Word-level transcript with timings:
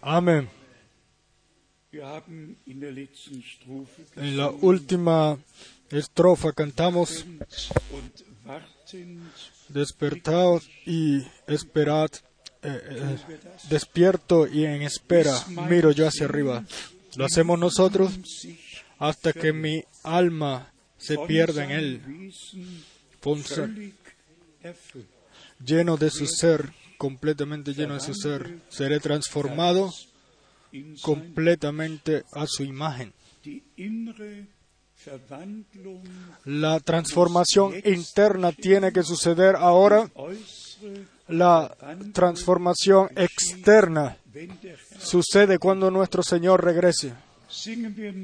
Amén. 0.00 0.48
En 4.14 4.36
la 4.36 4.48
última 4.48 5.38
estrofa 5.90 6.52
cantamos, 6.52 7.26
despertaos 9.68 10.70
y 10.86 11.26
esperad, 11.48 12.10
eh, 12.62 12.80
eh, 12.90 13.18
despierto 13.68 14.46
y 14.46 14.66
en 14.66 14.82
espera, 14.82 15.36
miro 15.68 15.90
yo 15.90 16.06
hacia 16.06 16.26
arriba. 16.26 16.64
Lo 17.16 17.24
hacemos 17.24 17.58
nosotros 17.58 18.20
hasta 19.00 19.32
que 19.32 19.52
mi 19.52 19.82
alma 20.04 20.70
se 20.96 21.18
pierda 21.26 21.64
en 21.64 21.70
él, 21.72 22.32
lleno 25.64 25.96
de 25.96 26.10
su 26.10 26.26
ser, 26.28 26.72
completamente 27.00 27.72
lleno 27.72 27.94
de 27.94 28.00
su 28.00 28.12
ser. 28.12 28.60
Seré 28.68 29.00
transformado 29.00 29.90
completamente 31.00 32.24
a 32.32 32.46
su 32.46 32.62
imagen. 32.62 33.14
La 36.44 36.78
transformación 36.80 37.72
interna 37.86 38.52
tiene 38.52 38.92
que 38.92 39.02
suceder 39.02 39.56
ahora. 39.56 40.10
La 41.26 41.74
transformación 42.12 43.08
externa 43.16 44.18
sucede 44.98 45.58
cuando 45.58 45.90
nuestro 45.90 46.22
Señor 46.22 46.62
regrese. 46.62 47.14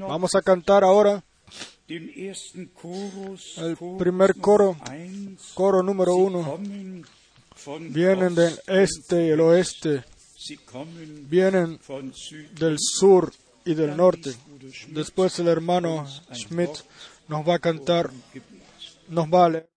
Vamos 0.07 0.35
a 0.35 0.41
cantar 0.43 0.83
ahora 0.83 1.23
El 1.87 2.35
primer 3.97 4.35
coro, 4.35 4.77
coro 5.55 5.81
número 5.81 6.15
uno. 6.15 6.59
Vienen 7.89 8.35
del 8.35 8.59
este 8.67 9.27
y 9.27 9.29
el 9.29 9.41
oeste, 9.41 10.03
vienen 11.29 11.79
del 12.59 12.77
sur 12.79 13.33
y 13.65 13.73
del 13.73 13.97
norte. 13.97 14.33
Después 14.89 15.37
el 15.39 15.47
hermano 15.47 16.07
Schmidt. 16.33 16.79
Nos 17.27 17.45
va 17.45 17.55
a 17.55 17.59
cantar, 17.59 18.09
nos 19.09 19.27
va 19.27 19.67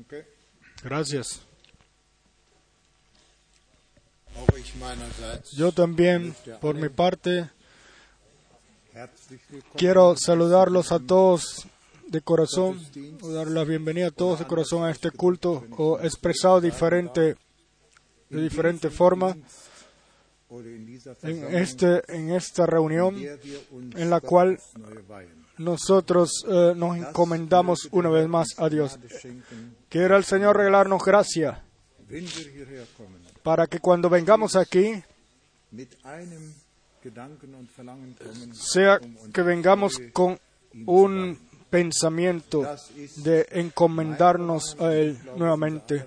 Danke. 0.00 0.26
Gracias. 0.82 1.42
Yo 5.52 5.72
también, 5.72 6.34
por 6.62 6.74
mi 6.74 6.88
parte, 6.88 7.50
quiero 9.76 10.16
saludarlos 10.16 10.90
a 10.92 11.00
todos 11.00 11.66
de 12.06 12.22
corazón, 12.22 12.80
o 13.20 13.28
dar 13.28 13.48
la 13.48 13.64
bienvenida 13.64 14.06
a 14.06 14.10
todos 14.10 14.38
de 14.38 14.46
corazón 14.46 14.84
a 14.84 14.90
este 14.90 15.10
culto, 15.10 15.66
o 15.76 16.00
expresado 16.00 16.62
diferente, 16.62 17.36
de 18.30 18.42
diferente 18.42 18.88
forma 18.88 19.36
en, 21.22 21.58
este, 21.58 22.02
en 22.08 22.30
esta 22.30 22.64
reunión 22.64 23.16
en 23.18 24.08
la 24.08 24.20
cual. 24.22 24.58
Nosotros 25.60 26.44
eh, 26.48 26.72
nos 26.74 26.96
encomendamos 26.96 27.88
una 27.92 28.08
vez 28.08 28.26
más 28.28 28.48
a 28.56 28.68
Dios. 28.68 28.98
Quiera 29.88 30.16
el 30.16 30.24
Señor 30.24 30.56
regalarnos 30.56 31.04
gracia 31.04 31.62
para 33.42 33.66
que 33.66 33.78
cuando 33.78 34.08
vengamos 34.08 34.56
aquí, 34.56 35.02
sea 38.52 39.00
um 39.02 39.32
que 39.32 39.42
vengamos 39.42 40.00
con 40.12 40.38
un 40.86 41.38
pensamiento 41.68 42.66
de 43.16 43.46
encomendarnos 43.50 44.76
a 44.80 44.92
Él 44.92 45.18
nuevamente. 45.36 46.06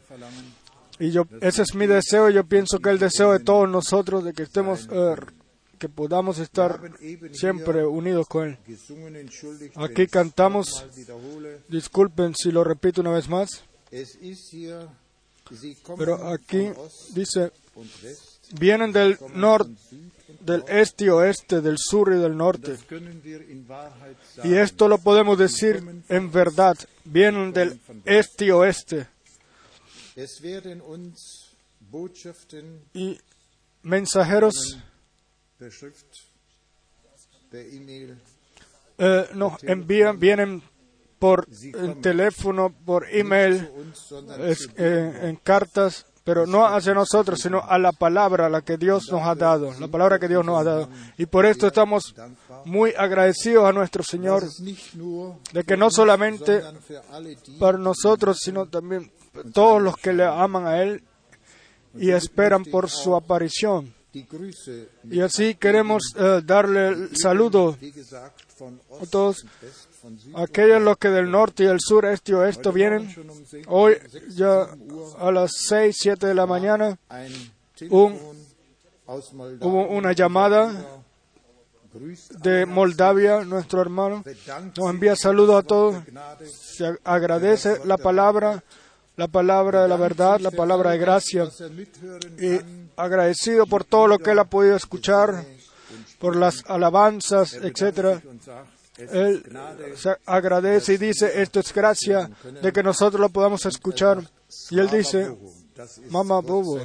Y 0.99 1.11
yo, 1.11 1.25
ese 1.41 1.61
es 1.61 1.75
mi 1.75 1.87
deseo, 1.87 2.29
y 2.29 2.33
yo 2.33 2.43
pienso 2.43 2.79
que 2.79 2.89
el 2.89 2.99
deseo 2.99 3.31
de 3.33 3.39
todos 3.39 3.69
nosotros, 3.69 4.23
de 4.23 4.33
que 4.33 4.43
estemos, 4.43 4.87
eh, 4.91 5.15
que 5.83 5.89
podamos 5.89 6.39
estar 6.39 6.79
siempre 7.33 7.85
unidos 7.85 8.25
con 8.29 8.47
Él. 8.47 8.57
Aquí 9.75 10.07
cantamos. 10.07 10.85
Disculpen 11.67 12.33
si 12.35 12.53
lo 12.53 12.63
repito 12.63 13.01
una 13.01 13.11
vez 13.11 13.27
más, 13.27 13.65
pero 15.97 16.29
aquí 16.29 16.69
dice, 17.13 17.51
vienen 18.57 18.93
del 18.93 19.17
norte, 19.33 19.73
del 20.39 20.63
este 20.69 21.03
y 21.03 21.09
oeste, 21.09 21.59
del 21.59 21.77
sur 21.77 22.13
y 22.13 22.17
del 22.17 22.37
norte. 22.37 22.77
Y 24.45 24.53
esto 24.53 24.87
lo 24.87 24.99
podemos 24.99 25.37
decir 25.37 25.83
en 26.07 26.31
verdad, 26.31 26.77
vienen 27.03 27.51
del 27.51 27.77
este 28.05 28.45
y 28.45 28.51
oeste. 28.51 29.07
Y 32.93 33.19
mensajeros 33.81 34.77
Schrift, 35.71 36.05
E-Mail, 37.51 38.17
eh, 38.97 39.27
nos 39.35 39.63
envían, 39.63 40.19
vienen 40.19 40.61
por 41.19 41.47
el 41.49 42.01
teléfono, 42.01 42.73
por 42.85 43.07
email, 43.09 43.69
es- 44.49 44.69
eh, 44.77 45.19
en 45.29 45.35
cartas, 45.37 46.05
pero 46.23 46.45
no 46.47 46.65
hacia 46.65 46.93
nosotros, 46.93 47.39
sino 47.39 47.59
a 47.61 47.77
la 47.77 47.91
palabra, 47.91 48.49
la 48.49 48.61
que 48.61 48.77
Dios 48.77 49.09
nos 49.11 49.21
ha 49.23 49.35
dado, 49.35 49.73
la 49.79 49.87
palabra 49.87 50.19
que 50.19 50.27
Dios 50.27 50.43
nos 50.45 50.59
ha 50.59 50.63
dado. 50.63 50.89
Y 51.17 51.25
por 51.25 51.45
esto 51.45 51.67
estamos 51.67 52.13
muy 52.65 52.93
agradecidos 52.97 53.65
a 53.65 53.71
nuestro 53.73 54.03
Señor, 54.03 54.43
de 55.53 55.63
que 55.63 55.77
no 55.77 55.89
solamente 55.91 56.61
para 57.59 57.77
nosotros, 57.77 58.39
sino 58.41 58.67
también 58.67 59.11
todos 59.53 59.81
los 59.81 59.95
que 59.97 60.13
le 60.13 60.23
aman 60.25 60.65
a 60.65 60.81
Él 60.81 61.03
y 61.95 62.09
esperan 62.11 62.63
por 62.65 62.89
su 62.89 63.15
aparición. 63.15 63.93
Y 65.09 65.21
así 65.21 65.55
queremos 65.55 66.13
eh, 66.15 66.41
darle 66.45 66.87
el 66.89 67.17
saludo 67.17 67.75
a 69.01 69.05
todos 69.09 69.45
aquellos 70.35 70.81
los 70.81 70.97
que 70.97 71.09
del 71.09 71.31
norte 71.31 71.63
y 71.63 71.67
del 71.67 71.79
sur, 71.79 72.05
este 72.05 72.33
y 72.33 72.35
oeste 72.35 72.71
vienen. 72.71 73.13
Hoy 73.67 73.97
ya 74.29 74.67
a 75.17 75.31
las 75.31 75.51
6, 75.67 75.95
7 75.99 76.27
de 76.27 76.33
la 76.33 76.45
mañana 76.45 76.97
hubo 77.89 79.87
una 79.87 80.11
llamada 80.11 81.03
de 82.41 82.65
Moldavia, 82.65 83.43
nuestro 83.43 83.81
hermano. 83.81 84.23
Nos 84.77 84.89
envía 84.89 85.15
saludos 85.15 85.63
a 85.63 85.67
todos. 85.67 86.03
Se 86.51 86.97
agradece 87.03 87.85
la 87.85 87.97
palabra, 87.97 88.63
la 89.15 89.27
palabra 89.27 89.83
de 89.83 89.87
la 89.87 89.97
verdad, 89.97 90.39
la 90.39 90.51
palabra 90.51 90.91
de 90.91 90.97
gracia. 90.97 91.49
Y 92.39 92.59
agradecido 92.95 93.65
por 93.65 93.83
todo 93.83 94.07
lo 94.07 94.19
que 94.19 94.31
él 94.31 94.39
ha 94.39 94.45
podido 94.45 94.75
escuchar, 94.75 95.45
por 96.19 96.35
las 96.35 96.63
alabanzas, 96.67 97.53
es 97.53 97.81
Él 98.97 99.43
se 99.95 100.15
agradece 100.25 100.93
y 100.93 100.97
dice, 100.97 101.41
esto 101.41 101.59
es 101.59 101.73
gracia 101.73 102.29
de 102.61 102.71
que 102.71 102.83
nosotros 102.83 103.19
lo 103.19 103.29
podamos 103.29 103.65
escuchar. 103.65 104.23
Y 104.69 104.79
él 104.79 104.89
dice, 104.89 105.35
Gott 106.09 106.45
Bobo. 106.45 106.79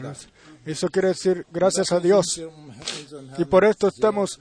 Eso 0.65 0.89
quiere 0.89 1.09
decir 1.09 1.47
gracias 1.51 1.93
a 1.93 2.01
Dios. 2.01 2.43
Y 3.39 3.45
por 3.45 3.65
esto 3.65 3.89
estamos 3.89 4.39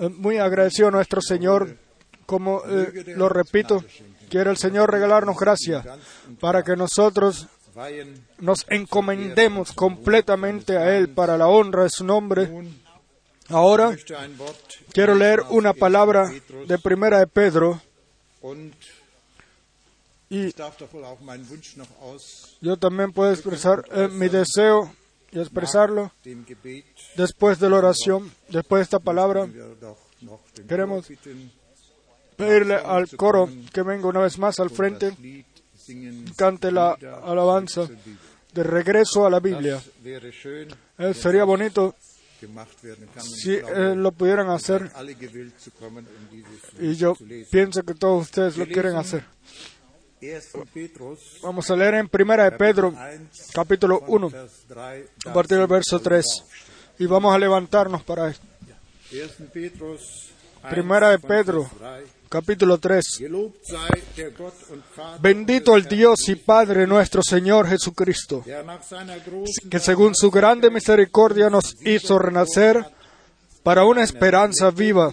eh, 0.00 0.08
muy 0.08 0.38
agradecidos 0.38 0.88
a 0.88 0.96
nuestro 0.96 1.20
Señor. 1.20 1.76
Como 2.24 2.62
eh, 2.66 3.14
lo 3.16 3.28
repito, 3.28 3.84
quiere 4.32 4.50
el 4.50 4.56
Señor 4.56 4.90
regalarnos 4.90 5.36
gracia 5.36 5.84
para 6.40 6.62
que 6.62 6.74
nosotros 6.74 7.48
nos 8.38 8.64
encomendemos 8.70 9.72
completamente 9.72 10.78
a 10.78 10.96
Él 10.96 11.10
para 11.10 11.36
la 11.36 11.48
honra 11.48 11.82
de 11.82 11.90
su 11.90 12.02
nombre. 12.02 12.50
Ahora 13.50 13.94
quiero 14.90 15.14
leer 15.14 15.42
una 15.50 15.74
palabra 15.74 16.32
de 16.66 16.78
Primera 16.78 17.18
de 17.18 17.26
Pedro 17.26 17.82
y 20.30 20.54
yo 22.62 22.76
también 22.78 23.12
puedo 23.12 23.30
expresar 23.30 23.84
eh, 23.92 24.08
mi 24.08 24.30
deseo 24.30 24.90
y 25.30 25.40
expresarlo 25.40 26.10
después 27.16 27.58
de 27.58 27.68
la 27.68 27.76
oración, 27.76 28.32
después 28.48 28.80
de 28.80 28.84
esta 28.84 28.98
palabra, 28.98 29.46
Queremos 30.68 31.08
pedirle 32.36 32.76
al 32.76 33.08
coro 33.16 33.48
que 33.72 33.82
venga 33.82 34.08
una 34.08 34.20
vez 34.20 34.38
más 34.38 34.58
al 34.60 34.70
frente, 34.70 35.16
cante 36.36 36.70
la 36.70 36.96
alabanza 37.24 37.88
de 38.52 38.62
regreso 38.62 39.26
a 39.26 39.30
la 39.30 39.40
Biblia. 39.40 39.80
Eh, 40.98 41.14
sería 41.14 41.44
bonito 41.44 41.94
si 43.20 43.54
eh, 43.54 43.94
lo 43.96 44.12
pudieran 44.12 44.50
hacer 44.50 44.90
zu 45.58 45.70
kommen, 45.72 46.06
um 46.06 46.84
y 46.84 46.96
yo 46.96 47.16
pienso 47.50 47.82
que 47.84 47.94
todos 47.94 48.22
ustedes 48.22 48.56
lo 48.56 48.66
quieren 48.66 48.96
hacer. 48.96 49.24
1. 50.20 50.66
Petrus, 50.72 51.40
Vamos 51.42 51.68
a 51.70 51.76
leer 51.76 51.94
en 51.94 52.08
Primera 52.08 52.44
de 52.44 52.52
Pedro, 52.52 52.88
1, 52.90 52.98
capítulo 53.52 54.00
von 54.00 54.24
1, 54.24 54.30
Vers 54.30 54.64
3, 54.68 55.08
a 55.26 55.32
partir 55.32 55.58
del 55.58 55.66
verso 55.66 55.98
3, 55.98 56.24
y 57.00 57.06
vamos 57.06 57.34
a 57.34 57.38
levantarnos 57.38 58.02
para 58.04 58.28
esto. 58.30 58.46
1. 60.62 60.70
Petrus, 60.70 60.70
1, 60.70 60.70
Primera 60.70 61.10
de 61.10 61.18
Pedro. 61.18 61.62
Vers 61.62 62.04
3. 62.04 62.22
Capítulo 62.32 62.78
3. 62.78 63.18
Gelobt 63.18 63.62
sei 63.62 64.02
der 64.16 64.30
Gott 64.30 64.54
und 64.70 64.82
Vater 64.96 65.20
Bendito 65.20 65.76
el 65.76 65.84
Dios 65.84 66.30
y 66.30 66.36
Padre 66.36 66.86
nuestro 66.86 67.22
Señor 67.22 67.68
Jesucristo, 67.68 68.42
que 69.70 69.78
según 69.78 70.14
su 70.14 70.30
grande 70.30 70.70
misericordia 70.70 71.50
nos 71.50 71.76
hizo 71.84 72.18
renacer 72.18 72.86
para 73.62 73.84
una 73.84 74.02
esperanza 74.02 74.70
viva 74.70 75.12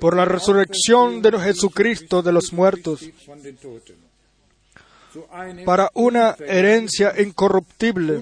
por 0.00 0.16
la 0.16 0.24
resurrección 0.24 1.22
de 1.22 1.38
Jesucristo 1.38 2.22
de 2.22 2.32
los 2.32 2.52
muertos, 2.52 3.08
para 5.64 5.92
una 5.94 6.34
herencia 6.40 7.14
incorruptible, 7.22 8.20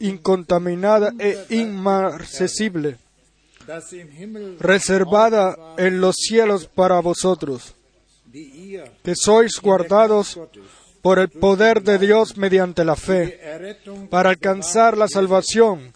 incontaminada 0.00 1.12
e 1.18 1.44
inmarcesible, 1.50 2.96
reservada 4.58 5.56
en 5.76 6.00
los 6.00 6.16
cielos 6.16 6.66
para 6.66 7.00
vosotros, 7.00 7.74
que 9.02 9.14
sois 9.14 9.60
guardados 9.60 10.38
por 11.02 11.18
el 11.18 11.28
poder 11.28 11.82
de 11.82 11.98
Dios 11.98 12.36
mediante 12.36 12.84
la 12.84 12.96
fe, 12.96 13.40
para 14.10 14.30
alcanzar 14.30 14.96
la 14.96 15.08
salvación 15.08 15.92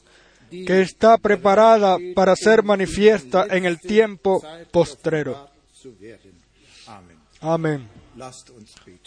que 0.51 0.83
está 0.83 1.17
preparada 1.19 1.97
para 2.15 2.35
ser 2.35 2.63
manifiesta 2.63 3.47
en 3.51 3.65
el 3.65 3.81
tiempo 3.81 4.43
postrero. 4.71 5.49
Amén. 7.41 7.89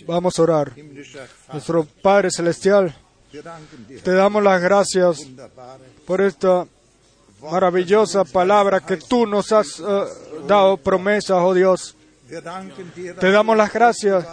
Vamos 0.08 0.40
a 0.40 0.42
orar. 0.42 0.74
Nuestro 1.52 1.86
Padre 2.02 2.30
Celestial, 2.32 2.96
te 4.04 4.12
damos 4.12 4.44
las 4.44 4.62
gracias 4.62 5.28
por 6.06 6.22
esta 6.22 6.66
maravillosa 7.52 8.24
palabra 8.24 8.80
que 8.80 8.98
tú 8.98 9.26
nos 9.26 9.52
has 9.52 9.80
eh, 9.80 10.04
dado 10.48 10.78
promesas, 10.78 11.38
oh 11.40 11.54
Dios. 11.54 11.96
Te 13.20 13.32
damos 13.32 13.56
las 13.56 13.72
gracias 13.72 14.26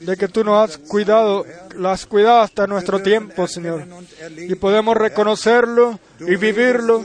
de 0.00 0.16
que 0.16 0.26
tú 0.26 0.42
nos 0.42 0.68
has 0.68 0.78
cuidado, 0.78 1.44
las 1.76 2.00
has 2.00 2.06
cuidado 2.06 2.40
hasta 2.40 2.66
nuestro 2.66 3.00
tiempo, 3.02 3.46
Señor. 3.46 3.86
Y 4.36 4.54
podemos 4.56 4.96
reconocerlo 4.96 6.00
y 6.20 6.34
vivirlo. 6.36 7.04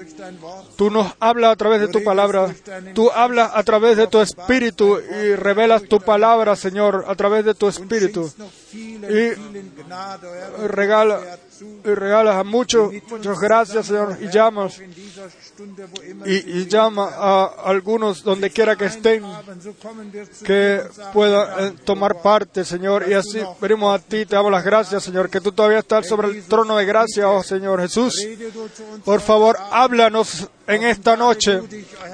Tú 0.77 0.89
nos 0.89 1.13
hablas 1.19 1.51
a 1.51 1.55
través 1.57 1.81
de 1.81 1.89
tu 1.89 2.03
palabra. 2.03 2.55
Tú 2.95 3.11
hablas 3.11 3.51
a 3.53 3.61
través 3.63 3.97
de 3.97 4.07
tu 4.07 4.19
espíritu 4.19 4.99
y 4.99 5.35
revelas 5.35 5.83
tu 5.83 5.99
palabra, 5.99 6.55
Señor, 6.55 7.05
a 7.07 7.15
través 7.15 7.45
de 7.45 7.53
tu 7.53 7.67
espíritu. 7.67 8.31
Y 8.73 9.31
regala, 10.65 11.19
y 11.83 11.89
regalas 11.89 12.35
a 12.35 12.43
muchos, 12.43 12.91
muchas 13.09 13.39
gracias, 13.39 13.87
Señor, 13.87 14.17
y 14.19 14.29
llamas, 14.29 14.79
y, 16.25 16.59
y 16.59 16.67
llama 16.67 17.09
a 17.15 17.45
algunos 17.65 18.23
donde 18.23 18.49
quiera 18.49 18.75
que 18.75 18.85
estén, 18.85 19.23
que 20.43 20.81
puedan 21.13 21.65
eh, 21.65 21.73
tomar 21.83 22.21
parte, 22.21 22.63
Señor, 22.65 23.05
y 23.09 23.13
así 23.13 23.39
venimos 23.59 23.99
a 23.99 24.03
ti, 24.03 24.25
te 24.25 24.35
damos 24.35 24.51
las 24.51 24.63
gracias, 24.63 25.03
Señor, 25.03 25.29
que 25.29 25.41
tú 25.41 25.51
todavía 25.51 25.79
estás 25.79 26.07
sobre 26.07 26.29
el 26.29 26.43
trono 26.43 26.77
de 26.77 26.85
gracia, 26.85 27.29
oh 27.29 27.43
Señor 27.43 27.81
Jesús. 27.81 28.15
Por 29.03 29.21
favor, 29.21 29.57
háblanos 29.71 30.49
en 30.67 30.83
esta 30.83 31.15
noche, 31.17 31.61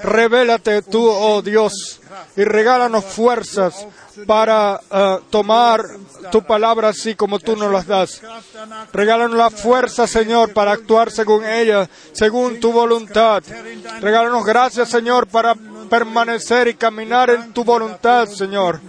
revélate 0.04 0.82
tú, 0.82 1.06
oh 1.08 1.42
Dios, 1.42 2.02
y 2.36 2.44
regálanos 2.44 3.06
fuerzas 3.06 3.86
para 4.26 4.80
eh, 4.92 5.20
tomar 5.30 5.86
tu 6.32 6.42
palabra 6.44 6.90
así 6.90 7.16
como 7.16 7.40
tú 7.40 7.56
nos 7.56 7.72
las 7.72 7.88
das. 7.88 8.22
Regálanos 8.94 9.38
la 9.38 9.50
fuerza, 9.50 10.08
Señor, 10.08 10.54
para 10.54 10.72
actuar 10.72 11.12
según 11.12 11.46
ella, 11.46 11.90
según 12.14 12.60
tu 12.60 12.72
voluntad. 12.72 13.44
Regálanos 14.02 14.46
gracias, 14.46 14.90
Señor, 14.90 15.28
para 15.28 15.56
permanecer 15.90 16.68
y 16.68 16.76
caminar 16.76 17.30
en 17.30 17.54
tu 17.54 17.64
voluntad, 17.64 18.28
Señor. 18.28 18.80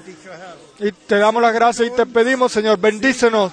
Y 0.81 0.93
te 0.93 1.19
damos 1.19 1.43
las 1.43 1.53
gracias 1.53 1.89
y 1.89 1.91
te 1.91 2.07
pedimos, 2.07 2.53
Señor, 2.53 2.79
bendícenos. 2.79 3.53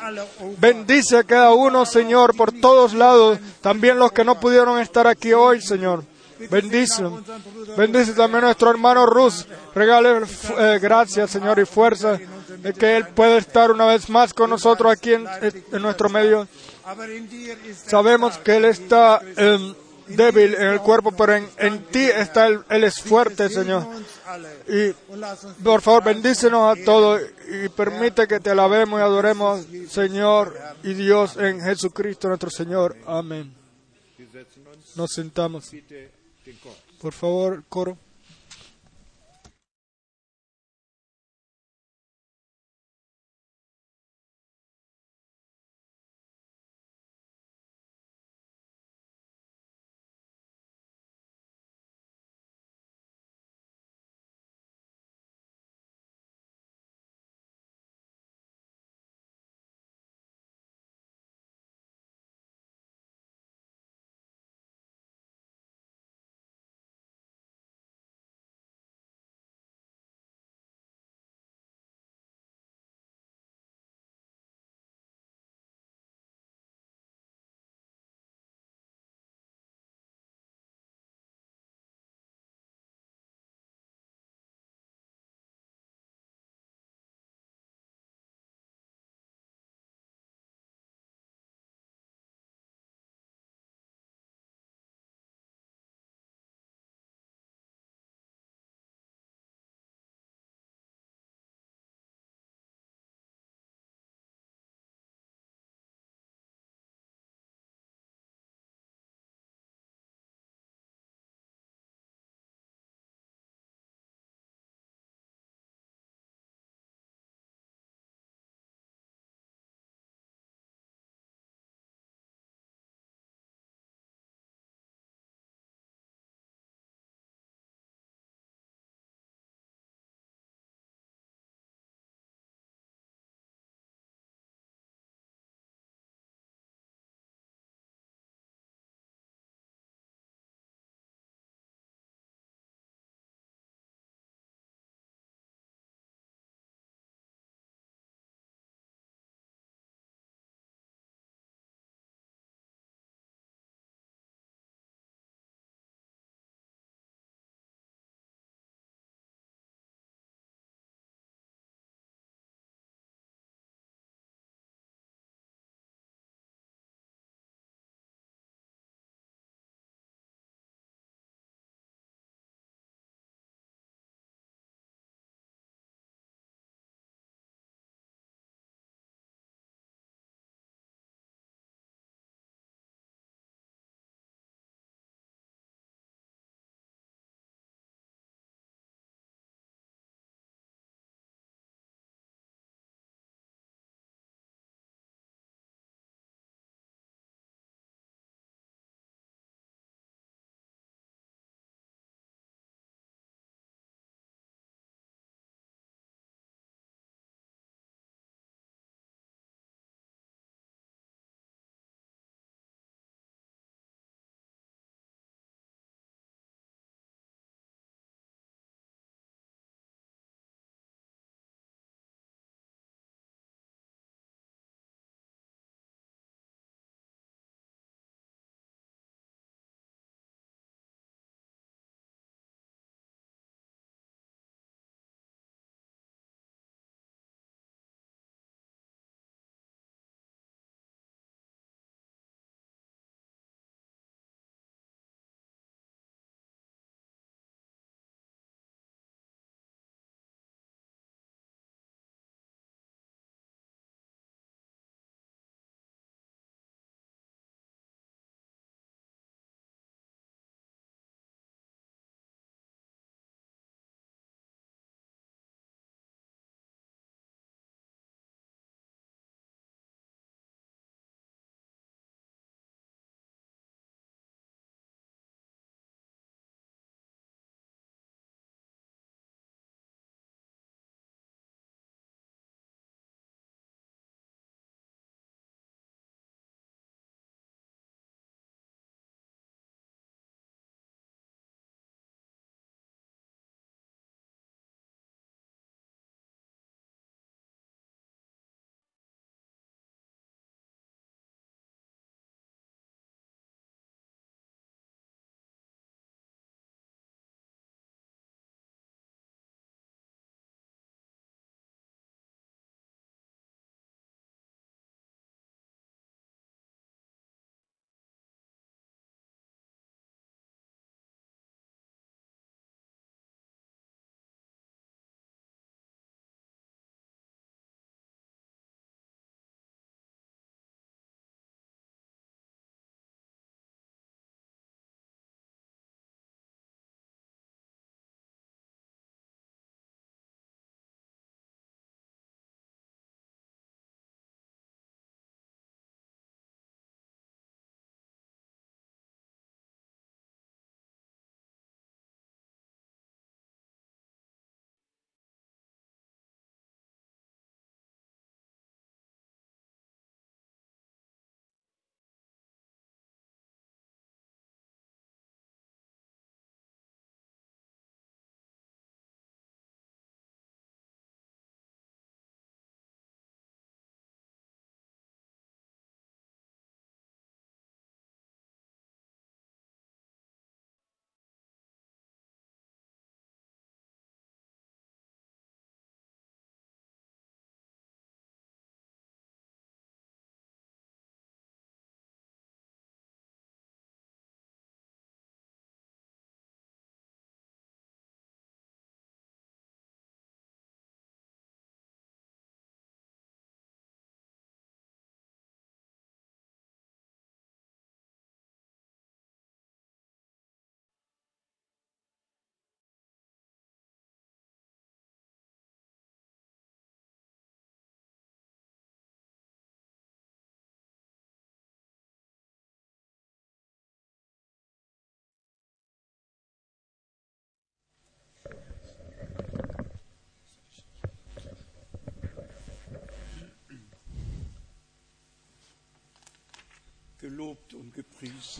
Bendice 0.60 1.18
a 1.18 1.24
cada 1.24 1.54
uno, 1.54 1.86
Señor, 1.86 2.36
por 2.36 2.52
todos 2.52 2.94
lados. 2.94 3.40
También 3.62 3.98
los 3.98 4.12
que 4.12 4.24
no 4.24 4.40
pudieron 4.40 4.80
estar 4.80 5.08
aquí 5.08 5.34
hoy, 5.34 5.60
Señor. 5.60 6.04
Bendice. 6.50 7.04
Bendice 7.78 8.14
también 8.14 8.44
a 8.44 8.48
nuestro 8.48 8.70
hermano 8.70 9.06
Rus. 9.06 9.46
Regale 9.74 10.22
eh, 10.58 10.80
gracias, 10.82 11.32
Señor, 11.32 11.60
y 11.60 11.66
fuerza 11.66 12.20
de 12.58 12.74
que 12.74 12.98
Él 12.98 13.08
pueda 13.10 13.38
estar 13.38 13.72
una 13.72 13.86
vez 13.86 14.10
más 14.10 14.34
con 14.34 14.50
nosotros 14.50 14.92
aquí 14.92 15.14
en, 15.14 15.28
en 15.42 15.82
nuestro 15.82 16.10
medio. 16.10 16.48
Sabemos 17.86 18.38
que 18.38 18.58
Él 18.58 18.66
está 18.66 19.22
eh, 19.38 19.76
débil 20.08 20.56
en 20.56 20.68
el 20.68 20.80
cuerpo, 20.82 21.12
pero 21.12 21.36
en, 21.36 21.50
en 21.58 21.84
ti 21.86 22.04
está 22.04 22.48
Él, 22.48 22.62
Él 22.70 22.84
es 22.84 23.02
fuerte, 23.02 23.50
Señor. 23.50 23.86
Y 24.68 24.92
por 25.64 25.82
favor, 25.82 26.04
bendícenos 26.04 26.78
a 26.78 26.84
todos 26.84 27.22
y 27.50 27.70
permite 27.70 28.28
que 28.28 28.40
te 28.40 28.52
alabemos 28.52 29.00
y 29.00 29.04
adoremos, 29.04 29.66
Señor 29.90 30.58
y 30.84 30.94
Dios, 30.94 31.38
en 31.38 31.62
Jesucristo 31.62 32.28
nuestro 32.28 32.50
Señor. 32.50 32.96
Amén. 33.06 33.54
Nos 34.96 35.12
sentamos. 35.12 35.72
Por 37.00 37.14
favor, 37.14 37.64
coro. 37.70 37.98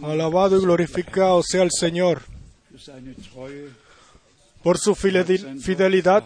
Alabado 0.04 0.58
y 0.58 0.62
glorificado 0.62 1.42
sea 1.44 1.64
el 1.64 1.70
Señor 1.72 2.22
por 4.64 4.78
su 4.78 4.96
fideli- 4.96 5.60
fidelidad. 5.62 6.24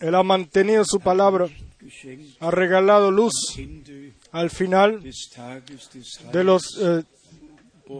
Él 0.00 0.14
ha 0.14 0.22
mantenido 0.22 0.84
su 0.84 1.00
palabra, 1.00 1.46
ha 2.40 2.50
regalado 2.50 3.10
luz 3.10 3.32
al 4.32 4.50
final 4.50 5.00
de 6.32 6.44
los 6.44 6.62
eh, 6.80 7.02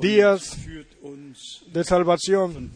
días 0.00 0.56
de 1.72 1.84
salvación 1.84 2.70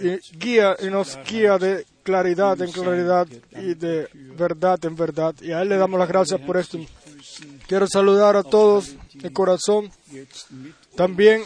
y 0.00 0.36
guía 0.38 0.76
y 0.82 0.86
nos 0.90 1.16
guía 1.28 1.58
de 1.58 1.86
claridad 2.02 2.60
en 2.60 2.72
claridad 2.72 3.26
y 3.52 3.74
de 3.74 4.08
verdad 4.36 4.84
en 4.84 4.96
verdad. 4.96 5.34
Y 5.40 5.52
a 5.52 5.62
Él 5.62 5.68
le 5.68 5.76
damos 5.76 5.98
las 6.00 6.08
gracias 6.08 6.40
por 6.40 6.56
esto. 6.56 6.78
Quiero 7.68 7.86
saludar 7.86 8.36
a 8.36 8.42
todos 8.42 8.94
de 9.14 9.32
corazón, 9.32 9.90
también 10.96 11.42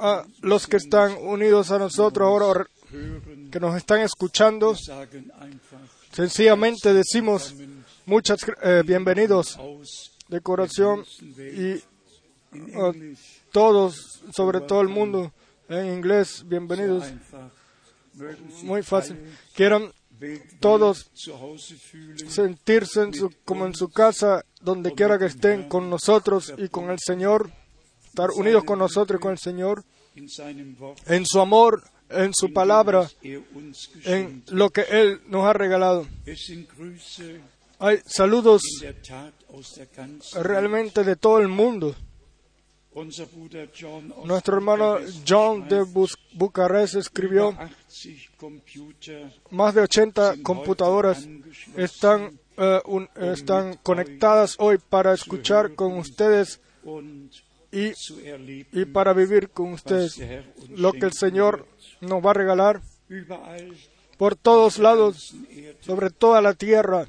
a 0.00 0.24
los 0.40 0.66
que 0.66 0.76
están 0.76 1.16
unidos 1.20 1.70
a 1.70 1.78
nosotros 1.78 2.26
ahora, 2.26 2.66
que 3.50 3.60
nos 3.60 3.76
están 3.76 4.00
escuchando. 4.00 4.74
Sencillamente 6.12 6.94
decimos 6.94 7.54
muchas 8.06 8.38
eh, 8.62 8.82
bienvenidos 8.84 9.58
de 10.28 10.40
corazón 10.40 11.04
y 11.38 11.80
Ah, 12.74 12.92
Englisch 12.94 13.42
todos, 13.52 14.22
sobre 14.34 14.60
todo 14.60 14.80
el 14.82 14.88
mundo, 14.88 15.32
en 15.68 15.94
inglés, 15.94 16.44
bienvenidos. 16.46 17.04
Muy 18.62 18.82
fácil. 18.82 19.18
Quieran 19.54 19.92
todos 20.60 21.10
sentirse 22.28 23.10
como 23.44 23.66
en 23.66 23.74
su 23.74 23.88
casa, 23.88 24.44
donde 24.60 24.94
quiera 24.94 25.18
que 25.18 25.26
estén, 25.26 25.68
con 25.68 25.90
nosotros 25.90 26.52
y 26.56 26.68
con 26.68 26.90
el 26.90 26.98
Señor, 26.98 27.50
estar 28.06 28.30
unidos 28.30 28.64
con 28.64 28.78
nosotros 28.78 29.18
y 29.18 29.22
con 29.22 29.32
el 29.32 29.38
Señor, 29.38 29.84
en 30.14 31.26
su 31.26 31.40
amor, 31.40 31.82
en 32.08 32.32
su 32.34 32.52
palabra, 32.52 33.10
en 33.22 34.42
lo 34.48 34.70
que 34.70 34.82
Él 34.82 35.20
nos 35.28 35.44
ha 35.44 35.52
regalado. 35.52 36.06
Hay 37.78 37.98
saludos 38.06 38.62
realmente 40.34 41.04
de 41.04 41.16
todo 41.16 41.38
el 41.38 41.48
mundo. 41.48 41.94
Nuestro 44.24 44.56
hermano 44.56 44.98
John 45.28 45.68
de 45.68 45.84
Bucarest 46.32 46.94
escribió, 46.94 47.50
über 47.50 47.70
80 47.88 48.36
Computer 48.38 49.32
más 49.50 49.74
de 49.74 49.82
80 49.82 50.32
sind 50.32 50.42
computadoras 50.42 51.28
están, 51.76 52.38
eh, 52.56 52.80
están 53.16 53.78
conectadas 53.82 54.56
hoy 54.58 54.78
para 54.78 55.12
escuchar 55.12 55.74
con 55.74 55.98
ustedes 55.98 56.60
y, 57.70 57.92
y 58.72 58.84
para 58.86 59.12
vivir 59.12 59.50
con 59.50 59.74
ustedes 59.74 60.18
lo 60.70 60.92
que 60.92 61.04
el 61.04 61.12
Señor 61.12 61.66
nos 62.00 62.24
va 62.24 62.30
a 62.30 62.34
regalar 62.34 62.80
por 64.16 64.36
todos 64.36 64.78
lados, 64.78 65.34
sobre 65.80 66.10
toda 66.10 66.40
la 66.40 66.54
tierra. 66.54 67.06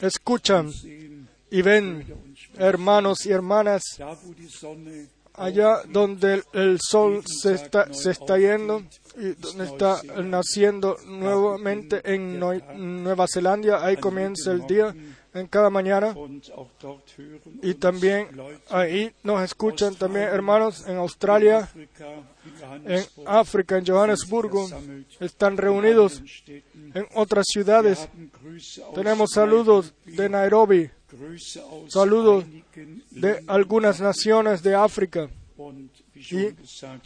Escuchan 0.00 0.70
y 1.50 1.62
ven, 1.62 2.06
hermanos 2.56 3.26
y 3.26 3.30
hermanas, 3.32 3.82
allá 5.34 5.82
donde 5.88 6.42
el, 6.52 6.78
sol 6.80 7.22
se 7.24 7.54
está, 7.54 7.92
se 7.94 8.10
está 8.10 8.38
yendo 8.38 8.82
y 9.16 9.30
donde 9.40 9.64
está 9.64 10.00
naciendo 10.22 10.96
nuevamente 11.06 12.00
en 12.04 12.40
Nue- 12.40 12.64
Nueva 12.76 13.26
Zelanda, 13.32 13.84
ahí 13.84 13.96
comienza 13.96 14.50
el 14.52 14.66
día 14.66 14.94
en 15.32 15.46
cada 15.46 15.70
mañana. 15.70 16.14
Y 17.62 17.74
también 17.74 18.28
ahí 18.68 19.12
nos 19.22 19.42
escuchan 19.42 19.94
también 19.94 20.24
hermanos 20.24 20.84
en 20.88 20.96
Australia, 20.96 21.68
en 22.84 23.04
África, 23.26 23.78
en 23.78 23.86
Johannesburgo, 23.86 24.68
están 25.20 25.56
reunidos 25.56 26.22
en 26.48 27.06
otras 27.14 27.46
ciudades. 27.48 28.08
Tenemos 28.94 29.30
saludos 29.32 29.94
de 30.04 30.28
Nairobi, 30.28 30.90
saludos 31.88 32.44
de 33.10 33.44
algunas 33.46 34.00
naciones 34.00 34.62
de 34.62 34.74
África. 34.74 35.28
y 36.14 36.48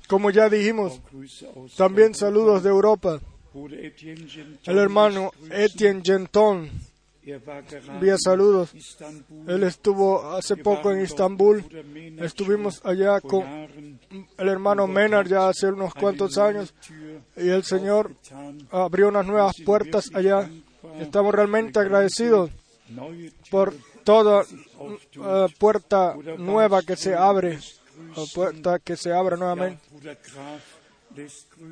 Como 0.08 0.30
ya 0.30 0.48
dijimos, 0.48 1.00
también 1.76 2.14
saludos 2.14 2.62
de 2.62 2.70
Europa. 2.70 3.20
El 4.64 4.78
hermano. 4.78 5.30
Etienne 5.50 6.02
Genton 6.04 6.70
envía 7.26 8.16
saludos. 8.18 8.72
Él 9.46 9.62
estuvo 9.62 10.32
hace 10.32 10.56
poco 10.56 10.92
en 10.92 10.98
Estambul. 10.98 11.64
Estuvimos 12.18 12.84
allá 12.84 13.20
con 13.20 13.44
el 14.38 14.48
hermano 14.48 14.86
Menard 14.86 15.28
ya 15.28 15.48
hace 15.48 15.68
unos 15.68 15.94
cuantos 15.94 16.36
años 16.38 16.74
y 17.36 17.48
el 17.48 17.64
Señor 17.64 18.14
abrió 18.70 19.08
unas 19.08 19.26
nuevas 19.26 19.56
puertas 19.64 20.10
allá. 20.14 20.50
Estamos 21.00 21.34
realmente 21.34 21.78
agradecidos 21.78 22.50
por 23.50 23.74
toda 24.04 24.42
eh, 24.42 25.46
puerta 25.58 26.14
nueva 26.38 26.82
que 26.82 26.96
se 26.96 27.14
abre, 27.14 27.58
puerta 28.34 28.78
que 28.78 28.96
se 28.96 29.12
abra 29.12 29.36
nuevamente. 29.36 29.80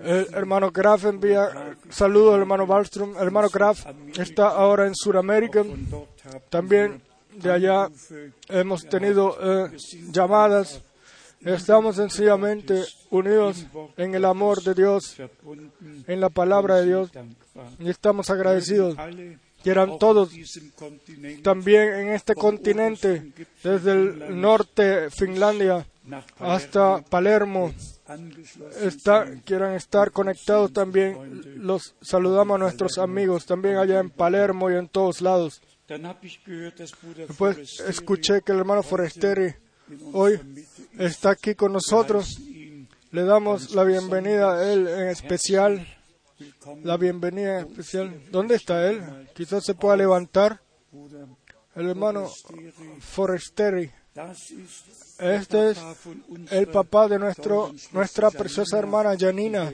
El 0.04 0.28
hermano 0.34 0.70
Graf 0.70 1.04
envía 1.04 1.76
saludos 1.90 2.34
al 2.34 2.40
hermano 2.40 2.64
Wallström. 2.64 3.16
El 3.16 3.24
hermano 3.24 3.48
Graf 3.48 3.86
está 4.16 4.48
ahora 4.48 4.86
en 4.86 4.94
Sudamérica. 4.94 5.64
También 6.48 7.02
de 7.34 7.50
allá 7.50 7.88
hemos 8.48 8.84
tenido 8.84 9.36
eh, 9.40 9.76
llamadas. 10.10 10.82
Estamos 11.40 11.96
sencillamente 11.96 12.84
unidos 13.10 13.66
en 13.96 14.14
el 14.14 14.24
amor 14.24 14.62
de 14.62 14.74
Dios, 14.74 15.16
en 16.06 16.20
la 16.20 16.28
palabra 16.28 16.76
de 16.76 16.86
Dios, 16.86 17.10
y 17.80 17.90
estamos 17.90 18.30
agradecidos. 18.30 18.96
Quieran 19.62 19.90
auf 19.90 19.98
todos 19.98 20.30
también 21.42 21.94
en 21.94 22.08
este 22.08 22.34
continente, 22.34 23.32
desde 23.62 23.92
el 23.92 24.40
norte, 24.40 25.10
Finlandia, 25.10 25.86
hasta 26.38 27.02
Palermo, 27.02 27.72
está, 28.80 29.26
quieran 29.44 29.74
estar 29.74 30.10
conectados 30.10 30.72
también. 30.72 31.42
Los 31.56 31.94
saludamos 32.00 32.56
a 32.56 32.58
nuestros 32.58 32.98
amigos 32.98 33.46
también 33.46 33.76
allá 33.76 34.00
en 34.00 34.10
Palermo 34.10 34.70
y 34.70 34.74
en 34.74 34.88
todos 34.88 35.20
lados. 35.20 35.62
Después 35.88 37.28
Forrester 37.36 37.90
escuché 37.90 38.42
que 38.42 38.52
el 38.52 38.58
hermano 38.58 38.82
Foresteri 38.82 39.54
hoy 40.12 40.40
está 40.98 41.30
aquí 41.30 41.54
con 41.54 41.72
nosotros. 41.72 42.38
Le 43.10 43.24
damos 43.24 43.74
la 43.74 43.84
bienvenida 43.84 44.54
a 44.54 44.72
él 44.72 44.88
en 44.88 45.08
especial. 45.08 45.86
La 46.82 46.96
bienvenida 46.96 47.60
en 47.60 47.66
especial. 47.66 48.22
¿Dónde 48.30 48.56
está 48.56 48.88
él? 48.90 49.02
Quizás 49.34 49.64
se 49.64 49.74
pueda 49.74 49.96
levantar. 49.96 50.60
El 51.74 51.88
hermano. 51.88 52.30
Foresteri. 53.00 53.90
Este 55.18 55.70
es 55.70 55.78
el 56.50 56.68
papá 56.68 57.08
de 57.08 57.18
nuestro, 57.18 57.72
nuestra 57.92 58.30
preciosa 58.30 58.78
hermana 58.78 59.16
Janina, 59.18 59.72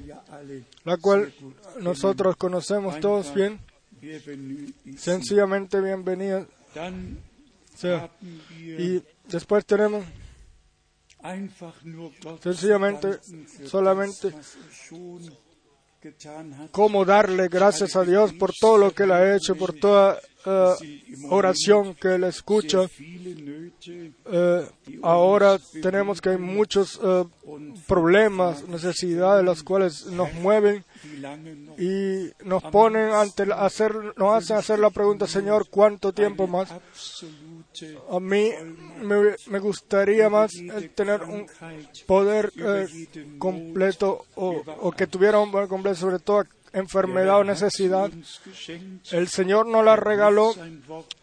la 0.84 0.96
cual 0.96 1.32
nosotros 1.80 2.36
conocemos 2.36 3.00
todos 3.00 3.34
bien. 3.34 3.58
Sencillamente 4.96 5.80
bienvenida. 5.80 6.46
Y 8.60 9.02
después 9.28 9.66
tenemos 9.66 10.04
Sencillamente, 12.40 13.18
solamente 13.64 14.32
cómo 16.70 17.04
darle 17.04 17.48
gracias 17.48 17.96
a 17.96 18.04
Dios 18.04 18.32
por 18.32 18.52
todo 18.52 18.78
lo 18.78 18.92
que 18.92 19.04
Él 19.04 19.12
ha 19.12 19.34
hecho, 19.34 19.56
por 19.56 19.72
toda 19.72 20.18
eh, 20.46 21.04
oración 21.30 21.94
que 21.94 22.14
Él 22.14 22.24
escucha. 22.24 22.88
Eh, 24.30 24.68
ahora 25.02 25.58
tenemos 25.82 26.20
que 26.20 26.30
hay 26.30 26.38
muchos 26.38 27.00
eh, 27.02 27.24
problemas, 27.86 28.66
necesidades, 28.68 29.44
las 29.44 29.62
cuales 29.62 30.06
nos 30.06 30.32
mueven 30.34 30.84
y 31.78 32.30
nos 32.44 32.62
ponen 32.64 33.10
ante 33.10 33.44
hacer, 33.52 33.94
nos 34.16 34.36
hacen 34.36 34.56
hacer 34.56 34.78
la 34.78 34.90
pregunta, 34.90 35.26
Señor, 35.26 35.68
¿cuánto 35.68 36.12
tiempo 36.12 36.46
más? 36.46 36.72
A 38.10 38.20
mí 38.20 38.50
me, 39.02 39.36
me 39.46 39.58
gustaría 39.58 40.28
más 40.28 40.52
tener 40.94 41.22
un 41.22 41.46
poder 42.06 42.52
eh, 42.56 42.86
completo 43.38 44.26
o, 44.34 44.62
o 44.80 44.92
que 44.92 45.06
tuviera 45.06 45.38
un 45.38 45.50
poder 45.50 45.68
completo 45.68 45.96
sobre 45.96 46.18
toda 46.18 46.46
enfermedad 46.72 47.40
o 47.40 47.44
necesidad. 47.44 48.10
El 49.10 49.28
Señor 49.28 49.66
nos 49.66 49.84
la 49.84 49.96
regaló 49.96 50.54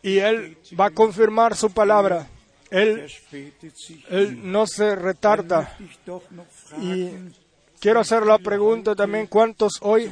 y 0.02 0.18
Él 0.18 0.58
va 0.80 0.88
a 0.88 0.92
confirmar 0.92 1.56
su 1.56 1.72
palabra. 1.72 2.28
Él, 2.72 3.08
él 4.10 4.52
no 4.52 4.66
se 4.68 4.96
retarda. 4.96 5.78
Y 6.82 7.12
quiero 7.86 8.00
hacer 8.00 8.26
la 8.26 8.40
pregunta 8.40 8.96
también, 8.96 9.28
¿cuántos 9.28 9.74
hoy 9.82 10.12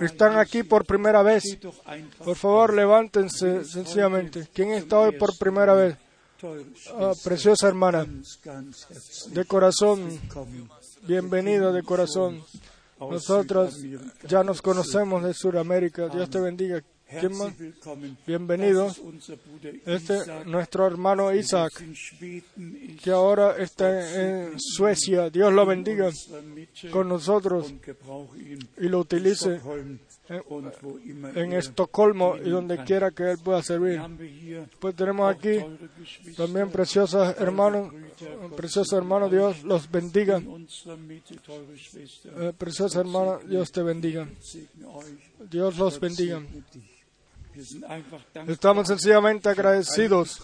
están 0.00 0.38
aquí 0.38 0.62
por 0.62 0.84
primera 0.84 1.24
vez? 1.24 1.42
Por 2.24 2.36
favor, 2.36 2.72
levántense 2.72 3.64
sencillamente. 3.64 4.46
¿Quién 4.54 4.70
está 4.70 5.00
hoy 5.00 5.18
por 5.18 5.36
primera 5.36 5.74
vez? 5.74 5.96
Ah, 6.96 7.10
preciosa 7.24 7.66
hermana, 7.66 8.06
de 9.26 9.44
corazón, 9.44 10.20
bienvenida 11.02 11.72
de 11.72 11.82
corazón. 11.82 12.44
Nosotros 13.00 13.76
ya 14.28 14.44
nos 14.44 14.62
conocemos 14.62 15.24
de 15.24 15.34
Sudamérica. 15.34 16.08
Dios 16.08 16.30
te 16.30 16.38
bendiga. 16.38 16.80
¿Quién 17.20 17.36
más? 17.36 17.48
Herzlich 17.48 17.74
willkommen. 17.74 18.16
Bienvenido. 18.26 18.84
Das 18.84 18.98
ist 18.98 19.04
unser 19.04 19.38
Bruder 19.38 19.74
Este, 19.86 20.44
nuestro 20.46 20.86
hermano 20.86 21.32
Isaac, 21.32 21.72
que 23.02 23.10
ahora 23.10 23.56
está 23.58 24.48
en 24.50 24.54
Suecia. 24.58 25.30
Dios 25.30 25.52
lo 25.52 25.66
bendiga 25.66 26.10
con 26.90 27.08
nosotros 27.08 27.72
y 28.78 28.88
lo 28.88 29.00
utilice 29.00 29.60
en 30.28 31.52
er 31.52 31.54
Estocolmo 31.58 32.36
y 32.36 32.50
donde 32.50 32.82
quiera 32.84 33.10
que 33.10 33.30
Él 33.30 33.38
pueda 33.42 33.62
servir. 33.62 34.00
Pues 34.78 34.94
tenemos 34.94 35.34
aquí 35.34 35.58
también 36.36 36.70
preciosos 36.70 37.34
hermanos, 37.38 37.92
preciosos 38.56 38.92
hermanos, 38.94 39.30
Dios 39.30 39.62
los 39.64 39.90
bendiga. 39.90 40.42
Eh, 42.36 42.52
preciosa 42.56 43.00
hermana, 43.00 43.38
Dios 43.46 43.70
te 43.70 43.82
bendiga. 43.82 44.28
Dios 45.50 45.76
los 45.76 46.00
bendiga. 46.00 46.42
Estamos 48.48 48.88
sencillamente 48.88 49.48
agradecidos 49.48 50.42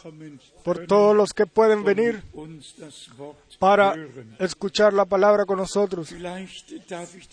por 0.64 0.86
todos 0.86 1.16
los 1.16 1.32
que 1.32 1.46
pueden 1.46 1.82
venir 1.84 2.22
para 3.58 3.94
escuchar 4.38 4.92
la 4.92 5.04
palabra 5.04 5.44
con 5.44 5.58
nosotros. 5.58 6.10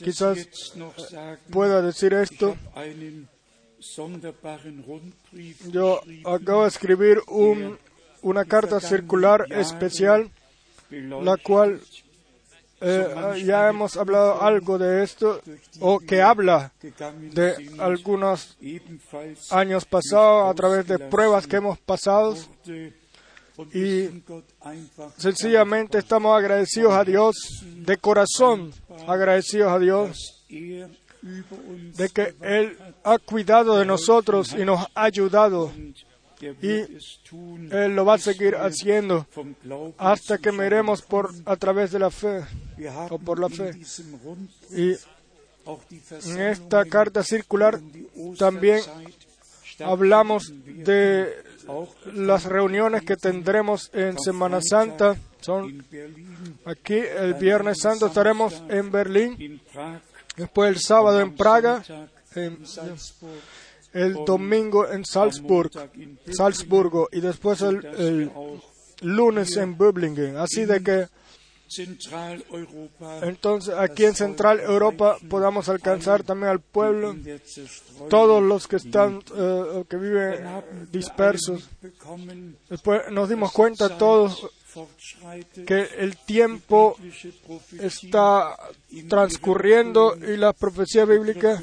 Quizás 0.03 0.37
sagen. 1.09 1.39
Pueda 1.51 1.81
decir 1.81 2.13
esto. 2.13 2.55
Yo 5.71 6.01
acabo 6.25 6.63
de 6.63 6.67
escribir 6.67 7.19
un- 7.27 7.77
una 8.21 8.45
carta 8.45 8.79
circular 8.79 9.45
especial, 9.51 10.29
la 10.89 11.37
cual 11.37 11.81
eh, 12.79 13.43
ya 13.43 13.69
hemos 13.69 13.97
hablado 13.97 14.41
algo 14.41 14.77
de 14.77 15.03
esto, 15.03 15.41
o 15.79 15.99
que 15.99 16.21
habla 16.21 16.71
de 17.31 17.71
algunos 17.79 18.57
años 19.49 19.85
pasados 19.85 20.51
a 20.51 20.53
través 20.53 20.87
de 20.87 20.99
pruebas 20.99 21.47
que 21.47 21.55
hemos 21.55 21.79
pasado. 21.79 22.35
y 23.73 24.23
Sencillamente 25.17 25.97
estamos 25.97 26.37
agradecidos 26.37 26.93
a 26.93 27.03
Dios, 27.03 27.35
de 27.63 27.97
corazón 27.97 28.71
agradecidos 29.07 29.71
a 29.71 29.79
Dios, 29.79 30.45
de 30.47 32.09
que 32.09 32.35
Él 32.41 32.77
ha 33.03 33.17
cuidado 33.17 33.79
de 33.79 33.85
nosotros 33.85 34.53
y 34.53 34.63
nos 34.63 34.85
ha 34.93 35.03
ayudado. 35.03 35.71
Y 36.41 36.97
Él 37.71 37.95
lo 37.95 38.06
va 38.06 38.15
a 38.15 38.17
seguir 38.19 38.56
haciendo 38.56 39.26
hasta 39.97 40.38
que 40.38 40.52
miremos 40.52 41.02
por, 41.02 41.32
a 41.45 41.56
través 41.56 41.91
de 41.91 42.00
la 42.00 42.12
fe. 42.12 42.43
O 43.10 43.17
por 43.19 43.39
la 43.39 43.50
fe. 43.50 43.71
Y 44.71 44.93
en 46.30 46.41
esta 46.41 46.86
carta 46.86 47.23
circular 47.23 47.80
um 48.15 48.36
también 48.36 48.82
hablamos 49.80 50.54
de 50.65 51.34
las 52.13 52.45
reuniones 52.45 53.04
que 53.04 53.17
tendremos 53.17 53.89
en 53.93 54.17
Semana 54.19 54.60
Santa. 54.62 55.17
Son 55.41 55.86
aquí 56.65 56.95
el 56.95 57.34
Viernes 57.36 57.78
Santo 57.82 58.08
estaremos 58.08 58.62
en 58.69 58.91
Berlín, 58.91 59.62
después 60.36 60.69
el 60.69 60.80
sábado 60.80 61.19
en 61.19 61.36
Praga, 61.36 61.84
en- 62.36 62.60
el 63.97 64.25
domingo 64.25 64.88
en 64.89 65.05
Salzburg, 65.05 65.71
Salzburgo 66.31 67.10
y 67.12 67.19
después 67.19 67.62
el, 67.62 68.31
lunes 69.01 69.57
en 69.57 69.77
Böblingen. 69.77 70.38
Así 70.38 70.65
de 70.65 70.83
que 70.83 71.07
entonces 73.21 73.73
aquí 73.75 74.05
en 74.05 74.15
Central 74.15 74.62
Europa 74.62 75.17
podamos 75.29 75.67
alcanzar 75.67 76.23
también 76.23 76.51
al 76.51 76.62
pueblo, 76.62 77.15
todos 78.10 78.41
los 78.41 78.67
que 78.67 78.77
están, 78.77 79.21
eh, 79.36 79.83
que 79.89 79.97
viven 79.97 80.45
dispersos. 80.91 81.69
Después 82.69 83.12
nos 83.12 83.27
dimos 83.27 83.51
cuenta 83.51 83.97
todos 83.97 84.49
que 85.65 85.89
el 85.97 86.17
tiempo 86.17 86.97
está 87.79 88.55
transcurriendo 89.10 90.15
y 90.15 90.38
las 90.38 90.55
profecías 90.55 91.07
bíblicas. 91.07 91.62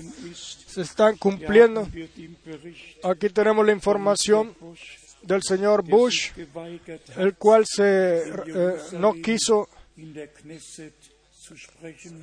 Se 0.74 0.82
están 0.82 1.16
cumpliendo. 1.16 1.88
Aquí 3.02 3.28
tenemos 3.30 3.64
la 3.64 3.72
información 3.72 4.54
del 5.22 5.42
señor 5.42 5.82
Bush, 5.82 6.30
el 7.16 7.34
cual 7.36 7.64
se 7.66 8.18
eh, 8.46 8.76
no 8.98 9.12
quiso 9.14 9.68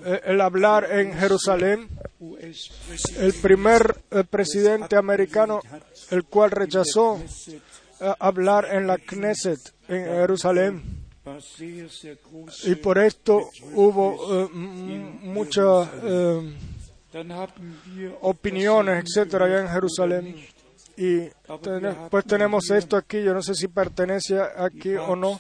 eh, 0.04 0.22
el 0.26 0.42
hablar 0.42 0.92
en 0.92 1.14
Jerusalén, 1.14 1.88
el 3.18 3.34
primer 3.42 3.96
eh, 4.12 4.24
presidente 4.30 4.96
americano, 4.96 5.62
el 6.10 6.24
cual 6.26 6.52
rechazó 6.52 7.22
hablar 8.20 8.68
en 8.74 8.88
la 8.88 8.98
Knesset 8.98 9.60
en 9.88 10.06
Jerusalén. 10.06 10.82
Y 12.66 12.76
por 12.76 12.98
esto 12.98 13.48
hubo 13.74 14.42
eh, 14.44 14.50
m- 14.54 15.20
muchas 15.22 15.88
Dann 15.94 16.02
haben 16.02 16.54
wir 16.54 16.81
opiniones, 18.22 19.04
etcétera, 19.06 19.46
allá 19.46 19.62
en 19.62 19.70
Jerusalén. 19.70 20.46
Y 20.98 21.20
ten- 21.62 21.82
pues 22.10 22.26
tenemos 22.26 22.70
esto 22.70 22.96
aquí, 22.98 23.24
yo 23.24 23.34
no 23.34 23.42
sé 23.42 23.56
si 23.56 23.68
pertenece 23.68 24.40
aquí 24.42 24.94
o 24.96 25.16
no, 25.16 25.40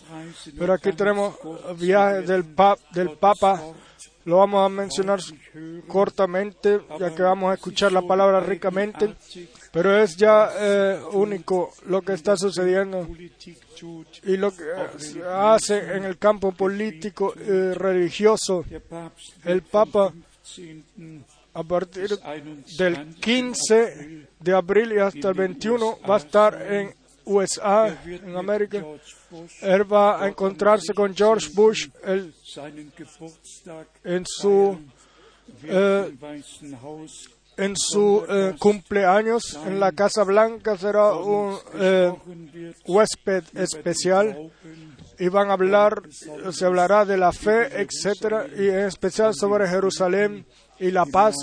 pero 0.58 0.74
aquí 0.74 0.92
tenemos 0.94 1.36
viajes 1.78 2.28
del, 2.28 2.46
pa- 2.46 2.78
del 2.94 3.12
Papa, 3.12 3.62
lo 4.26 4.38
vamos 4.38 4.66
a 4.66 4.70
mencionar 4.70 5.20
cortamente, 5.88 6.80
ya 7.00 7.14
que 7.14 7.22
vamos 7.22 7.52
a 7.52 7.56
escuchar 7.56 7.92
la 7.92 8.02
palabra 8.02 8.40
ricamente, 8.40 9.14
pero 9.72 9.98
es 9.98 10.16
ya 10.16 10.50
eh, 10.58 11.00
único 11.12 11.72
lo 11.88 12.02
que 12.02 12.14
está 12.14 12.38
sucediendo 12.38 13.06
y 14.24 14.38
lo 14.38 14.52
que 14.52 14.64
eh, 14.64 15.24
hace 15.28 15.96
en 15.96 16.06
el 16.06 16.18
campo 16.18 16.52
político 16.54 17.34
y 17.36 17.74
religioso. 17.74 18.64
El 19.44 19.62
Papa 19.64 20.14
15. 20.56 21.24
A 21.54 21.64
partir 21.64 22.10
bis 22.10 22.20
21. 22.24 22.64
del 22.78 23.16
15 23.16 24.28
de 24.40 24.54
abril 24.54 24.94
y 24.94 25.00
hasta 25.00 25.30
el 25.30 25.34
21 25.34 26.00
va 26.10 26.16
a 26.16 26.18
estar 26.20 26.62
en 26.62 26.94
USA, 27.26 27.96
en 28.06 28.36
América. 28.36 28.80
George 28.80 29.16
Bush 29.30 29.52
Él 29.62 29.94
va 29.94 30.24
a 30.24 30.28
encontrarse 30.28 30.94
con 30.94 31.16
George 31.16 31.50
Bush 31.54 31.88
el- 32.04 32.34
en 34.04 34.26
su, 34.26 34.80
Haus 36.82 37.30
en 37.58 37.76
su 37.76 38.26
eh, 38.28 38.56
cumpleaños 38.58 39.60
en 39.66 39.80
la 39.80 39.92
Casa 39.92 40.24
Blanca. 40.24 40.78
Será 40.78 41.14
un 41.14 41.58
eh, 41.76 42.12
huésped 42.88 43.44
especial 43.56 44.52
y 45.20 45.28
van 45.28 45.50
a 45.50 45.54
hablar, 45.54 46.02
se 46.52 46.66
hablará 46.66 47.06
de 47.06 47.18
la 47.18 47.32
fe, 47.32 47.82
etcétera, 47.82 48.48
y 48.58 48.68
en 48.70 48.80
especial 48.88 49.36
sobre 49.36 49.68
Jerusalén 49.68 50.46
y 50.82 50.92
la 50.92 51.06
paz 51.06 51.36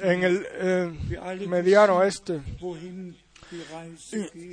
en 0.00 0.24
el 0.24 0.46
eh, 0.52 0.92
mediano 1.48 1.96
oeste. 1.98 2.40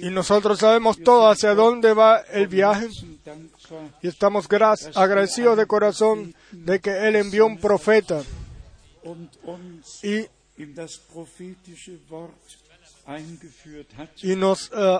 Y 0.01 0.09
nosotros 0.09 0.59
sabemos 0.59 0.97
todo 1.03 1.29
hacia 1.29 1.53
dónde 1.53 1.93
va 1.93 2.19
el 2.31 2.47
viaje 2.47 2.87
y 4.01 4.07
estamos 4.07 4.47
gra- 4.49 4.91
agradecidos 4.95 5.57
de 5.57 5.65
corazón 5.67 6.33
de 6.51 6.79
que 6.79 7.07
Él 7.07 7.15
envió 7.17 7.45
un 7.45 7.59
profeta 7.59 8.23
y, 14.23 14.35
nos, 14.35 14.71
eh, 14.73 14.99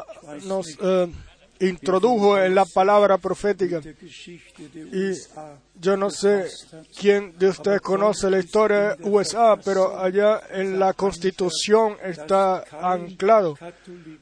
eh, 0.82 1.12
introdujo 1.60 2.38
en 2.38 2.56
la 2.56 2.66
palabra 2.66 3.18
profética. 3.18 3.82
Y 3.82 5.12
yo 5.80 5.98
no 5.98 6.10
sé 6.10 6.48
quién 7.00 7.38
de 7.38 7.50
ustedes 7.50 7.82
conoce 7.82 8.30
la 8.30 8.40
historia 8.40 8.96
de 8.96 9.10
USA, 9.10 9.58
pero 9.64 10.00
allá 10.00 10.42
en 10.52 10.80
la 10.80 10.94
constitución 10.94 11.98
está 12.04 12.64
anclado 12.82 13.58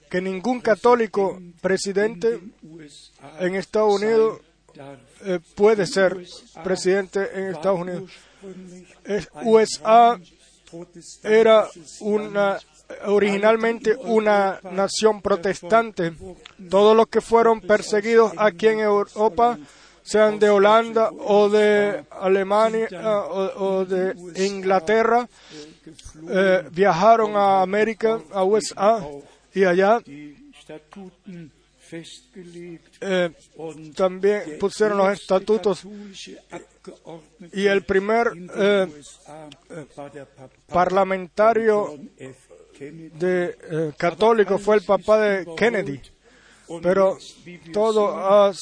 que 0.09 0.21
ningún 0.21 0.61
católico 0.61 1.39
presidente 1.61 2.39
en 3.39 3.55
Estados 3.55 3.95
Unidos 3.95 4.41
eh, 5.23 5.39
puede 5.55 5.87
ser 5.87 6.25
presidente 6.63 7.29
en 7.33 7.47
Estados 7.47 7.79
Unidos. 7.79 8.11
USA 9.43 10.19
era 11.23 11.67
una 12.01 12.59
originalmente 13.05 13.95
una 13.95 14.59
nación 14.71 15.21
protestante. 15.21 16.13
Todos 16.69 16.95
los 16.95 17.07
que 17.07 17.21
fueron 17.21 17.61
perseguidos 17.61 18.33
aquí 18.37 18.67
en 18.67 18.79
Europa, 18.79 19.57
sean 20.05 20.37
de 20.37 20.49
Holanda 20.49 21.09
o 21.11 21.49
de 21.49 22.05
Alemania 22.11 22.87
ah, 22.93 23.25
o, 23.57 23.85
de 23.85 24.13
Inglaterra, 24.45 25.27
eh, 26.29 26.63
viajaron 26.71 27.35
a 27.35 27.63
América, 27.63 28.21
a 28.31 28.43
USA, 28.43 29.03
y 29.51 29.63
allá 29.63 29.99
eh, 33.01 33.31
también 33.95 34.43
pusieron 34.59 34.97
los 34.97 35.11
estatutos 35.13 35.85
y 37.51 37.65
el 37.65 37.83
primer 37.83 38.31
eh, 38.55 38.87
parlamentario. 40.67 41.97
De 42.79 43.57
eh, 43.71 43.93
católico 43.97 44.57
fue 44.57 44.77
el 44.77 44.83
papá 44.83 45.19
de 45.19 45.45
Kennedy. 45.55 46.01
Pero 46.81 47.17
todo 47.71 48.17
ha, 48.17 48.53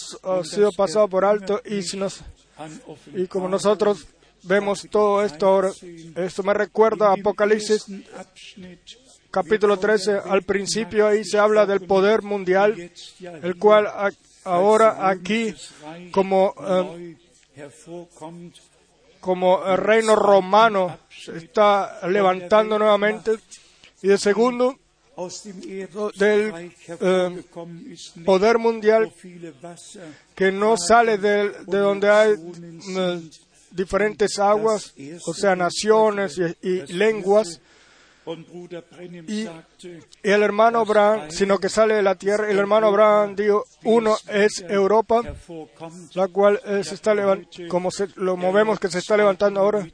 sido 0.44 0.72
pasado 0.74 1.08
por 1.08 1.24
alto 1.24 1.62
y, 1.64 1.82
si 1.84 1.96
nos, 1.98 2.22
y 3.16 3.28
como 3.28 3.48
nosotros 3.48 4.08
vemos 4.44 4.86
todo 4.92 5.24
esto 5.24 5.48
ahora, 5.48 5.72
esto 6.16 6.44
me 6.44 6.54
recuerda 6.54 7.10
a 7.10 7.14
Apocalipsis 7.14 7.86
capítulo 9.34 9.78
13. 9.78 10.20
Al 10.26 10.44
principio 10.44 11.08
ahí 11.08 11.26
se 11.26 11.40
habla 11.40 11.66
del 11.66 11.82
poder 11.82 12.22
mundial, 12.22 12.92
el 13.20 13.56
cual 13.58 13.88
ahora 14.44 15.10
aquí 15.10 15.56
como, 16.12 16.54
eh, 16.60 17.18
como 19.20 19.66
el 19.66 19.78
reino 19.78 20.16
romano 20.16 21.00
se 21.10 21.38
está 21.38 22.08
levantando 22.08 22.78
nuevamente. 22.78 23.32
Y 24.04 24.10
de 24.10 24.18
segundo, 24.18 24.78
del 26.18 26.72
eh, 26.88 27.44
poder 28.26 28.58
mundial 28.60 29.14
que 30.36 30.52
no 30.52 30.76
sale 30.78 31.18
de, 31.18 31.50
de 31.66 31.78
donde 31.78 32.10
hay 32.10 32.34
eh, 32.34 33.22
diferentes 33.72 34.38
aguas, 34.40 34.94
o 35.26 35.34
sea, 35.34 35.56
naciones 35.56 36.38
y 36.62 36.94
lenguas, 36.94 37.62
y, 39.28 39.44
el 40.24 40.44
hermano 40.44 40.80
Abraham, 40.80 41.30
sino 41.30 41.60
que 41.60 41.68
sale 41.70 41.94
de 41.96 42.02
la 42.02 42.16
tierra, 42.16 42.50
el 42.50 42.58
hermano 42.58 42.88
Abraham 42.88 43.36
dijo, 43.36 43.66
uno 43.84 44.16
es 44.30 44.64
Europa, 44.68 45.22
la 46.14 46.28
cual 46.30 46.60
se 46.84 46.96
está 46.96 47.14
levantando, 47.14 47.68
como 47.70 47.92
se, 47.92 48.08
lo 48.16 48.38
movemos 48.38 48.80
que 48.80 48.88
se 48.90 49.00
está 49.00 49.18
levantando 49.18 49.60
ahora. 49.60 49.86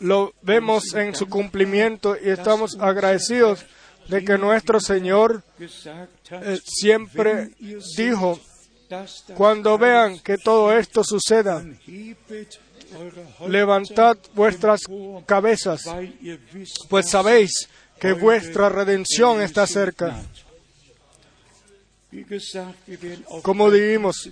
lo 0.00 0.34
vemos 0.42 0.92
en 0.94 1.14
su 1.14 1.28
cumplimiento 1.28 2.16
y 2.20 2.28
estamos 2.28 2.76
agradecidos 2.78 3.64
de 4.08 4.24
que 4.24 4.36
nuestro 4.36 4.80
Señor 4.80 5.42
eh, 5.60 6.58
siempre 6.64 7.50
dijo, 7.96 8.40
cuando 9.36 9.78
vean 9.78 10.18
que 10.18 10.36
todo 10.36 10.76
esto 10.76 11.04
suceda, 11.04 11.64
levantad 13.46 14.18
vuestras 14.34 14.80
cabezas, 15.24 15.84
pues 16.88 17.08
sabéis 17.08 17.68
que 17.98 18.12
vuestra 18.12 18.68
redención 18.68 19.40
está 19.40 19.66
cerca. 19.66 20.20
Como 23.42 23.70
dijimos, 23.70 24.30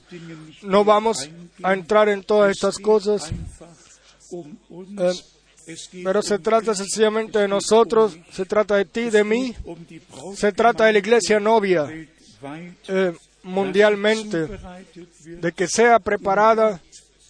no 0.62 0.85
vamos 0.85 1.31
a 1.62 1.73
entrar 1.73 2.09
en 2.09 2.23
todas 2.23 2.51
estas 2.51 2.79
cosas, 2.79 3.31
eh, 4.99 5.12
pero 6.05 6.23
se 6.23 6.38
trata 6.38 6.75
sencillamente 6.75 7.38
de 7.38 7.49
nosotros, 7.49 8.19
se 8.33 8.45
trata 8.45 8.77
de 8.77 8.85
ti, 8.85 9.09
de 9.09 9.25
mí, 9.25 9.55
se 10.35 10.53
trata 10.53 10.85
de 10.85 10.93
la 10.93 10.99
iglesia 10.99 11.40
novia 11.40 11.88
eh, 12.88 13.12
mundialmente, 13.43 14.49
de 15.25 15.53
que 15.53 15.66
sea 15.66 15.99
preparada 15.99 16.81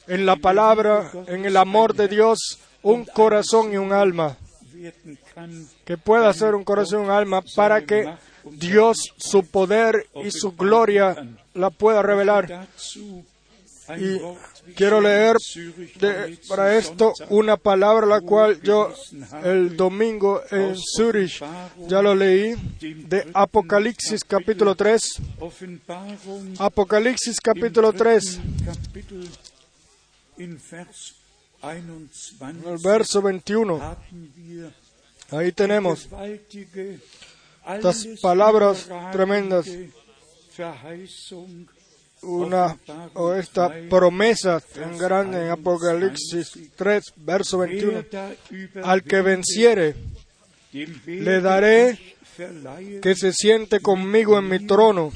en 0.09 0.27
la 0.27 0.37
palabra, 0.37 1.13
en 1.29 1.45
el 1.45 1.57
amor 1.57 1.95
de 1.95 2.09
Dios, 2.09 2.59
un 2.83 3.05
corazón 3.05 3.73
y 3.73 3.77
un 3.77 3.93
alma, 3.93 4.37
que 5.85 5.97
pueda 5.97 6.33
ser 6.33 6.57
un 6.57 6.65
corazón 6.65 7.03
y 7.03 7.05
un 7.05 7.11
alma 7.11 7.43
para 7.55 7.85
que 7.85 8.09
Dios, 8.45 9.13
su 9.17 9.45
poder 9.45 10.07
y 10.25 10.31
su 10.31 10.53
gloria 10.53 11.17
la 11.55 11.71
pueda 11.71 12.03
revelar. 12.03 12.69
Y 13.99 14.21
quiero 14.75 15.01
leer 15.01 15.37
para 16.49 16.77
esto 16.77 17.13
una 17.31 17.57
palabra 17.57 18.07
la 18.07 18.21
cual 18.21 18.61
yo 18.63 18.95
el 19.43 19.77
domingo 19.77 20.43
en 20.51 20.77
Zurich 20.77 21.43
ya 21.89 22.01
lo 22.01 22.15
leí, 22.15 22.55
de 22.81 23.29
Apocalipsis 23.35 24.23
capítulo 24.25 24.75
3. 24.77 25.03
Apocalipsis 26.59 27.41
capítulo 27.41 27.93
3, 27.93 28.41
el 31.63 32.79
verso 32.83 33.23
21. 33.23 33.97
Ahí 35.33 35.53
tenemos 35.53 36.09
estas 37.67 38.07
palabras 38.21 38.89
tremendas, 39.13 39.67
una 42.23 42.77
o 43.15 43.33
esta 43.33 43.73
promesa 43.89 44.61
tan 44.61 44.99
grande 44.99 45.43
en 45.43 45.51
Apocalipsis 45.51 46.53
3, 46.77 47.05
verso 47.17 47.59
21. 47.59 48.05
Al 48.83 49.03
que 49.03 49.23
venciere, 49.23 49.95
le 50.73 51.41
daré 51.41 51.99
que 53.03 53.15
se 53.15 53.33
siente 53.33 53.81
conmigo 53.81 54.39
en 54.39 54.49
mi 54.49 54.67
trono, 54.67 55.13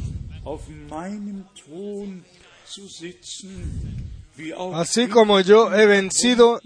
así 4.75 5.09
como 5.09 5.41
yo 5.41 5.75
he 5.75 5.87
vencido 5.87 6.61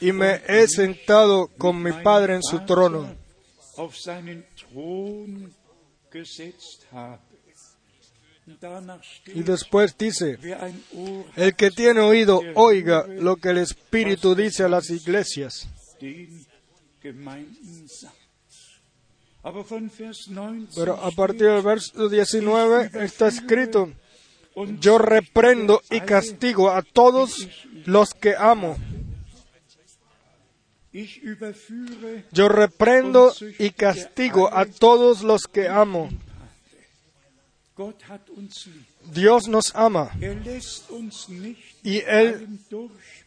y 0.00 0.12
me 0.12 0.42
he 0.48 0.66
sentado 0.68 1.48
con 1.58 1.82
mi 1.82 1.92
Padre 1.92 2.34
en 2.36 2.42
su 2.42 2.60
trono. 2.60 3.23
Y 9.26 9.42
después 9.42 9.96
dice, 9.96 10.38
el 11.36 11.56
que 11.56 11.70
tiene 11.70 12.00
oído, 12.00 12.40
oiga 12.54 13.06
lo 13.06 13.36
que 13.36 13.50
el 13.50 13.58
Espíritu 13.58 14.34
dice 14.34 14.64
a 14.64 14.68
las 14.68 14.90
iglesias. 14.90 15.66
den 16.00 16.46
Gemeinden 17.00 17.88
sagt. 17.88 18.14
Aber 19.42 19.64
von 19.64 19.90
Vers 19.90 20.26
19 20.26 20.68
Pero 20.74 20.94
a 20.94 21.10
partir 21.10 21.46
del 21.46 21.62
verso 21.62 22.08
19 22.08 22.90
está 23.04 23.28
escrito, 23.28 23.92
yo 24.80 24.96
reprendo 24.96 25.82
y 25.90 26.00
castigo 26.00 26.70
a 26.70 26.82
todos 26.82 27.48
los 27.84 28.14
que 28.14 28.34
amo. 28.36 28.78
Yo 32.32 32.48
reprendo 32.48 33.32
y 33.58 33.70
castigo 33.70 34.52
a 34.54 34.64
todos 34.66 35.22
los 35.22 35.42
que 35.48 35.68
amo. 35.68 36.08
Dios 39.12 39.48
nos 39.48 39.74
ama 39.74 40.10
y 41.82 41.98
Él 42.06 42.46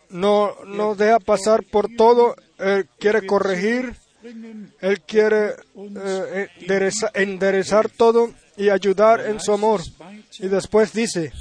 no 0.10 0.56
nos 0.66 0.98
deja 0.98 1.20
pasar 1.20 1.64
por 1.64 1.90
todo. 1.96 2.36
Él 2.58 2.88
quiere 2.98 3.26
corregir, 3.28 3.94
Él 4.82 5.02
quiere 5.02 5.54
eh, 5.76 6.48
endereza- 6.62 7.12
enderezar 7.14 7.90
todo 7.90 8.32
y 8.56 8.70
ayudar 8.70 9.20
en 9.28 9.40
su 9.40 9.52
amor. 9.54 9.82
Y 10.40 10.48
después 10.48 10.94
dice, 10.94 11.32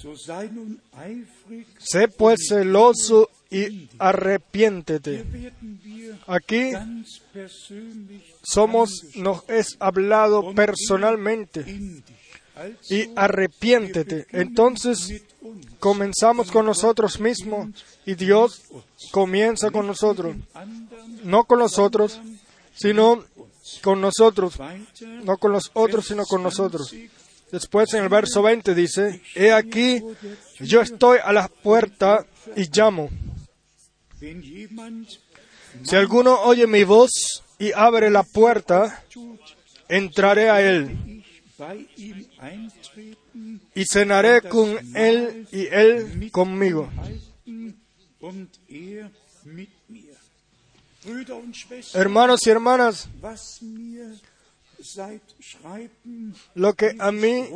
sé 1.78 2.08
pues 2.08 2.40
celoso 2.48 3.30
y 3.56 3.88
arrepiéntete. 3.98 5.24
Aquí 6.26 6.72
somos, 8.42 8.90
nos 9.14 9.48
es 9.48 9.76
hablado 9.80 10.54
personalmente 10.54 11.64
y 12.90 13.10
arrepiéntete. 13.14 14.26
Entonces 14.32 15.22
comenzamos 15.78 16.50
con 16.50 16.66
nosotros 16.66 17.20
mismos 17.20 17.68
y 18.04 18.14
Dios 18.14 18.62
comienza 19.10 19.70
con 19.70 19.86
nosotros. 19.86 20.36
No 21.22 21.44
con 21.44 21.60
nosotros, 21.60 22.20
sino 22.74 23.24
con 23.82 24.00
nosotros. 24.00 24.58
No 25.24 25.38
con 25.38 25.52
los 25.52 25.70
otros, 25.74 26.06
sino 26.06 26.24
con 26.24 26.42
nosotros. 26.42 26.94
Después 27.50 27.94
en 27.94 28.02
el 28.02 28.08
verso 28.08 28.42
20 28.42 28.74
dice, 28.74 29.22
He 29.34 29.52
aquí, 29.52 30.02
yo 30.60 30.80
estoy 30.80 31.18
a 31.24 31.32
la 31.32 31.48
puerta 31.48 32.26
y 32.56 32.68
llamo. 32.70 33.08
Si 34.18 35.96
alguno 35.96 36.40
oye 36.40 36.66
mi 36.66 36.84
voz 36.84 37.42
y 37.58 37.72
abre 37.72 38.10
la 38.10 38.22
puerta, 38.22 39.04
entraré 39.88 40.50
a 40.50 40.60
él 40.62 41.22
y 43.74 43.84
cenaré 43.84 44.42
con 44.42 44.78
él 44.94 45.46
y 45.52 45.66
él 45.66 46.30
conmigo. 46.30 46.90
er 48.68 49.10
Hermanos 51.94 52.46
y 52.46 52.50
hermanas, 52.50 53.08
lo 56.54 56.74
que 56.74 56.96
a 56.98 57.12
mí 57.12 57.48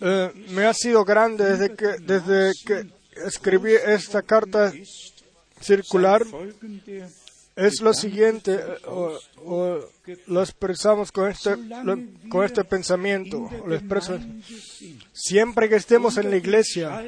eh, 0.00 0.32
me 0.50 0.64
ha 0.64 0.74
sido 0.74 1.04
grande 1.04 1.44
desde 1.56 1.74
que, 1.74 1.86
desde 2.00 2.52
que 2.64 2.86
escribí 3.24 3.72
esta 3.72 4.22
carta 4.22 4.72
circular 5.60 6.22
es 7.56 7.80
lo 7.80 7.94
siguiente, 7.94 8.62
o, 8.86 9.18
lo 10.26 10.42
expresamos 10.42 11.10
con 11.10 11.30
este, 11.30 11.56
con 12.28 12.44
este 12.44 12.64
pensamiento, 12.64 13.50
lo 13.66 13.74
expreso. 13.74 14.18
Siempre 15.12 15.70
que 15.70 15.76
estemos 15.76 16.18
en 16.18 16.30
la 16.30 16.36
iglesia, 16.36 17.02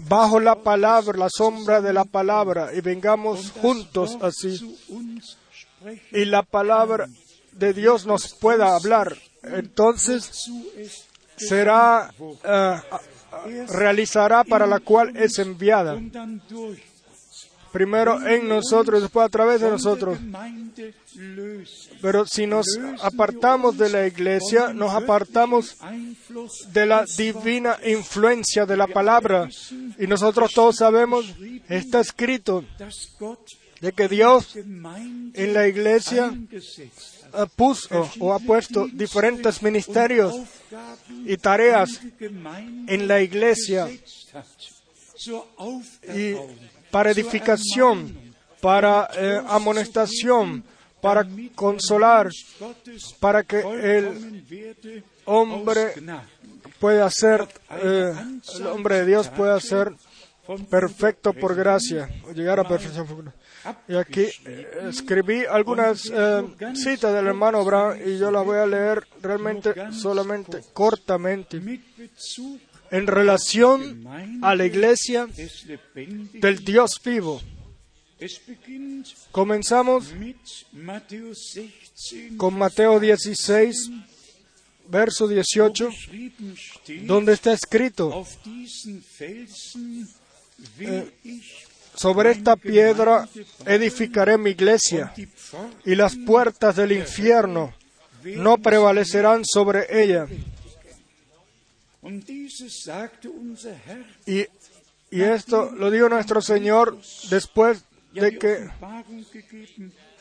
bajo 0.00 0.38
la 0.38 0.56
palabra, 0.56 1.18
la 1.18 1.30
sombra 1.30 1.80
de 1.80 1.94
la 1.94 2.04
palabra, 2.04 2.74
y 2.74 2.82
vengamos 2.82 3.50
juntos 3.52 4.18
así, 4.20 4.78
y 6.12 6.26
la 6.26 6.42
palabra 6.42 7.08
de 7.52 7.72
Dios 7.72 8.04
nos 8.04 8.34
pueda 8.34 8.76
hablar, 8.76 9.16
entonces 9.42 10.50
será, 11.38 12.12
eh, 12.44 12.80
realizará 13.68 14.44
para 14.44 14.66
la 14.66 14.80
cual 14.80 15.16
es 15.16 15.38
enviada. 15.38 15.98
Primero 17.72 18.26
en 18.26 18.48
nosotros 18.48 19.02
después 19.02 19.26
a 19.26 19.28
través 19.28 19.60
de 19.60 19.70
nosotros. 19.70 20.18
Pero 22.00 22.24
si 22.26 22.46
nos 22.46 22.66
apartamos 23.02 23.76
de 23.76 23.90
la 23.90 24.06
iglesia, 24.06 24.72
nos 24.72 24.92
apartamos 24.94 25.76
de 26.72 26.86
la 26.86 27.04
divina 27.16 27.76
influencia 27.84 28.64
de 28.64 28.76
la 28.76 28.86
palabra. 28.86 29.48
Y 29.98 30.06
nosotros 30.06 30.52
todos 30.54 30.76
sabemos, 30.76 31.26
está 31.68 32.00
escrito, 32.00 32.64
de 33.80 33.92
que 33.92 34.08
Dios 34.08 34.56
en 34.56 35.54
la 35.54 35.68
iglesia 35.68 36.32
puso 37.56 38.10
o 38.20 38.32
ha 38.32 38.38
puesto 38.38 38.86
diferentes 38.92 39.62
ministerios 39.62 40.34
y 41.24 41.36
tareas 41.36 42.00
en 42.20 43.08
la 43.08 43.20
iglesia 43.20 43.88
y 46.14 46.34
para 46.90 47.10
edificación, 47.10 48.16
para 48.60 49.08
eh, 49.16 49.42
amonestación, 49.48 50.64
para 51.00 51.26
consolar, 51.54 52.30
para 53.20 53.42
que 53.44 53.60
el 53.60 55.04
hombre 55.24 55.94
pueda 56.78 57.10
ser, 57.10 57.46
eh, 57.82 58.12
el 58.56 58.66
hombre 58.66 58.96
de 59.00 59.06
Dios 59.06 59.28
pueda 59.28 59.60
ser 59.60 59.92
perfecto 60.70 61.32
por 61.32 61.54
gracia, 61.54 62.08
o 62.28 62.32
llegar 62.32 62.58
a 62.58 62.64
perfección 62.66 63.06
por 63.06 63.22
gracia. 63.22 63.47
Y 63.88 63.94
aquí 63.94 64.26
eh, 64.44 64.88
escribí 64.88 65.44
algunas 65.44 66.10
eh, 66.12 66.42
citas 66.74 67.12
del 67.12 67.26
hermano 67.26 67.64
Brown 67.64 67.98
y 68.04 68.18
yo 68.18 68.30
las 68.30 68.44
voy 68.44 68.58
a 68.58 68.66
leer 68.66 69.06
realmente 69.20 69.74
solamente 69.92 70.60
cortamente 70.72 71.60
en 72.90 73.06
relación 73.06 74.06
a 74.42 74.54
la 74.54 74.64
iglesia 74.64 75.26
del 76.34 76.64
Dios 76.64 77.00
vivo. 77.04 77.40
Comenzamos 79.30 80.12
mit 80.12 80.36
Matthäus 80.72 81.54
16, 81.54 82.36
con 82.36 82.58
Mateo 82.58 82.98
16, 82.98 83.90
verso 84.88 85.28
18, 85.28 85.90
geschrieben 85.90 86.56
steht, 86.56 87.06
donde 87.06 87.34
está 87.34 87.52
escrito, 87.52 88.12
auf 88.12 88.36
sobre 91.98 92.30
esta 92.30 92.56
piedra 92.56 93.28
edificaré 93.66 94.38
mi 94.38 94.50
iglesia 94.50 95.12
y 95.84 95.94
las 95.96 96.14
puertas 96.16 96.76
del 96.76 96.92
infierno 96.92 97.74
no 98.36 98.58
prevalecerán 98.58 99.44
sobre 99.44 99.86
ella. 100.02 100.26
Y, 104.26 104.46
y 105.10 105.22
esto 105.22 105.70
lo 105.72 105.90
dijo 105.90 106.08
nuestro 106.08 106.40
Señor 106.40 106.96
después 107.30 107.82
de 108.12 108.38
que 108.38 108.68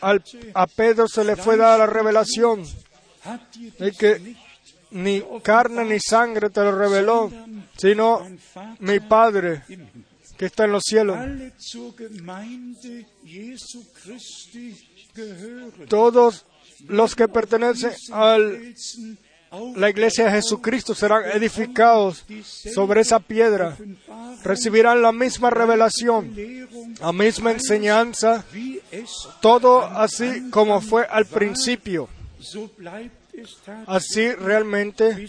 al- 0.01 0.23
a 0.53 0.67
Pedro 0.67 1.07
se 1.07 1.23
le 1.23 1.35
fue 1.35 1.57
dada 1.57 1.77
la 1.77 1.85
revelación 1.87 2.65
de 3.79 3.91
que 3.91 4.35
ni 4.91 5.21
carne 5.43 5.83
ni 5.85 5.99
sangre 5.99 6.49
te 6.49 6.61
lo 6.61 6.71
reveló, 6.77 7.31
sino 7.77 8.25
mi 8.79 8.99
Padre. 8.99 9.63
Que 10.37 10.45
está 10.45 10.65
en 10.65 10.71
los 10.71 10.83
cielos. 10.83 11.17
Todos 15.87 16.45
los 16.87 17.15
que 17.15 17.27
pertenecen 17.27 17.91
a 18.11 18.37
la 19.75 19.89
iglesia 19.89 20.25
de 20.25 20.31
Jesucristo 20.31 20.93
serán 20.93 21.23
edificados 21.33 22.25
sobre 22.73 23.01
esa 23.01 23.19
piedra, 23.19 23.77
recibirán 24.43 25.01
la 25.01 25.11
misma 25.11 25.49
revelación, 25.49 26.35
la 26.99 27.13
misma 27.13 27.51
enseñanza, 27.51 28.43
todo 29.41 29.83
así 29.85 30.49
como 30.51 30.81
fue 30.81 31.05
al 31.09 31.25
principio. 31.25 32.09
Así 33.85 34.31
realmente 34.33 35.27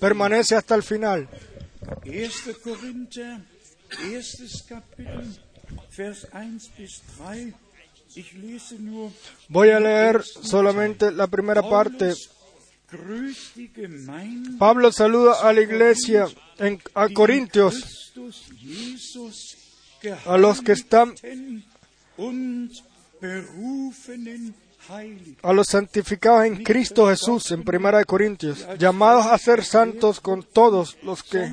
permanece 0.00 0.56
hasta 0.56 0.74
el 0.74 0.82
final. 0.82 1.28
1. 3.94 4.02
Korinther, 4.02 4.14
erstes 4.14 4.66
Kapitel, 4.66 5.36
Vers 5.90 6.26
1 6.32 6.70
bis 6.76 7.02
3. 7.18 7.54
Ich 8.16 8.32
lese 8.34 8.76
nur, 8.78 9.12
Voy 9.48 9.70
a 9.70 9.80
leer 9.80 10.22
solamente 10.22 11.10
la 11.10 11.26
primera 11.26 11.62
parte. 11.62 12.14
Pablo 14.58 14.92
saluda 14.92 15.40
a 15.42 15.52
la 15.52 15.60
iglesia 15.60 16.28
en, 16.58 16.80
a 16.94 17.08
Corintios, 17.08 18.12
a 20.26 20.38
los 20.38 20.60
que 20.60 20.72
están, 20.72 21.14
a 25.42 25.52
los 25.52 25.66
santificados 25.68 26.44
en 26.44 26.62
Cristo 26.62 27.08
Jesús, 27.08 27.50
en 27.50 27.64
primera 27.64 27.98
de 27.98 28.04
Corintios, 28.04 28.66
llamados 28.78 29.26
a 29.26 29.38
ser 29.38 29.64
santos 29.64 30.20
con 30.20 30.42
todos 30.42 30.96
los 31.02 31.22
que 31.22 31.48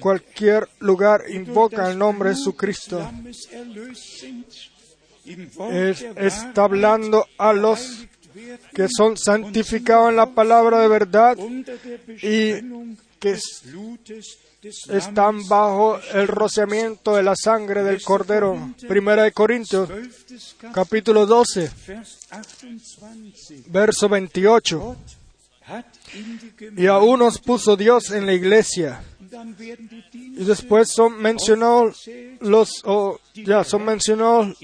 cualquier 0.00 0.68
lugar 0.80 1.22
invocan 1.28 1.80
das 1.86 1.92
el 1.92 1.98
nombre 1.98 2.30
de 2.30 2.36
Es- 5.72 6.00
der 6.00 6.26
está 6.26 6.64
hablando 6.64 7.26
a 7.38 7.52
los 7.52 8.06
que 8.74 8.86
son 8.94 9.16
santificados 9.16 10.10
en 10.10 10.16
la 10.16 10.26
palabra 10.26 10.80
de 10.80 10.88
verdad 10.88 11.36
y 12.22 12.52
que 13.18 13.38
están 14.88 15.46
bajo 15.48 15.98
el 16.12 16.28
rociamiento 16.28 17.16
de 17.16 17.22
la 17.22 17.34
sangre 17.36 17.82
del 17.82 18.02
Cordero. 18.02 18.74
Primera 18.88 19.24
de 19.24 19.32
Corintios, 19.32 19.88
capítulo 20.72 21.26
12, 21.26 21.70
Vers 21.86 22.18
28. 22.30 23.64
verso 23.68 24.08
28. 24.08 24.78
Gott 24.78 24.96
hat 25.66 25.84
in 26.14 26.38
die 26.38 26.82
Y 26.82 26.86
a 26.86 26.98
unos 26.98 27.38
puso 27.38 27.76
Dios 27.76 28.10
en 28.10 28.26
la 28.26 28.32
iglesia. 28.32 29.02
Y 30.14 30.44
después 30.44 30.90
son 30.90 31.20
mencionados 31.20 32.08
los, 32.40 32.82
Ya 33.34 33.64
son 33.64 33.84
mencionados 33.84 34.56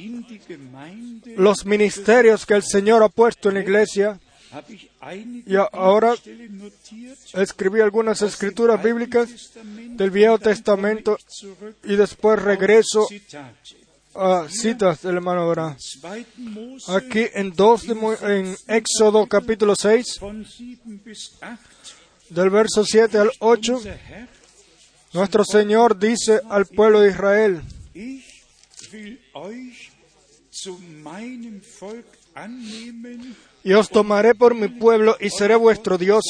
los 1.37 1.67
ministerios 1.67 2.47
que 2.47 2.55
el 2.55 2.63
Señor 2.63 3.03
ha 3.03 3.09
puesto 3.09 3.49
en 3.49 3.57
la 3.57 3.61
iglesia. 3.63 4.21
Y 5.47 5.57
ahora 5.57 6.15
escribí 7.35 7.81
algunas 7.81 8.21
escrituras 8.23 8.83
bíblicas 8.83 9.53
del 9.65 10.11
Viejo 10.11 10.39
Testamento 10.39 11.17
y 11.85 11.97
después 11.97 12.43
regreso 12.43 13.09
a 14.15 14.47
citas 14.49 15.03
del 15.03 15.17
hermano 15.17 15.43
Abraham. 15.43 15.77
Aquí 16.89 17.27
en, 17.33 17.53
dos 17.53 17.85
en 17.89 18.57
Éxodo 18.67 19.27
capítulo 19.27 19.75
6, 19.75 20.21
del 22.29 22.51
verso 22.51 22.85
7 22.85 23.19
al 23.19 23.31
8, 23.39 23.81
nuestro 25.15 25.45
Señor 25.45 25.99
dice 25.99 26.41
al 26.51 26.67
pueblo 26.67 27.01
de 27.01 27.11
Israel, 27.11 27.63
y 33.65 33.73
os 33.73 33.89
tomaré 33.89 34.35
por 34.35 34.55
mi 34.55 34.69
pueblo 34.69 35.17
y 35.21 35.31
seré 35.31 35.57
vuestro 35.57 35.99
Dios. 35.99 36.25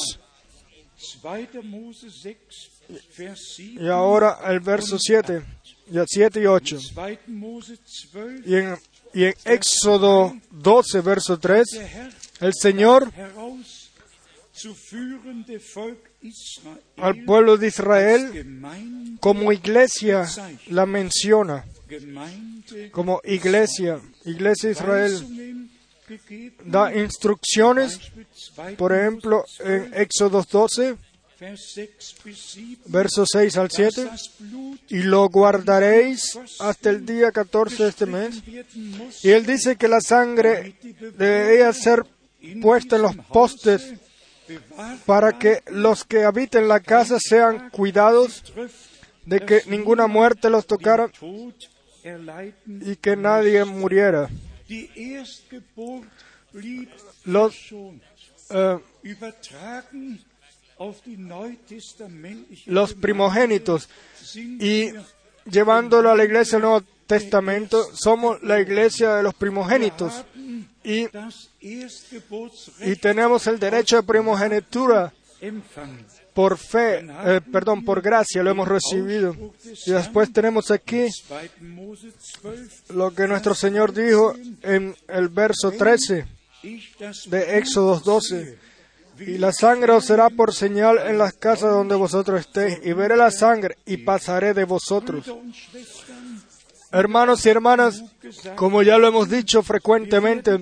Y 3.58 3.88
ahora 3.88 4.38
el 4.46 4.60
verso 4.60 4.98
7, 4.98 5.42
7 6.06 6.40
y 6.40 6.46
8. 6.46 6.78
Y 8.44 8.54
en, 8.56 8.76
y 9.14 9.24
en 9.24 9.34
Éxodo 9.44 10.34
12, 10.50 11.00
verso 11.00 11.38
3, 11.38 11.66
el 12.40 12.52
Señor 12.54 13.10
al 16.96 17.24
pueblo 17.24 17.56
de 17.56 17.66
Israel 17.66 19.18
como 19.20 19.52
iglesia 19.52 20.28
la 20.68 20.86
menciona 20.86 21.64
como 22.90 23.20
iglesia, 23.24 24.00
iglesia 24.24 24.68
de 24.68 24.72
Israel, 24.72 25.61
da 26.64 26.94
instrucciones, 26.94 28.00
por 28.76 28.92
ejemplo, 28.92 29.44
en 29.60 29.92
Éxodo 29.94 30.44
12, 30.50 30.96
versos 32.86 33.28
6 33.32 33.56
al 33.56 33.70
7, 33.70 34.08
y 34.88 35.02
lo 35.02 35.28
guardaréis 35.28 36.38
hasta 36.60 36.90
el 36.90 37.04
día 37.04 37.32
14 37.32 37.82
de 37.82 37.88
este 37.88 38.06
mes. 38.06 38.42
Y 39.22 39.30
él 39.30 39.46
dice 39.46 39.76
que 39.76 39.88
la 39.88 40.00
sangre 40.00 40.76
debería 41.18 41.72
ser 41.72 42.04
puesta 42.60 42.96
en 42.96 43.02
los 43.02 43.16
postes 43.16 43.94
para 45.06 45.38
que 45.38 45.62
los 45.70 46.04
que 46.04 46.24
habiten 46.24 46.68
la 46.68 46.80
casa 46.80 47.18
sean 47.20 47.70
cuidados 47.70 48.42
de 49.24 49.40
que 49.40 49.62
ninguna 49.66 50.06
muerte 50.06 50.50
los 50.50 50.66
tocara 50.66 51.10
y 52.66 52.96
que 52.96 53.16
nadie 53.16 53.64
muriera. 53.64 54.28
Los, 57.24 57.72
eh, 58.50 58.78
los 62.66 62.94
primogénitos 62.94 63.88
y 64.36 64.90
llevándolo 65.50 66.10
a 66.10 66.16
la 66.16 66.24
iglesia 66.24 66.58
del 66.58 66.62
Nuevo 66.62 66.84
Testamento, 67.06 67.84
somos 67.94 68.42
la 68.42 68.60
iglesia 68.60 69.16
de 69.16 69.22
los 69.22 69.34
primogénitos 69.34 70.24
y, 70.84 71.06
y 72.80 72.96
tenemos 72.96 73.46
el 73.46 73.58
derecho 73.58 73.96
de 73.96 74.02
primogenitura 74.02 75.12
por 76.34 76.56
fe, 76.56 77.00
eh, 77.00 77.40
perdón, 77.52 77.84
por 77.84 78.00
gracia 78.00 78.42
lo 78.42 78.50
hemos 78.50 78.68
recibido. 78.68 79.34
Y 79.86 79.90
después 79.90 80.32
tenemos 80.32 80.70
aquí 80.70 81.06
lo 82.90 83.14
que 83.14 83.26
nuestro 83.26 83.54
Señor 83.54 83.92
dijo 83.92 84.34
en 84.62 84.94
el 85.08 85.28
verso 85.28 85.72
13 85.72 86.26
de 87.26 87.58
Éxodo 87.58 88.00
12. 88.00 88.58
Y 89.18 89.38
la 89.38 89.52
sangre 89.52 89.92
os 89.92 90.06
será 90.06 90.30
por 90.30 90.54
señal 90.54 90.98
en 91.06 91.18
las 91.18 91.34
casas 91.34 91.70
donde 91.70 91.94
vosotros 91.94 92.40
estéis, 92.40 92.78
y 92.82 92.92
veré 92.92 93.16
la 93.16 93.30
sangre 93.30 93.76
y 93.84 93.98
pasaré 93.98 94.54
de 94.54 94.64
vosotros. 94.64 95.30
Hermanos 96.90 97.44
y 97.46 97.48
hermanas, 97.48 98.02
como 98.56 98.82
ya 98.82 98.98
lo 98.98 99.08
hemos 99.08 99.28
dicho 99.28 99.62
frecuentemente, 99.62 100.58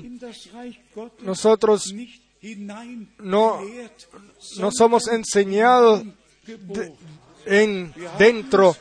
nosotros 1.23 1.95
no, 3.19 3.61
no 4.59 4.71
somos 4.71 5.09
enseñados 5.09 6.03
en, 7.47 7.93
dentro 8.19 8.77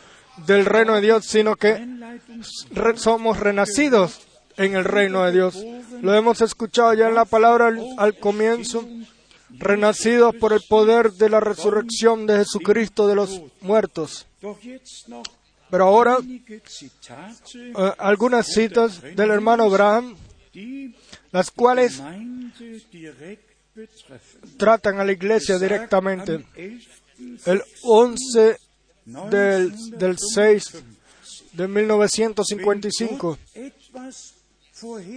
del 0.46 0.66
reino 0.66 0.96
de 0.96 1.02
Dios, 1.02 1.26
sino 1.26 1.56
que 1.56 1.86
somos 2.96 3.40
renacidos 3.40 4.22
en 4.58 4.76
el 4.76 4.84
reino 4.84 5.24
de 5.26 5.32
Dios. 5.32 5.58
Lo 6.02 6.14
hemos 6.14 6.42
escuchado 6.42 6.94
ya 6.94 7.08
en 7.08 7.16
la 7.16 7.26
palabra 7.26 7.74
al, 7.98 8.18
comienzo, 8.18 8.88
renacidos 9.50 10.36
por 10.36 10.54
el 10.54 10.62
poder 10.68 11.14
de 11.14 11.30
la 11.30 11.40
resurrección 11.40 12.26
de 12.26 12.38
Jesucristo 12.38 13.08
de 13.08 13.16
los 13.16 13.42
muertos. 13.62 14.28
Pero 15.70 15.86
ahora, 15.86 16.18
eh, 16.26 17.94
algunas 18.00 18.48
citas 18.48 19.02
del 19.02 19.30
hermano 19.32 19.64
Abraham, 19.66 20.16
las 21.32 21.52
cuales 21.52 22.02
tratan 24.58 25.00
a 25.00 25.04
la 25.04 25.12
iglesia 25.12 25.58
directamente. 25.58 26.46
El 27.46 27.64
11 27.84 28.58
del, 29.30 29.98
del 29.98 30.18
6 30.18 30.84
de 31.54 31.68
1955 31.68 33.38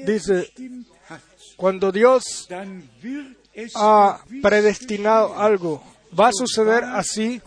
dice, 0.06 0.52
cuando 1.56 1.92
Dios 1.92 2.48
ha 3.74 4.24
predestinado 4.42 5.38
algo, 5.38 5.82
va 6.18 6.28
a 6.28 6.32
suceder 6.32 6.84
así 6.84 7.40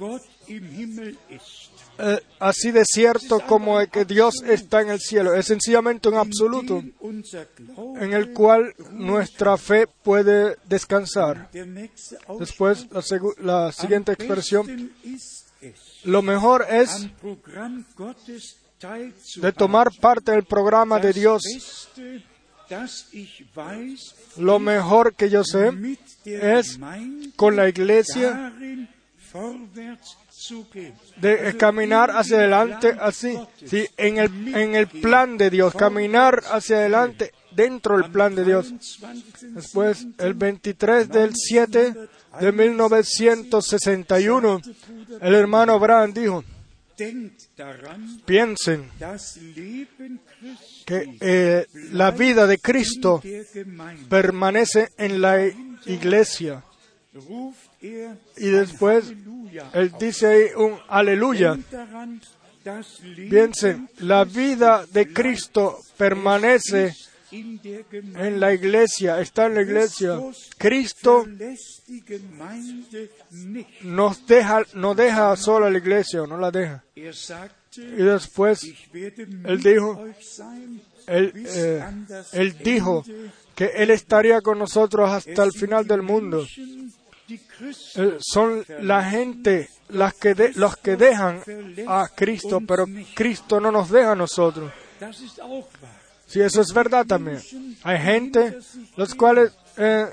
eh, 1.98 2.20
así 2.40 2.72
de 2.72 2.84
cierto 2.86 3.40
como 3.42 3.80
que 3.88 4.06
Dios 4.06 4.36
está 4.46 4.82
en 4.82 4.90
el 4.90 5.00
cielo. 5.00 5.34
Es 5.34 5.46
sencillamente 5.46 6.10
un 6.10 6.16
absoluto 6.16 6.84
en 8.00 8.14
el 8.14 8.34
cual 8.34 8.74
nuestra 8.92 9.58
fe 9.58 9.88
puede 9.88 10.58
descansar. 10.66 11.50
Después, 12.40 12.88
la, 12.92 13.02
la 13.40 13.72
siguiente 13.72 14.12
expresión, 14.12 14.92
lo 16.04 16.22
mejor 16.22 16.66
es 16.70 17.08
de 19.38 19.52
tomar 19.54 19.90
parte 20.00 20.32
del 20.32 20.44
programa 20.44 21.00
de 21.00 21.14
Dios. 21.14 21.44
Lo 24.38 24.60
mejor 24.60 25.16
que 25.16 25.30
yo 25.30 25.44
sé 25.44 25.72
es 26.26 26.80
con 27.36 27.56
la 27.56 27.70
iglesia 27.70 28.52
de 31.18 31.58
caminar 31.58 32.12
hacia 32.12 32.38
adelante 32.38 32.96
así, 33.00 33.38
sí, 33.66 33.86
en 33.98 34.18
el, 34.18 34.56
en 34.56 34.76
el 34.76 34.88
plan 34.88 35.38
de 35.38 35.50
Dios, 35.50 35.74
caminar 35.74 36.42
hacia 36.52 36.78
adelante 36.78 37.34
dentro 37.52 37.98
del 37.98 38.10
plan 38.12 38.36
de 38.36 38.46
Dios. 38.46 38.74
Después, 39.42 40.06
el 40.18 40.34
23 40.34 41.10
del 41.10 41.36
7 41.36 41.94
de 42.40 42.52
1961, 42.52 44.62
el 45.22 45.34
hermano 45.34 45.74
Abraham 45.74 46.14
dijo, 46.14 46.44
piensen 48.26 48.90
que 50.86 51.18
eh, 51.20 51.68
la 51.92 52.12
vida 52.12 52.48
de 52.48 52.60
Cristo 52.60 53.22
permanece 54.10 54.90
en 54.98 55.22
la 55.22 55.46
iglesia. 55.86 56.64
Y 58.38 58.48
después 58.48 59.14
él 59.74 59.92
dice 60.00 60.28
ahí 60.28 60.44
un 60.56 60.78
aleluya. 60.88 61.58
Piensen, 63.30 63.90
la 64.00 64.24
vida 64.24 64.86
de 64.92 65.14
Cristo 65.14 65.80
permanece 65.98 66.96
en 67.32 68.40
la 68.40 68.54
iglesia, 68.54 69.20
está 69.20 69.46
en 69.46 69.56
la 69.56 69.62
iglesia. 69.62 70.20
Cristo 70.58 71.26
nos 73.82 74.26
deja, 74.26 74.64
no 74.74 74.96
deja 74.96 75.36
sola 75.36 75.70
la 75.70 75.78
iglesia, 75.78 76.24
o 76.24 76.28
no 76.28 76.38
la 76.38 76.52
deja. 76.52 76.84
Y 76.96 78.04
después 78.04 78.64
él 78.94 79.62
dijo, 79.62 80.06
él, 81.08 81.34
eh, 81.36 81.84
él 82.34 82.58
dijo 82.64 83.04
que 83.54 83.66
él 83.76 83.92
estaría 83.92 84.42
con 84.42 84.58
nosotros 84.60 85.10
hasta 85.10 85.44
el 85.44 85.52
final 85.52 85.86
del 85.86 86.02
mundo. 86.02 86.46
Eh, 87.28 88.18
son 88.20 88.64
la 88.82 89.04
gente 89.10 89.70
las 89.90 90.14
que 90.14 90.52
los 90.56 90.78
que 90.78 90.96
dejan 90.96 91.42
a 91.88 92.08
Cristo, 92.14 92.62
pero 92.68 92.86
Cristo 93.16 93.60
no 93.60 93.72
nos 93.72 93.90
deja 93.90 94.12
a 94.12 94.16
nosotros. 94.16 94.72
Si 96.28 96.42
eso 96.42 96.62
es 96.62 96.74
verdad 96.74 97.06
también. 97.06 97.40
Hay 97.84 98.00
gente 98.00 98.58
los 98.96 99.14
cuales 99.16 99.52
eh, 99.78 100.06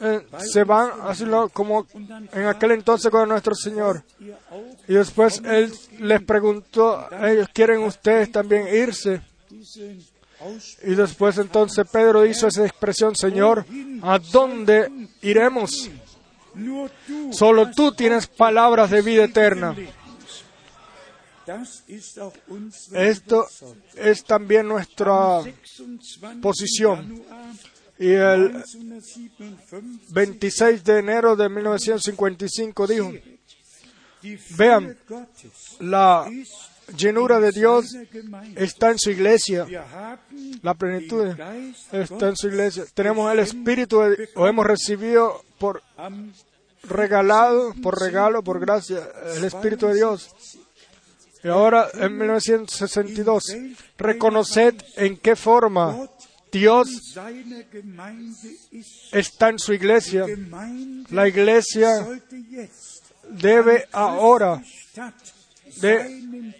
eh, 0.00 0.26
se 0.38 0.64
van 0.64 0.90
así 1.02 1.24
como 1.52 1.86
en 2.32 2.46
aquel 2.46 2.72
entonces 2.72 3.10
con 3.10 3.28
nuestro 3.28 3.54
Señor. 3.54 4.02
Y 4.88 4.94
después 4.94 5.42
Él 5.44 5.72
les 5.98 6.22
preguntó, 6.22 7.08
ellos 7.22 7.48
quieren 7.52 7.80
ustedes 7.82 8.30
también 8.30 8.68
irse. 8.74 9.20
Y 10.82 10.94
después 10.94 11.36
entonces 11.38 11.86
Pedro 11.90 12.24
hizo 12.24 12.46
esa 12.46 12.64
expresión, 12.64 13.14
Señor, 13.14 13.66
¿a 14.02 14.18
dónde 14.18 14.90
iremos? 15.20 15.90
Solo 17.32 17.70
tú 17.70 17.92
tienes 17.92 18.26
palabras 18.26 18.90
de 18.90 19.02
vida 19.02 19.24
eterna. 19.24 19.76
Esto 22.92 23.46
es 23.96 24.24
también 24.24 24.68
nuestra 24.68 25.40
posición. 26.40 27.22
Y 27.98 28.12
el 28.12 28.64
26 30.10 30.84
de 30.84 30.98
enero 30.98 31.36
de 31.36 31.48
1955 31.48 32.86
dijo, 32.86 33.12
vean, 34.56 34.96
la 35.80 36.30
llenura 36.96 37.40
de 37.40 37.52
Dios 37.52 37.96
está 38.56 38.90
en 38.90 38.98
su 38.98 39.10
iglesia. 39.10 39.66
La 40.62 40.74
plenitud 40.74 41.34
está 41.92 42.28
en 42.28 42.36
su 42.36 42.48
iglesia. 42.48 42.84
Tenemos 42.94 43.32
el 43.32 43.40
Espíritu, 43.40 44.00
o 44.34 44.46
hemos 44.46 44.66
recibido 44.66 45.42
por 45.58 45.82
regalado, 46.82 47.74
por 47.82 48.00
regalo, 48.00 48.42
por 48.42 48.60
gracia, 48.60 49.08
el 49.36 49.44
Espíritu 49.44 49.86
de 49.88 49.94
Dios. 49.94 50.30
Y 51.42 51.48
ahora, 51.48 51.88
en 51.94 52.18
1962, 52.18 53.56
reconoced 53.96 54.74
en 54.96 55.16
qué 55.16 55.36
forma 55.36 56.08
Dios 56.52 57.16
está 59.12 59.48
en 59.48 59.58
su 59.58 59.72
iglesia. 59.72 60.26
La 61.10 61.28
iglesia 61.28 62.06
debe 63.30 63.88
ahora 63.92 64.62
de, 65.80 66.52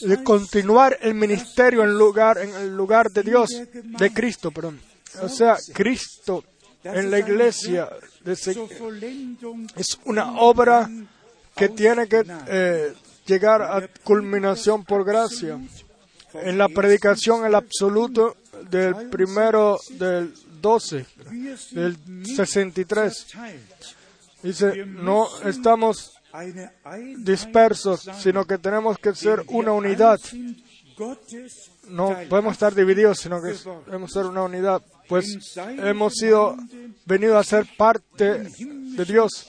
de 0.00 0.24
continuar 0.24 0.98
el 1.00 1.14
ministerio 1.14 1.84
en 1.84 1.92
lugar 1.96 2.38
en 2.38 2.54
el 2.54 2.76
lugar 2.76 3.10
de 3.10 3.22
Dios, 3.22 3.50
de 3.72 4.12
Cristo, 4.12 4.50
perdón. 4.50 4.80
O 5.22 5.28
sea, 5.28 5.56
Cristo 5.72 6.44
en 6.82 7.10
la 7.10 7.18
iglesia 7.18 7.88
es 9.76 9.98
una 10.04 10.40
obra 10.40 10.90
que 11.56 11.68
tiene 11.68 12.08
que 12.08 12.24
eh, 12.48 12.92
llegar 13.26 13.62
a 13.62 13.88
culminación 14.02 14.84
por 14.84 15.04
gracia. 15.04 15.58
En 16.34 16.58
la 16.58 16.68
predicación 16.68 17.46
el 17.46 17.54
absoluto 17.54 18.36
del 18.68 19.08
primero 19.08 19.78
del 19.90 20.34
12, 20.60 21.06
del 21.70 21.96
63, 22.24 23.26
dice, 24.44 24.86
no 24.86 25.28
estamos 25.44 26.12
dispersos, 27.18 28.08
sino 28.20 28.44
que 28.44 28.58
tenemos 28.58 28.98
que 28.98 29.14
ser 29.14 29.44
una 29.48 29.72
unidad. 29.72 30.20
No 31.88 32.16
podemos 32.28 32.52
estar 32.52 32.74
divididos, 32.74 33.18
sino 33.18 33.42
que 33.42 33.54
debemos 33.86 34.12
ser 34.12 34.26
una 34.26 34.42
unidad 34.42 34.80
pues 35.08 35.58
hemos 35.58 36.14
sido 36.14 36.56
venido 37.04 37.38
a 37.38 37.44
ser 37.44 37.66
parte 37.76 38.48
de 38.50 39.04
Dios. 39.04 39.46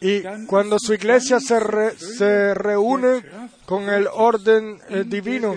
Y 0.00 0.22
cuando 0.46 0.78
su 0.78 0.92
iglesia 0.92 1.40
se, 1.40 1.58
se 1.96 2.54
reúne 2.54 3.24
con 3.64 3.88
el 3.88 4.06
orden 4.12 4.78
eh, 4.90 5.04
divino, 5.06 5.56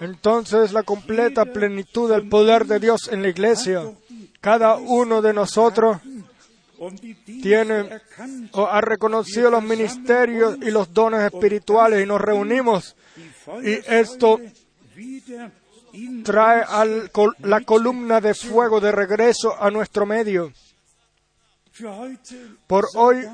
entonces 0.00 0.72
la 0.72 0.82
completa 0.82 1.46
plenitud 1.46 2.10
del 2.10 2.28
poder 2.28 2.66
de 2.66 2.80
Dios 2.80 3.08
en 3.10 3.22
la 3.22 3.28
iglesia. 3.28 3.90
Cada 4.40 4.76
uno 4.76 5.22
de 5.22 5.32
nosotros 5.32 5.98
tiene 7.42 8.00
ha 8.54 8.80
reconocido 8.80 9.50
los 9.50 9.62
ministerios 9.62 10.56
y 10.62 10.70
los 10.70 10.92
dones 10.92 11.22
espirituales 11.22 12.02
y 12.02 12.06
nos 12.06 12.20
reunimos. 12.20 12.96
Y 13.62 13.72
esto 13.86 14.40
trae 16.24 16.64
la 17.40 17.60
columna 17.62 18.20
de 18.20 18.34
fuego 18.34 18.80
de 18.80 18.92
regreso 18.92 19.60
a 19.60 19.70
nuestro 19.70 20.06
medio. 20.06 20.52
Por 22.66 22.86
hoy 22.94 23.26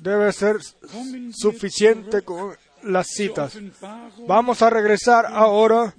debe 0.00 0.32
ser 0.32 0.56
suficiente 1.32 2.22
con 2.22 2.56
las 2.82 3.08
citas. 3.08 3.58
Vamos 4.26 4.62
a 4.62 4.70
regresar 4.70 5.26
ahora 5.26 5.94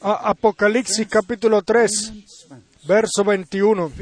a 0.00 0.30
Apocalipsis 0.30 1.06
capítulo 1.08 1.62
3, 1.62 2.12
verso 2.86 3.24
21. 3.24 3.92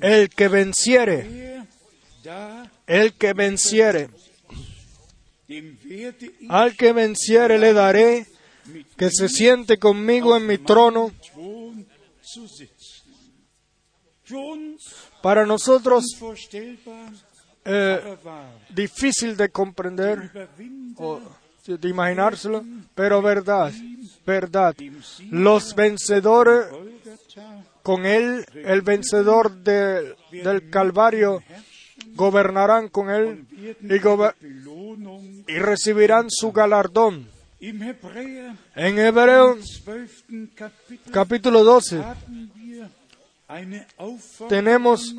El 0.00 0.28
que 0.30 0.48
venciere, 0.48 1.64
el 2.86 3.14
que 3.14 3.32
venciere, 3.32 4.10
al 6.48 6.76
que 6.76 6.92
venciere 6.92 7.58
le 7.58 7.72
daré 7.72 8.26
que 8.96 9.10
se 9.10 9.28
siente 9.28 9.78
conmigo 9.78 10.36
en 10.36 10.46
mi 10.46 10.58
trono. 10.58 11.12
Para 15.22 15.46
nosotros, 15.46 16.04
eh, 17.64 18.16
difícil 18.70 19.36
de 19.36 19.48
comprender 19.50 20.48
de 21.66 21.88
imaginárselo, 21.88 22.64
pero 22.94 23.20
verdad, 23.20 23.72
verdad. 24.24 24.74
Los 25.30 25.74
vencedores, 25.74 26.66
con 27.82 28.06
él, 28.06 28.46
el 28.54 28.82
vencedor 28.82 29.52
del 29.52 30.70
Calvario, 30.70 31.42
gobernarán 32.14 32.88
con 32.88 33.10
él 33.10 33.46
y, 33.82 33.94
y 35.52 35.58
recibirán 35.58 36.26
su 36.30 36.52
galardón. 36.52 37.28
En 37.58 38.98
Hebreo 38.98 39.58
capítulo 41.10 41.64
12 41.64 42.02
tenemos 44.48 45.14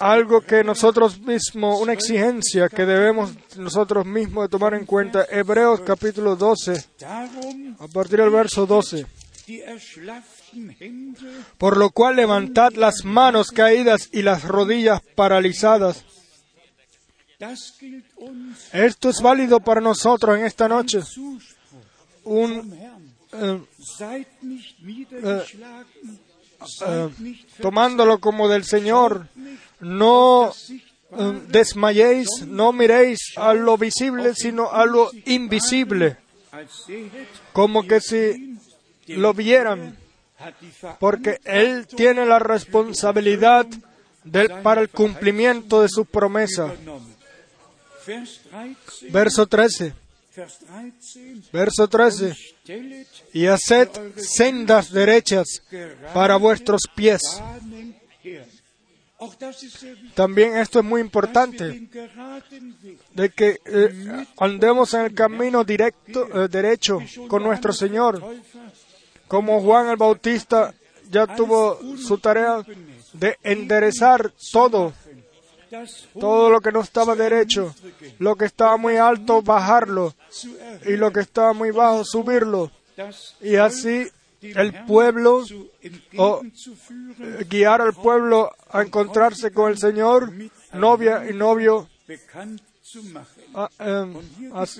algo 0.00 0.40
que 0.40 0.64
nosotros 0.64 1.20
mismos, 1.20 1.80
una 1.80 1.92
exigencia 1.92 2.68
que 2.68 2.86
debemos 2.86 3.32
nosotros 3.56 4.06
mismos 4.06 4.44
de 4.44 4.48
tomar 4.48 4.74
en 4.74 4.86
cuenta. 4.86 5.26
Hebreos 5.30 5.80
capítulo 5.80 6.36
12, 6.36 6.84
a 7.78 7.88
partir 7.92 8.18
del 8.18 8.30
verso 8.30 8.66
12. 8.66 9.06
Por 11.58 11.76
lo 11.76 11.90
cual 11.90 12.16
levantad 12.16 12.72
las 12.72 13.04
manos 13.04 13.50
caídas 13.50 14.08
y 14.10 14.22
las 14.22 14.44
rodillas 14.44 15.02
paralizadas. 15.14 16.04
Esto 18.72 19.10
es 19.10 19.20
válido 19.20 19.60
para 19.60 19.82
nosotros 19.82 20.38
en 20.38 20.46
esta 20.46 20.66
noche. 20.66 21.00
Eh, 22.24 23.60
eh, 25.22 25.42
eh, 26.86 27.10
tomándolo 27.60 28.18
como 28.18 28.48
del 28.48 28.64
Señor, 28.64 29.28
no 29.80 30.52
desmayéis, 31.48 32.28
no 32.46 32.72
miréis 32.72 33.18
a 33.36 33.54
lo 33.54 33.76
visible, 33.76 34.34
sino 34.34 34.70
a 34.70 34.86
lo 34.86 35.10
invisible, 35.26 36.16
como 37.52 37.86
que 37.86 38.00
si 38.00 38.56
lo 39.08 39.34
vieran 39.34 39.96
porque 40.98 41.38
Él 41.44 41.86
tiene 41.86 42.24
la 42.24 42.38
responsabilidad 42.38 43.66
para 44.62 44.80
el 44.80 44.88
cumplimiento 44.88 45.82
de 45.82 45.88
su 45.88 46.06
promesa. 46.06 46.72
Verso 49.10 49.46
13. 49.46 49.92
Verso 51.52 51.88
13. 51.88 52.34
Y 53.34 53.46
haced 53.46 53.88
sendas 54.16 54.90
derechas 54.90 55.62
para 56.14 56.36
vuestros 56.36 56.82
pies. 56.94 57.20
También 60.14 60.56
esto 60.56 60.78
es 60.78 60.84
muy 60.84 61.00
importante, 61.00 61.88
de 63.14 63.30
que 63.30 63.60
eh, 63.66 64.26
andemos 64.38 64.94
en 64.94 65.02
el 65.02 65.14
camino 65.14 65.62
directo, 65.62 66.44
eh, 66.44 66.48
derecho 66.48 67.00
con 67.28 67.42
nuestro 67.42 67.72
Señor, 67.72 68.22
como 69.28 69.60
Juan 69.60 69.90
el 69.90 69.96
Bautista 69.96 70.72
ya 71.10 71.26
tuvo 71.26 71.78
su 71.98 72.18
tarea 72.18 72.64
de 73.12 73.36
enderezar 73.42 74.32
todo, 74.52 74.94
todo 76.18 76.50
lo 76.50 76.60
que 76.60 76.72
no 76.72 76.80
estaba 76.80 77.14
derecho, 77.14 77.74
lo 78.18 78.36
que 78.36 78.46
estaba 78.46 78.78
muy 78.78 78.96
alto, 78.96 79.42
bajarlo, 79.42 80.14
y 80.86 80.96
lo 80.96 81.12
que 81.12 81.20
estaba 81.20 81.52
muy 81.52 81.72
bajo, 81.72 82.04
subirlo, 82.04 82.70
y 83.42 83.56
así 83.56 84.08
el 84.42 84.84
pueblo, 84.86 85.44
o 86.16 86.42
guiar 87.48 87.80
al 87.82 87.92
pueblo 87.94 88.50
a 88.70 88.82
encontrarse 88.82 89.52
con 89.52 89.70
el 89.70 89.78
Señor, 89.78 90.32
novia 90.72 91.28
y 91.28 91.34
novio, 91.34 91.88
a- 93.54 93.68
em, 93.78 94.14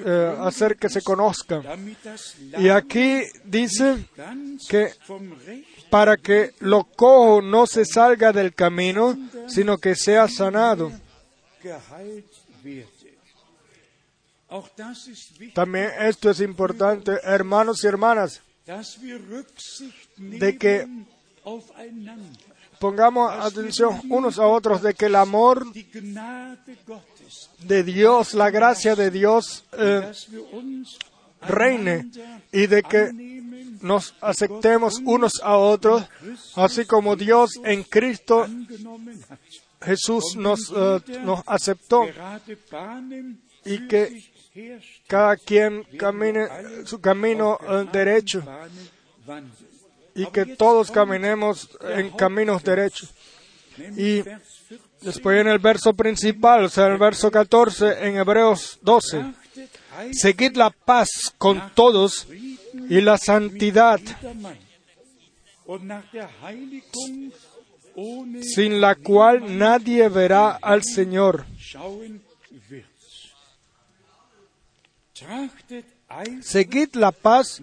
eh, 0.05 0.37
hacer 0.41 0.77
que 0.77 0.89
se 0.89 1.01
conozca. 1.03 1.61
damit 1.61 1.99
das 2.03 2.35
Y 2.59 2.69
aquí 2.69 3.23
dice 3.45 4.05
que 4.69 4.93
para 5.91 6.17
que 6.17 6.53
lo 6.61 6.85
cojo 6.85 7.41
no 7.43 7.67
se 7.67 7.85
salga 7.85 8.33
del 8.33 8.55
camino, 8.55 9.17
sino 9.47 9.79
que 9.79 9.95
sea 9.95 10.27
sanado. 10.29 10.91
También 15.55 15.91
esto 16.01 16.31
es 16.31 16.41
importante, 16.41 17.13
hermanos 17.23 17.85
y 17.85 17.87
hermanas, 17.87 18.41
de 20.17 20.59
que- 20.59 20.87
pongamos 22.79 23.33
atención 23.33 24.01
unos 24.09 24.39
a 24.39 24.47
otros 24.47 24.83
de 24.83 24.95
que 24.95 25.07
el 25.07 25.15
amor 25.17 25.67
de 27.67 27.83
Dios, 27.83 28.35
la 28.35 28.51
gracia 28.51 28.95
de 28.97 29.11
Dios 29.11 29.65
eh, 29.73 30.13
reine 31.43 32.11
y 32.53 32.67
de 32.67 32.83
que 32.83 33.11
nos 33.83 34.15
aceptemos 34.21 35.01
unos 35.05 35.41
a 35.43 35.57
otros, 35.57 36.05
así 36.57 36.85
como 36.85 37.17
Dios 37.17 37.53
en 37.65 37.83
Cristo. 37.85 38.47
Jesús 39.83 40.37
nos, 40.37 40.71
eh, 40.77 41.01
nos 41.25 41.41
aceptó 41.47 42.05
y 43.65 43.89
que 43.89 44.30
cada 45.07 45.37
quien 45.37 45.85
camine 45.99 46.49
su 46.85 47.01
camino 47.01 47.59
derecho 47.93 48.43
y 50.15 50.27
que 50.27 50.45
todos 50.45 50.91
caminemos 50.91 51.71
en 51.83 52.11
caminos 52.11 52.63
derechos. 52.63 53.15
Y 53.97 54.23
Vers 54.23 54.43
14. 54.69 54.79
después 55.03 55.41
en 55.41 55.49
el 55.49 55.59
verso 55.59 55.95
principal, 55.95 56.65
o 56.65 56.69
sea, 56.69 56.87
en 56.87 56.93
el 56.93 56.99
verso 56.99 57.31
14 57.31 58.07
en 58.07 58.17
Hebreos 58.17 58.79
12, 58.83 59.19
Achtet 59.19 59.71
heilig 59.97 60.15
seguid 60.17 60.57
la 60.57 60.71
paz 60.71 61.33
con 61.39 61.73
todos 61.75 62.27
y 62.89 63.01
la 63.01 63.17
santidad, 63.17 64.01
sin 68.43 68.81
la 68.81 68.95
cual 68.97 69.59
nadie 69.59 70.09
verá 70.09 70.51
al 70.61 70.83
Señor. 70.83 71.47
Seguid 76.43 76.95
la 76.95 77.13
paz 77.13 77.63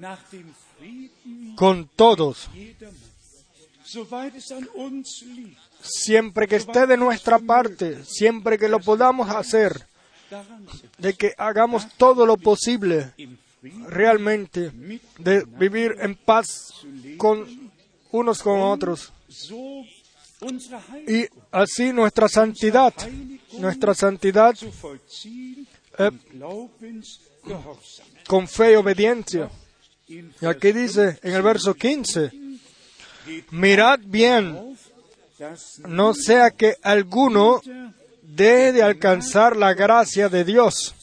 con 1.56 1.90
todos, 1.96 2.50
siempre 5.82 6.48
que 6.48 6.58
esté 6.58 6.88
de 6.88 6.98
nuestra 6.98 7.40
parte, 7.40 8.04
siempre 8.06 8.58
que 8.58 8.68
lo 8.68 8.80
podamos 8.80 9.30
hacer, 9.30 9.88
de 10.98 11.14
que 11.14 11.34
hagamos 11.38 11.88
todo 11.98 12.26
lo 12.26 12.38
posible 12.38 13.14
realmente 13.88 14.72
de 15.18 15.44
vivir 15.46 15.96
en 16.00 16.16
paz 16.16 16.74
con 17.18 17.72
unos 18.12 18.42
con 18.42 18.62
otros. 18.62 19.12
Y 21.08 21.26
así 21.52 21.92
nuestra 21.92 22.30
santidad, 22.30 22.94
nuestra 23.54 23.94
santidad 23.96 24.56
eh, 25.98 26.12
con 28.28 28.48
fe 28.48 28.74
y 28.74 28.76
obediencia. 28.76 29.50
Y 30.08 30.46
aquí 30.46 30.72
dice 30.72 31.20
en 31.22 31.34
el 31.34 31.42
verso 31.42 31.74
15, 31.74 32.32
mirad 33.52 34.00
bien, 34.04 34.78
no 35.88 36.14
sea 36.14 36.52
que 36.52 36.76
alguno 36.82 37.62
deje 38.22 38.74
de 38.74 38.84
alcanzar 38.84 39.56
la 39.56 39.74
gracia 39.74 40.30
de 40.30 40.44
Dios, 40.44 40.96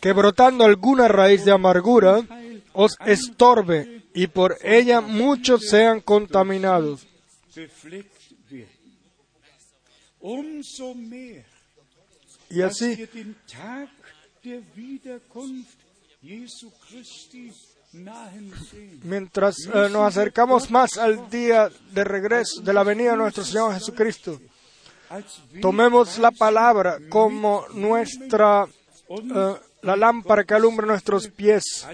que 0.00 0.12
brotando 0.12 0.64
alguna 0.64 1.08
raíz 1.08 1.44
de 1.44 1.52
amargura 1.52 2.22
os 2.72 2.96
estorbe 3.04 4.02
y 4.14 4.26
por 4.26 4.56
ella 4.62 5.00
muchos 5.00 5.68
sean 5.68 6.00
contaminados. 6.00 7.06
Nahen 17.92 18.52
sehen. 18.70 19.00
Mientras 19.04 19.56
eh, 19.66 19.88
nos 19.90 20.06
acercamos 20.06 20.70
más 20.70 20.96
al 20.96 21.28
día 21.28 21.70
de 21.92 22.04
regreso 22.04 22.60
de 22.62 22.72
la 22.72 22.82
venida 22.82 23.12
de 23.12 23.16
nuestro 23.18 23.44
Señor 23.44 23.74
Jesucristo, 23.74 24.40
tomemos 25.60 26.18
la 26.18 26.30
palabra 26.30 26.98
como 27.10 27.66
nuestra 27.74 28.66
eh, 29.08 29.54
la 29.82 29.96
lámpara 29.96 30.44
que 30.44 30.54
alumbra 30.54 30.86
nuestros 30.86 31.28
pies, 31.28 31.86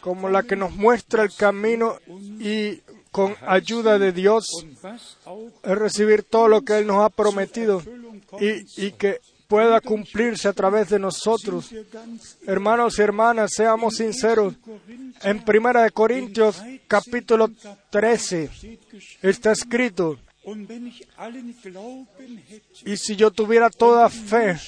como 0.00 0.28
la 0.28 0.44
que 0.44 0.56
nos 0.56 0.74
muestra 0.74 1.24
el 1.24 1.34
camino 1.34 1.98
y 2.38 2.80
con 3.14 3.36
ayuda 3.46 3.96
de 3.96 4.10
Dios 4.10 4.44
recibir 5.62 6.24
todo 6.24 6.48
lo 6.48 6.62
que 6.62 6.78
Él 6.78 6.88
nos 6.88 7.00
ha 7.04 7.10
prometido 7.10 7.80
y, 8.40 8.90
que 8.90 9.20
pueda 9.46 9.80
cumplirse 9.80 10.48
a 10.48 10.52
través 10.52 10.88
de 10.88 10.98
nosotros. 10.98 11.72
Hermanos 12.44 12.98
y 12.98 13.02
hermanas, 13.02 13.52
seamos 13.54 13.98
sinceros. 13.98 14.54
En 15.22 15.44
Primera 15.44 15.84
de 15.84 15.92
Corintios 15.92 16.60
capítulo 16.88 17.52
13 17.90 18.48
steht 18.48 18.80
geschrieben. 18.90 19.30
está 19.30 19.52
escrito, 19.52 20.18
y 22.84 22.96
si 22.96 23.14
yo 23.14 23.30
tuviera 23.30 23.70
toda 23.70 24.10
fe 24.10 24.58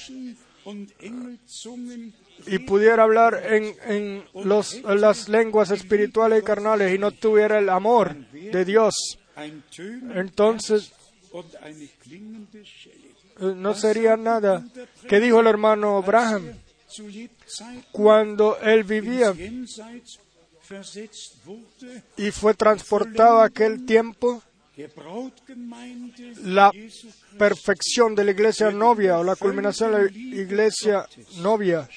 y 2.47 2.59
pudiera 2.59 3.03
hablar 3.03 3.43
en, 3.49 3.75
en 3.85 4.25
los, 4.33 4.81
las 4.83 5.29
lenguas 5.29 5.71
espirituales 5.71 6.41
y 6.41 6.45
carnales 6.45 6.93
y 6.93 6.97
no 6.97 7.11
tuviera 7.11 7.59
el 7.59 7.69
amor 7.69 8.15
de 8.31 8.65
Dios, 8.65 9.19
entonces 10.15 10.91
eh, 13.39 13.53
no 13.55 13.73
sería 13.73 14.17
nada. 14.17 14.65
¿Qué 15.07 15.19
dijo 15.19 15.39
el 15.39 15.47
hermano 15.47 15.97
Abraham 15.97 16.53
cuando 17.91 18.57
él 18.59 18.83
vivía 18.83 19.33
y 22.17 22.31
fue 22.31 22.53
transportado 22.53 23.39
a 23.39 23.45
aquel 23.45 23.85
tiempo? 23.85 24.41
La 26.43 26.71
perfección 27.37 28.13
de 28.13 28.23
la 28.23 28.31
iglesia 28.31 28.69
novia 28.69 29.17
o 29.17 29.23
la 29.23 29.35
culminación 29.35 29.91
de 29.91 30.03
la 30.03 30.11
iglesia 30.11 31.07
novia. 31.37 31.89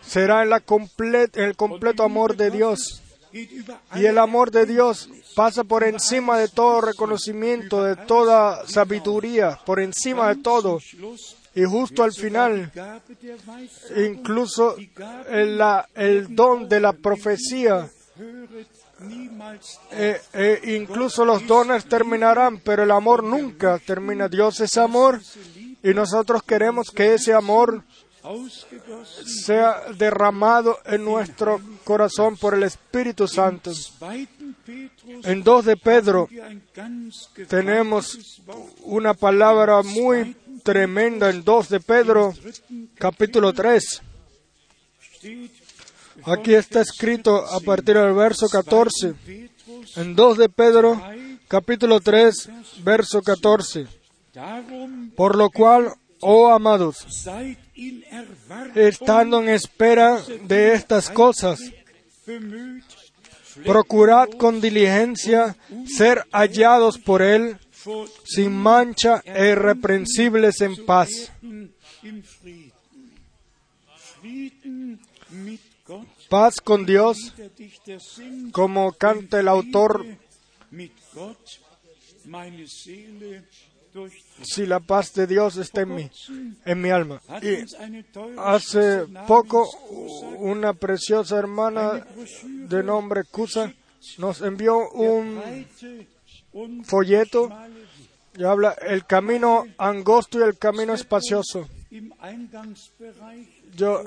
Será 0.00 0.42
en, 0.42 0.50
la 0.50 0.62
en 0.66 1.44
el 1.44 1.56
completo 1.56 2.02
amor 2.02 2.36
de 2.36 2.50
Dios. 2.50 3.02
Y 3.32 4.06
el 4.06 4.18
amor 4.18 4.52
de 4.52 4.64
Dios 4.64 5.08
pasa 5.34 5.64
por 5.64 5.82
encima 5.82 6.38
de 6.38 6.48
todo 6.48 6.80
reconocimiento, 6.80 7.82
de 7.82 7.96
toda 7.96 8.66
sabiduría, 8.68 9.58
por 9.66 9.80
encima 9.80 10.28
de 10.28 10.40
todo. 10.40 10.78
Y 11.56 11.64
justo 11.64 12.04
al 12.04 12.12
final, 12.12 12.70
incluso 13.96 14.76
el, 15.28 15.60
el 15.94 16.34
don 16.34 16.68
de 16.68 16.80
la 16.80 16.92
profecía, 16.92 17.90
eh, 19.90 20.20
eh, 20.32 20.60
incluso 20.78 21.24
los 21.24 21.46
dones 21.46 21.86
terminarán, 21.86 22.58
pero 22.60 22.84
el 22.84 22.90
amor 22.90 23.24
nunca 23.24 23.78
termina. 23.78 24.28
Dios 24.28 24.60
es 24.60 24.76
amor 24.78 25.20
y 25.82 25.92
nosotros 25.92 26.42
queremos 26.42 26.90
que 26.90 27.14
ese 27.14 27.34
amor. 27.34 27.82
Sea 29.26 29.92
derramado 29.96 30.78
en 30.84 31.04
nuestro 31.04 31.60
corazón 31.84 32.36
por 32.36 32.54
el 32.54 32.62
Espíritu 32.62 33.28
Santo. 33.28 33.72
En 35.24 35.42
2 35.42 35.64
de 35.64 35.76
Pedro 35.76 36.28
tenemos 37.48 38.40
una 38.82 39.14
palabra 39.14 39.82
muy 39.82 40.36
tremenda 40.62 41.30
en 41.30 41.44
2 41.44 41.68
de 41.68 41.80
Pedro, 41.80 42.34
capítulo 42.98 43.52
3. 43.52 44.02
Steht 45.16 45.64
Aquí 46.26 46.54
está 46.54 46.80
escrito 46.80 47.44
a 47.44 47.60
partir 47.60 47.96
del 47.96 48.14
verso 48.14 48.48
14. 48.48 49.14
Petrus, 49.14 49.96
En 49.96 50.14
2 50.14 50.38
de 50.38 50.48
Pedro, 50.48 51.02
capítulo 51.48 52.00
3, 52.00 52.50
verso 52.84 53.20
14. 53.20 53.86
darum 54.32 55.10
Por 55.10 55.36
lo 55.36 55.50
cual, 55.50 55.92
oh 56.24 56.48
amados, 56.48 57.06
estando 58.74 59.42
en 59.42 59.50
espera 59.50 60.22
de 60.44 60.72
estas 60.72 61.10
cosas, 61.10 61.60
procurad 63.62 64.30
con 64.30 64.60
diligencia 64.60 65.54
ser 65.86 66.26
hallados 66.32 66.98
por 66.98 67.20
Él 67.20 67.58
sin 68.24 68.52
mancha 68.52 69.22
e 69.26 69.50
irreprensibles 69.50 70.62
en 70.62 70.86
paz. 70.86 71.10
Paz 76.30 76.58
con 76.62 76.86
Dios, 76.86 77.34
como 78.50 78.92
canta 78.92 79.40
el 79.40 79.48
autor 79.48 80.06
si 84.42 84.66
la 84.66 84.80
paz 84.80 85.14
de 85.14 85.26
Dios 85.26 85.56
está 85.56 85.82
en 85.82 85.94
mí, 85.94 86.10
en 86.64 86.80
mi 86.80 86.90
alma. 86.90 87.20
Y 87.42 87.64
hace 88.38 89.06
poco 89.26 89.68
una 90.38 90.74
preciosa 90.74 91.38
hermana 91.38 92.06
de 92.44 92.82
nombre 92.82 93.24
Kusa 93.24 93.72
nos 94.18 94.40
envió 94.42 94.90
un 94.90 95.40
folleto 96.84 97.50
y 98.36 98.44
habla 98.44 98.72
el 98.72 99.06
camino 99.06 99.64
angosto 99.78 100.40
y 100.40 100.42
el 100.42 100.58
camino 100.58 100.94
espacioso. 100.94 101.68
Yo 103.76 104.02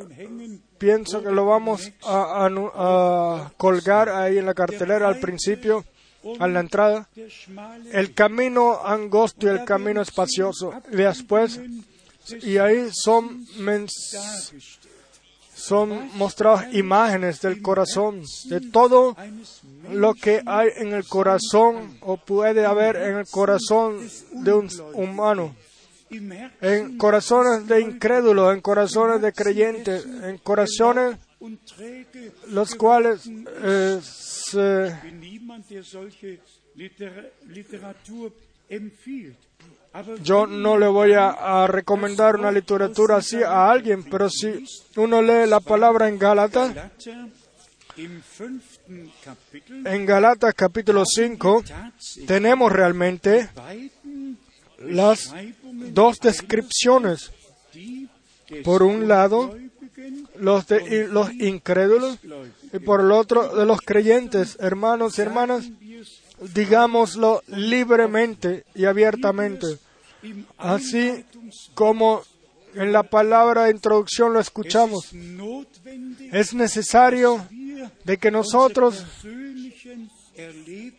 pienso 0.78 1.24
que 1.24 1.32
lo 1.32 1.46
vamos 1.46 1.92
a 2.04 3.52
colgar 3.58 4.10
ahí 4.10 4.38
en 4.38 4.46
la 4.46 4.54
cartelera 4.54 5.08
al 5.08 5.20
principio, 5.20 5.86
a 6.40 6.48
la 6.48 6.60
entrada. 6.60 7.10
El 7.92 8.14
camino 8.14 8.86
angosto 8.86 9.48
y 9.48 9.50
el 9.50 9.66
camino 9.66 10.02
espacioso. 10.02 10.74
Después, 10.92 11.60
y 12.42 12.58
ahí 12.58 12.90
son, 12.92 13.46
son 15.54 16.18
mostradas 16.18 16.74
imágenes 16.74 17.42
del 17.42 17.62
corazón, 17.62 18.24
de 18.46 18.62
todo 18.62 19.16
lo 19.92 20.14
que 20.14 20.42
hay 20.46 20.70
en 20.78 20.94
el 20.94 21.06
corazón 21.06 21.98
o 22.02 22.18
puede 22.18 22.66
haber 22.66 22.96
en 22.98 23.18
el 23.18 23.28
corazón 23.28 24.00
de 24.32 24.54
un 24.54 24.70
humano. 24.94 25.56
En 26.10 26.98
corazones 26.98 27.68
de 27.68 27.82
incrédulos, 27.82 28.54
en 28.54 28.62
corazones 28.62 29.22
de 29.22 29.34
creyentes, 29.34 30.06
en 30.06 30.38
corazones 30.38 31.18
los 32.48 32.76
cuales 32.76 33.22
eh, 33.28 34.00
Aber 39.94 40.22
yo 40.22 40.46
no 40.46 40.78
le 40.78 40.88
voy 40.88 41.14
a, 41.14 41.30
a 41.30 41.68
recomendar 41.68 42.36
una 42.36 42.52
literatura 42.52 43.18
así 43.18 43.42
a 43.42 43.72
alguien, 43.72 44.04
pero 44.04 44.30
si 44.30 44.64
uno 44.96 45.22
lee 45.22 45.48
la 45.48 45.60
palabra 45.60 46.08
en 46.08 46.20
Gálatas, 46.20 46.76
Kapitel 49.24 49.88
en 49.88 50.06
Gálatas 50.06 50.54
capítulo 50.54 51.04
5, 51.04 51.64
tatsächlich 51.64 52.28
tenemos 52.28 52.72
realmente 52.72 53.50
las 54.78 55.34
dos 55.92 56.20
descripciones. 56.20 57.32
Por 58.64 58.84
un 58.84 59.08
lado, 59.08 59.58
los, 60.36 60.68
de, 60.68 61.08
los 61.08 61.34
incrédulos 61.34 62.20
y 62.72 62.80
por 62.80 63.02
el 63.02 63.12
otro 63.12 63.56
de 63.56 63.66
los 63.66 63.82
creyentes, 63.82 64.58
hermanos 64.60 65.18
y 65.18 65.22
hermanas, 65.22 65.70
digámoslo 66.54 67.42
libremente 67.48 68.66
y 68.76 68.86
abiertamente, 68.86 69.80
así 70.58 71.26
como 71.74 72.22
en 72.76 72.92
la 72.92 73.04
palabra 73.04 73.66
de 73.66 73.72
introducción 73.72 74.34
lo 74.34 74.40
es 74.40 74.48
escuchamos. 74.48 75.10
Es 76.32 76.54
necesario 76.54 77.48
de 78.04 78.18
que 78.18 78.30
nosotros 78.30 79.04
eh, 80.36 80.94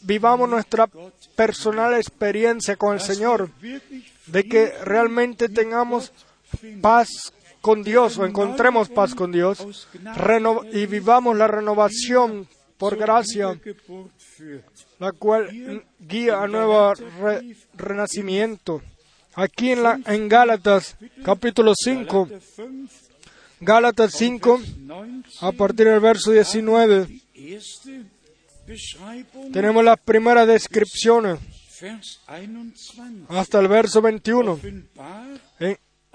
vivamos 0.00 0.48
nuestra 0.48 0.88
personal 1.34 1.94
experiencia 1.94 2.76
con 2.76 2.94
el 2.94 3.00
Señor, 3.00 3.50
de 4.26 4.44
que 4.44 4.72
realmente 4.82 5.50
tengamos 5.50 6.12
paz 6.80 7.32
con 7.66 7.82
Dios 7.82 8.16
o 8.16 8.24
encontremos 8.24 8.88
paz 8.90 9.12
con 9.16 9.32
Dios 9.32 9.88
y 10.72 10.86
vivamos 10.86 11.36
la 11.36 11.48
renovación 11.48 12.46
por 12.78 12.96
gracia, 12.96 13.58
la 15.00 15.10
cual 15.10 15.82
guía 15.98 16.42
a 16.44 16.46
nuevo 16.46 16.94
re- 16.94 17.56
renacimiento. 17.74 18.82
Aquí 19.34 19.72
en, 19.72 19.82
la, 19.82 19.98
en 20.06 20.28
Gálatas 20.28 20.96
capítulo 21.24 21.72
5, 21.74 22.28
Galater 22.28 22.40
5, 22.40 23.18
Gálatas 23.60 24.12
5, 24.12 24.58
19, 24.58 25.22
a 25.40 25.50
partir 25.52 25.86
del 25.88 25.98
verso 26.00 26.30
19, 26.30 27.06
die 27.06 27.54
erste 27.54 28.04
Beschreibung, 28.64 29.50
tenemos 29.52 29.82
las 29.84 29.98
primeras 29.98 30.46
descripciones 30.46 31.40
21. 31.80 33.26
hasta 33.28 33.58
el 33.58 33.66
verso 33.68 34.00
21. 34.00 34.52
Offenbar 34.52 35.40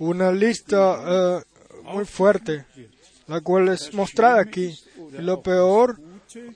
Una 0.00 0.32
lista 0.32 1.02
eh, 1.06 1.42
muy 1.84 2.06
fuerte, 2.06 2.64
la 3.26 3.42
cual 3.42 3.68
es 3.68 3.92
mostrada 3.92 4.40
aquí. 4.40 4.74
Y 5.12 5.20
lo 5.20 5.42
peor, 5.42 6.00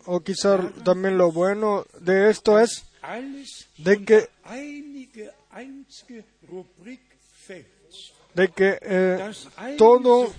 o 0.06 0.20
quizá 0.20 0.58
también 0.82 1.18
lo 1.18 1.30
bueno 1.30 1.84
de 2.00 2.30
esto 2.30 2.58
es 2.58 2.84
de 3.76 4.02
que, 4.02 4.30
de 8.34 8.48
que 8.48 8.78
eh, 8.80 9.30
todo, 9.76 10.32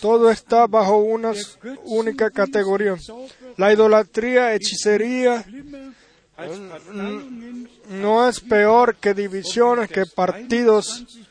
todo 0.00 0.30
está 0.32 0.66
bajo 0.66 0.96
una 0.96 1.32
única 1.84 2.30
categoría. 2.30 2.96
La 3.56 3.72
idolatría, 3.72 4.52
hechicería, 4.52 5.44
no 7.88 8.28
es 8.28 8.40
peor 8.40 8.96
que 8.96 9.14
divisiones, 9.14 9.88
que 9.88 10.06
partidos, 10.06 11.06
20 11.06 11.06
geschrieben 11.06 11.16
steht. 11.16 11.25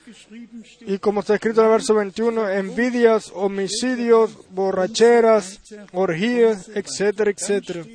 Y 0.81 0.97
como 0.99 1.21
está 1.21 1.35
escrito 1.35 1.61
en 1.61 1.67
el 1.67 1.71
verso 1.71 1.95
21, 1.95 2.49
envidias, 2.49 3.31
homicidios, 3.33 4.37
borracheras, 4.49 5.59
orgías, 5.93 6.69
etcétera, 6.69 7.31
etcétera. 7.31 7.85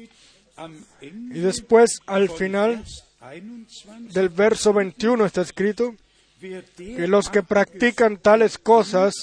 Y 1.02 1.40
después, 1.40 2.00
al 2.06 2.28
final 2.28 2.84
Vers 3.20 3.84
21, 3.84 4.12
del 4.12 4.28
verso 4.30 4.72
21 4.72 5.26
está 5.26 5.42
escrito 5.42 5.94
que 6.40 7.06
los 7.06 7.28
que 7.28 7.42
practican 7.42 8.16
tales 8.16 8.58
cosas 8.58 9.14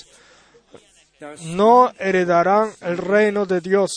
no 1.45 1.91
heredarán 1.97 2.71
el 2.81 2.97
reino 2.97 3.45
de 3.45 3.61
Dios. 3.61 3.91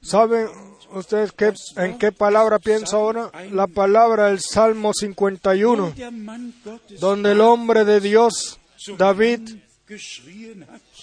¿Saben 0.00 0.48
ustedes 0.92 1.32
qué, 1.32 1.52
en 1.76 1.98
qué 1.98 2.12
palabra 2.12 2.58
pienso 2.58 2.96
ahora? 2.96 3.30
La 3.50 3.66
palabra 3.66 4.26
del 4.26 4.40
Salmo 4.40 4.92
51, 4.92 5.92
der 5.96 6.12
Mann 6.12 6.54
Gottes 6.64 7.00
donde 7.00 7.32
el 7.32 7.40
hombre 7.40 7.84
de 7.84 8.00
Dios, 8.00 8.58
David, 8.98 9.40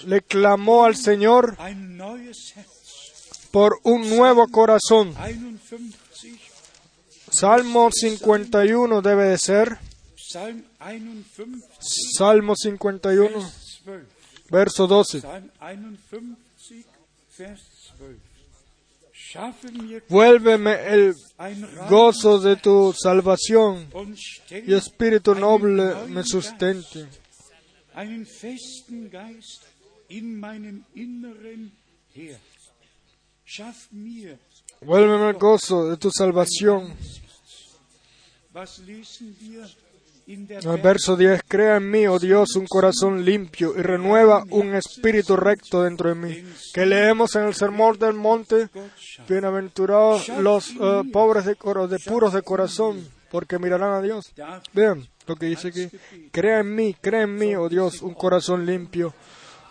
le 0.06 0.22
clamó 0.22 0.86
al 0.86 0.96
Señor 0.96 1.58
por 3.52 3.80
un 3.84 4.10
nuevo 4.10 4.48
corazón. 4.48 5.14
51, 5.14 5.58
Salmo 7.30 7.90
51 7.92 9.02
debe 9.02 9.26
de 9.26 9.38
ser, 9.38 9.78
Psalm 10.16 10.64
51, 10.80 11.62
Salmo 12.18 12.56
51, 12.56 13.52
Vers 14.50 14.76
12. 14.76 14.88
verso 14.88 14.88
12. 14.88 15.22
Vuélveme 20.09 20.73
el 20.88 21.15
gozo 21.89 22.39
de 22.39 22.55
tu 22.55 22.93
salvación 22.93 23.89
y 24.49 24.73
espíritu 24.73 25.36
noble 25.36 26.07
me 26.07 26.23
sustente. 26.23 27.07
Vuélveme 34.82 35.30
el 35.30 35.38
gozo 35.38 35.89
de 35.89 35.97
tu 35.97 36.09
salvación. 36.11 36.93
El 40.28 40.82
verso 40.82 41.15
10, 41.15 41.41
crea 41.47 41.78
en 41.78 41.89
mí, 41.89 42.05
oh 42.05 42.19
Dios, 42.19 42.57
un 42.57 42.67
corazón 42.67 43.23
limpio 43.23 43.73
y 43.78 43.82
renueva 43.82 44.43
un 44.49 44.75
espíritu 44.75 45.38
recto 45.38 45.84
dentro 45.84 46.09
de 46.09 46.15
mí. 46.15 46.43
Que 46.73 46.86
leemos 46.86 47.34
en 47.36 47.45
el 47.45 47.55
Sermón 47.55 47.97
del 47.97 48.13
Monte, 48.13 48.67
bienaventurados 49.30 50.28
los 50.28 50.71
eh, 50.71 51.03
pobres 51.13 51.45
de, 51.45 51.51
de 51.51 51.99
puros 52.05 52.34
de 52.34 52.41
corazón, 52.41 53.07
porque 53.32 53.57
mirarán 53.57 53.93
a 53.93 54.01
Dios. 54.01 54.34
Vean 54.73 55.07
lo 55.28 55.38
que 55.38 55.45
dice 55.45 55.69
aquí. 55.69 55.88
Crea 56.32 56.59
en 56.59 56.75
mí, 56.75 56.93
crea 56.99 57.21
en 57.21 57.36
mí, 57.36 57.55
oh 57.55 57.69
Dios, 57.69 58.01
un 58.01 58.13
corazón 58.13 58.65
limpio. 58.65 59.13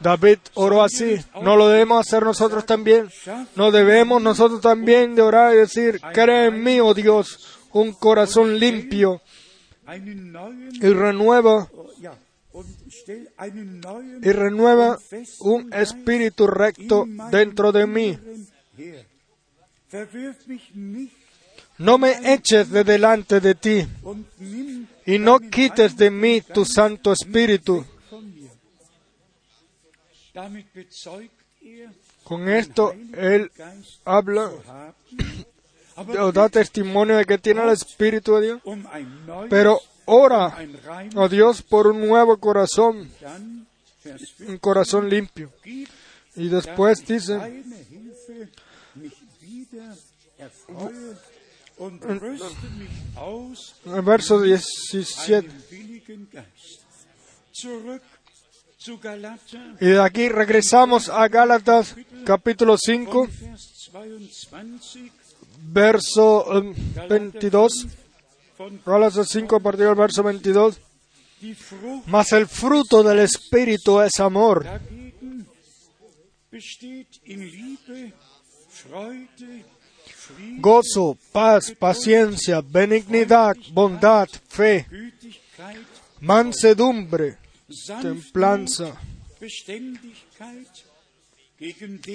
David 0.01 0.39
oró 0.55 0.83
así. 0.83 1.17
¿No 1.43 1.57
lo 1.57 1.69
debemos 1.69 2.07
hacer 2.07 2.23
nosotros 2.23 2.65
también? 2.65 3.11
¿No 3.57 3.71
debemos 3.71 4.23
nosotros 4.23 4.63
también 4.63 5.15
de 5.15 5.21
orar 5.21 5.53
y 5.55 5.59
decir, 5.59 6.01
crea 6.15 6.47
en 6.47 6.63
mí, 6.65 6.81
oh 6.81 6.95
Dios, 6.95 7.59
un 7.73 7.93
corazón 7.93 8.59
limpio 8.59 9.21
y 9.87 10.93
renueva 10.93 11.69
y 14.23 14.31
festen 14.31 15.37
un 15.41 15.73
espíritu 15.73 16.47
recto 16.47 17.05
dentro 17.31 17.73
de 17.73 17.87
mí. 17.87 18.19
No 21.79 21.99
me 21.99 22.33
eches 22.33 22.71
de 22.71 22.85
delante 22.85 23.41
de 23.41 23.55
ti 23.55 23.87
y 25.05 25.19
no 25.19 25.39
quites 25.39 25.97
de 25.97 26.11
mí 26.11 26.41
tu 26.41 26.65
Santo 26.65 27.13
Espíritu. 27.13 27.85
Con 32.25 32.49
esto 32.49 32.95
él 33.15 33.51
habla 34.05 34.51
o 35.97 36.33
da 36.33 36.49
testimonio 36.49 37.17
de 37.17 37.25
que 37.25 37.39
tiene 37.39 37.63
el 37.63 37.71
Espíritu 37.71 38.37
de 38.37 38.47
Dios, 38.47 38.61
pero 39.49 39.81
ora 40.05 40.57
a 41.17 41.29
Dios 41.29 41.63
por 41.63 41.87
un 41.87 42.07
nuevo 42.07 42.37
corazón, 42.39 43.11
un 44.47 44.59
corazón 44.59 45.09
limpio. 45.09 45.51
Y 46.37 46.49
después 46.49 47.05
dice, 47.07 47.41
aus 53.17 53.75
en 53.85 53.95
el 53.95 54.03
verso 54.03 54.41
17, 54.41 55.49
einen 55.49 55.65
willigen 55.71 56.29
Geist. 56.31 56.83
Zurück 57.53 58.03
zu 58.79 58.99
Galater, 58.99 59.77
y 59.81 59.87
de 59.87 60.01
aquí 60.01 60.29
regresamos 60.29 61.09
a 61.09 61.29
Gálatas 61.29 61.97
capítulo 62.25 62.77
5, 62.79 63.29
von 63.93 64.11
Vers 64.11 64.49
22, 64.51 65.26
verso 65.59 66.45
eh, 66.59 66.75
Galater 66.95 67.09
22, 67.09 67.73
5, 67.73 67.95
von 68.57 68.81
Gálatas 68.85 69.29
5 69.29 69.57
a 69.57 69.61
partir 69.61 69.95
verso 69.95 70.23
22. 70.23 70.81
die 71.41 71.55
Frucht 71.55 72.07
Mas 72.07 72.33
el 72.33 72.47
fruto 72.47 73.03
del 73.03 73.21
Espíritu 73.21 74.01
es 74.01 74.19
amor, 74.21 74.67
gozo, 80.59 81.19
paz, 81.33 81.73
paciencia, 81.79 82.61
benignidad, 82.61 83.57
bondad, 83.73 84.29
fe, 84.49 84.87
mansedumbre, 86.21 87.39
templanza. 88.01 88.97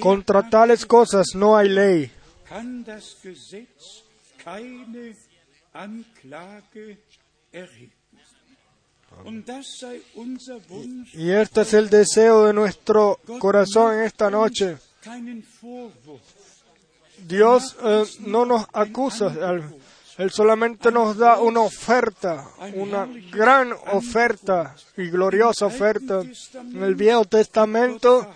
Contra 0.00 0.48
tales 0.48 0.86
cosas 0.86 1.34
no 1.34 1.56
hay 1.56 1.68
ley. 1.68 2.10
Kann 2.52 2.84
das 2.84 3.16
Gesetz 3.22 4.02
keine 4.44 5.14
Anklage 5.72 6.98
erheben. 7.50 7.92
Und 9.24 9.46
das 9.46 9.66
sei 9.78 10.00
unser 10.14 10.58
Wunsch, 10.68 11.14
Y 11.14 11.30
este 11.30 11.62
es 11.62 11.72
el 11.74 11.88
deseo 11.90 12.46
de 12.46 12.52
nuestro 12.52 13.18
corazón 13.38 13.94
en 13.94 14.02
esta 14.04 14.30
noche. 14.30 14.78
keinen 15.02 15.42
Vorwurf. 15.42 16.20
Dios 17.18 17.76
eh, 17.82 18.04
no 18.20 18.44
nos 18.44 18.66
acusa, 18.72 19.26
Él 20.18 20.30
solamente 20.30 20.92
nos 20.92 21.16
da 21.16 21.38
una 21.40 21.60
oferta, 21.60 22.46
una 22.74 23.08
gran 23.30 23.72
oferta 23.92 24.74
y 24.96 25.08
gloriosa 25.08 25.66
oferta. 25.66 26.20
En 26.54 26.82
el 26.82 26.94
Viejo 26.94 27.24
Testamento, 27.24 28.28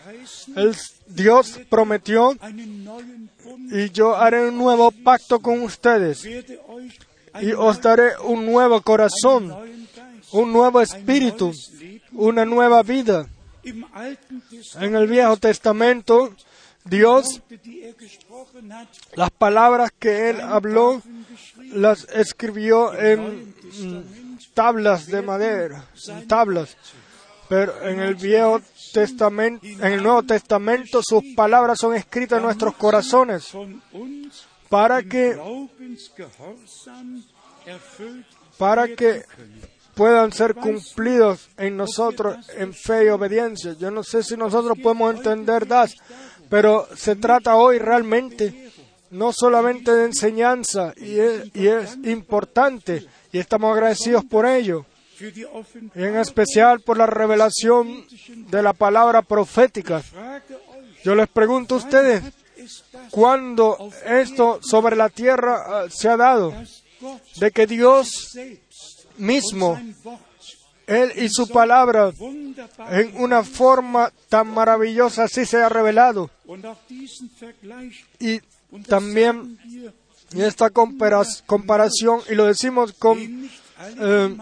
el 0.55 0.75
Dios 1.07 1.61
prometió, 1.69 2.35
y 3.71 3.91
yo 3.91 4.17
haré 4.17 4.49
un 4.49 4.57
nuevo 4.57 4.91
pacto 4.91 5.41
con 5.41 5.61
ustedes, 5.63 6.25
y 7.41 7.53
os 7.53 7.81
daré 7.81 8.13
un 8.25 8.47
nuevo 8.47 8.81
corazón, 8.81 9.55
un 10.33 10.53
nuevo 10.53 10.81
espíritu, 10.81 11.53
una 12.13 12.45
nueva 12.45 12.83
vida. 12.83 13.27
En 13.65 14.95
el 14.97 15.07
Viejo 15.07 15.37
Testamento, 15.37 16.35
Dios, 16.85 17.43
las 19.15 19.31
palabras 19.31 19.91
que 19.99 20.31
Él 20.31 20.41
habló, 20.41 21.03
las 21.73 22.07
escribió 22.13 22.99
en 22.99 23.55
mm, 23.81 24.39
tablas 24.55 25.07
de 25.07 25.23
madera, 25.23 25.85
tablas. 26.29 26.77
Pero 27.49 27.81
en 27.83 28.01
el 28.01 28.17
Viejo 28.17 28.61
Testamento, 28.93 29.65
en 29.65 29.85
el 29.85 30.03
Nuevo 30.03 30.23
Testamento, 30.25 31.01
sus 31.03 31.23
palabras 31.37 31.79
son 31.79 31.95
escritas 31.95 32.39
en 32.39 32.45
nuestros 32.45 32.75
corazones 32.75 33.53
para 34.69 35.03
que, 35.03 35.39
para 38.59 38.89
que 38.89 39.23
puedan 39.95 40.33
ser 40.33 40.55
cumplidos 40.55 41.49
en 41.57 41.77
nosotros 41.77 42.37
en 42.57 42.75
fe 42.75 43.07
y 43.07 43.09
obediencia. 43.09 43.75
Yo 43.75 43.91
no 43.91 44.03
sé 44.03 44.23
si 44.23 44.37
nosotros 44.37 44.77
podemos 44.83 45.15
entender 45.15 45.67
das, 45.67 45.95
pero 46.51 46.89
se 46.97 47.17
trata 47.17 47.57
hoy 47.57 47.79
realmente 47.79 48.73
no 49.11 49.33
solamente 49.33 49.93
de 49.93 50.07
enseñanza 50.07 50.93
y 50.97 51.19
es, 51.19 51.97
importante 52.05 53.07
y 53.33 53.39
estamos 53.39 53.73
agradecidos 53.73 54.25
por 54.25 54.47
ello. 54.47 54.87
en 55.95 56.17
especial 56.17 56.81
por 56.81 56.99
la 56.99 57.07
revelación 57.07 58.05
de 58.51 58.63
la 58.63 58.73
palabra 58.73 59.23
profética. 59.23 60.03
Yo 61.05 61.15
les 61.15 61.29
pregunto 61.29 61.77
a 61.77 61.79
ustedes, 61.79 62.23
¿cuándo 63.11 63.91
esto 64.05 64.59
sobre 64.63 64.97
la 64.97 65.09
tierra 65.09 65.63
ah, 65.67 65.87
se 65.89 66.09
ha 66.09 66.17
dado? 66.17 66.53
De 67.37 67.51
que 67.51 67.67
Dios 67.67 68.37
mismo, 69.19 69.81
Él 70.87 71.13
y 71.17 71.29
su 71.29 71.49
palabra, 71.49 72.13
en 72.91 73.17
una 73.17 73.43
forma 73.43 74.13
tan 74.29 74.49
maravillosa 74.49 75.25
así 75.25 75.45
se 75.47 75.59
ha 75.59 75.69
revelado. 75.69 76.31
Y 78.19 78.41
también 78.89 79.59
y 80.33 80.43
esta 80.43 80.71
compara- 80.71 81.25
comparación, 81.47 82.21
y 82.29 82.35
lo 82.35 82.47
decimos 82.47 82.93
con 82.93 83.19
eh, 83.19 84.37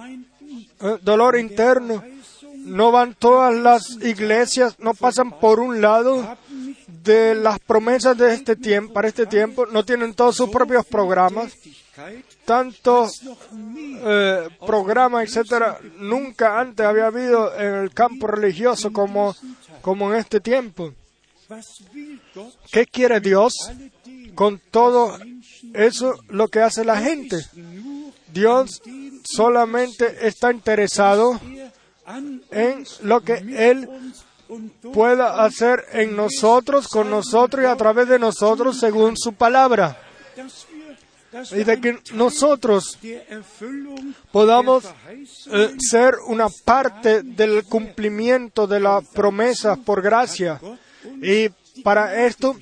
eh, 0.80 0.98
dolor 1.02 1.38
interno, 1.38 2.02
no 2.64 2.90
van 2.90 3.14
todas 3.14 3.54
las 3.54 3.90
iglesias, 4.02 4.76
no 4.78 4.94
pasan 4.94 5.38
por 5.38 5.60
un 5.60 5.80
lado 5.82 6.36
de 7.04 7.34
las 7.34 7.58
promesas 7.60 8.16
de 8.16 8.32
este 8.32 8.56
tiempo, 8.56 8.94
para 8.94 9.08
este 9.08 9.26
tiempo, 9.26 9.66
no 9.66 9.84
tienen 9.84 10.14
todos 10.14 10.36
sus 10.36 10.48
propios 10.48 10.86
programas, 10.86 11.52
nie 13.52 13.98
eh, 14.02 14.48
programas, 14.66 15.24
etcétera, 15.28 15.78
nunca 15.98 16.58
antes 16.58 16.84
había 16.86 17.06
habido 17.06 17.54
en 17.58 17.74
el 17.74 17.92
campo 17.92 18.26
religioso 18.26 18.90
como, 18.92 19.34
como 19.82 20.12
en 20.12 20.18
este 20.20 20.40
tiempo. 20.40 20.92
¿Qué 22.72 22.86
quiere 22.86 23.20
Dios 23.20 23.52
con 24.34 24.60
todo 24.70 25.18
eso 25.72 26.14
lo 26.28 26.48
que 26.48 26.60
hace 26.60 26.84
la 26.84 26.96
gente? 26.96 27.36
Dios 28.32 28.82
solamente 29.24 30.26
está 30.26 30.52
interesado 30.52 31.40
er 32.06 32.40
en 32.50 32.84
lo 33.02 33.22
que 33.22 33.34
Él 33.70 33.88
pueda 34.92 35.44
hacer 35.44 35.84
en 35.92 36.14
nosotros, 36.14 36.88
con 36.88 37.10
nosotros 37.10 37.64
y 37.64 37.66
a 37.66 37.76
través 37.76 38.08
de 38.08 38.18
nosotros 38.18 38.78
según 38.78 39.16
su 39.16 39.32
palabra. 39.32 39.98
Y 41.50 41.64
de 41.64 41.80
que 41.80 41.98
nosotros 42.12 42.96
podamos 44.30 44.84
eh, 45.50 45.74
ser 45.78 46.14
una 46.28 46.46
parte 46.64 47.22
del 47.22 47.64
cumplimiento 47.64 48.68
de 48.68 48.78
la 48.78 49.00
promesa 49.00 49.74
por 49.74 50.00
gracia. 50.00 50.60
Y 51.20 51.48
para 51.82 52.24
esto, 52.24 52.56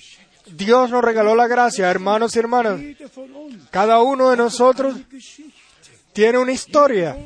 Dios 0.47 0.91
nos 0.91 1.03
regaló 1.05 1.35
la 1.35 1.47
gracia, 1.47 1.91
hermanos 1.91 2.35
y 2.37 2.39
hermanas. 2.39 2.81
Cada 3.71 4.01
uno 4.03 4.31
de 4.31 4.37
nosotros 4.37 4.97
tiene 6.13 6.39
una 6.39 6.53
historia. 6.53 7.17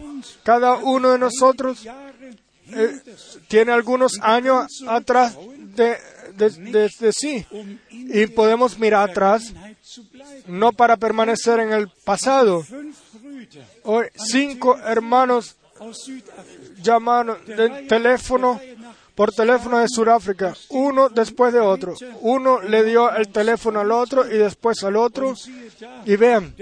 Cada 0.42 0.74
uno 0.76 1.10
de 1.12 1.18
nosotros 1.18 1.86
eh, 2.72 3.00
tiene 3.48 3.72
algunos 3.72 4.18
años 4.22 4.66
atrás 4.88 5.36
de, 5.74 5.96
de- 6.36 6.50
de- 6.50 6.90
de 7.00 7.12
sí. 7.12 7.46
Y 7.90 8.26
podemos 8.26 8.78
mirar 8.78 9.10
atrás, 9.10 9.52
no 10.46 10.72
para 10.72 10.96
permanecer 10.96 11.60
en 11.60 11.72
el 11.72 11.88
pasado. 12.04 12.64
Hoy, 13.84 14.06
cinco 14.16 14.76
hermanos 14.78 15.56
llamaron 16.82 17.38
de 17.46 17.68
teléfono 17.88 18.60
por 19.16 19.32
teléfono 19.32 19.78
de 19.78 19.88
Sudáfrica, 19.88 20.54
uno 20.68 21.08
después 21.08 21.52
de 21.52 21.60
otro. 21.60 21.94
Uno 22.20 22.60
le 22.60 22.84
dio 22.84 23.10
el 23.14 23.28
teléfono 23.28 23.80
al 23.80 23.90
otro 23.90 24.26
y 24.26 24.36
después 24.36 24.84
al 24.84 24.96
otro. 24.96 25.34
Y 26.04 26.16
vean, 26.16 26.54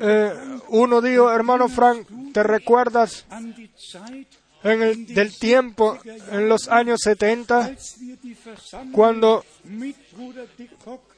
eh, 0.00 0.32
uno 0.68 1.00
dijo, 1.00 1.30
hermano 1.30 1.68
Frank, 1.68 2.06
¿te 2.32 2.42
recuerdas 2.42 3.26
en 4.62 4.82
el, 4.82 5.06
del 5.14 5.38
tiempo, 5.38 5.98
en 6.30 6.48
los 6.48 6.68
años 6.68 7.00
70, 7.02 7.76
cuando 8.92 9.44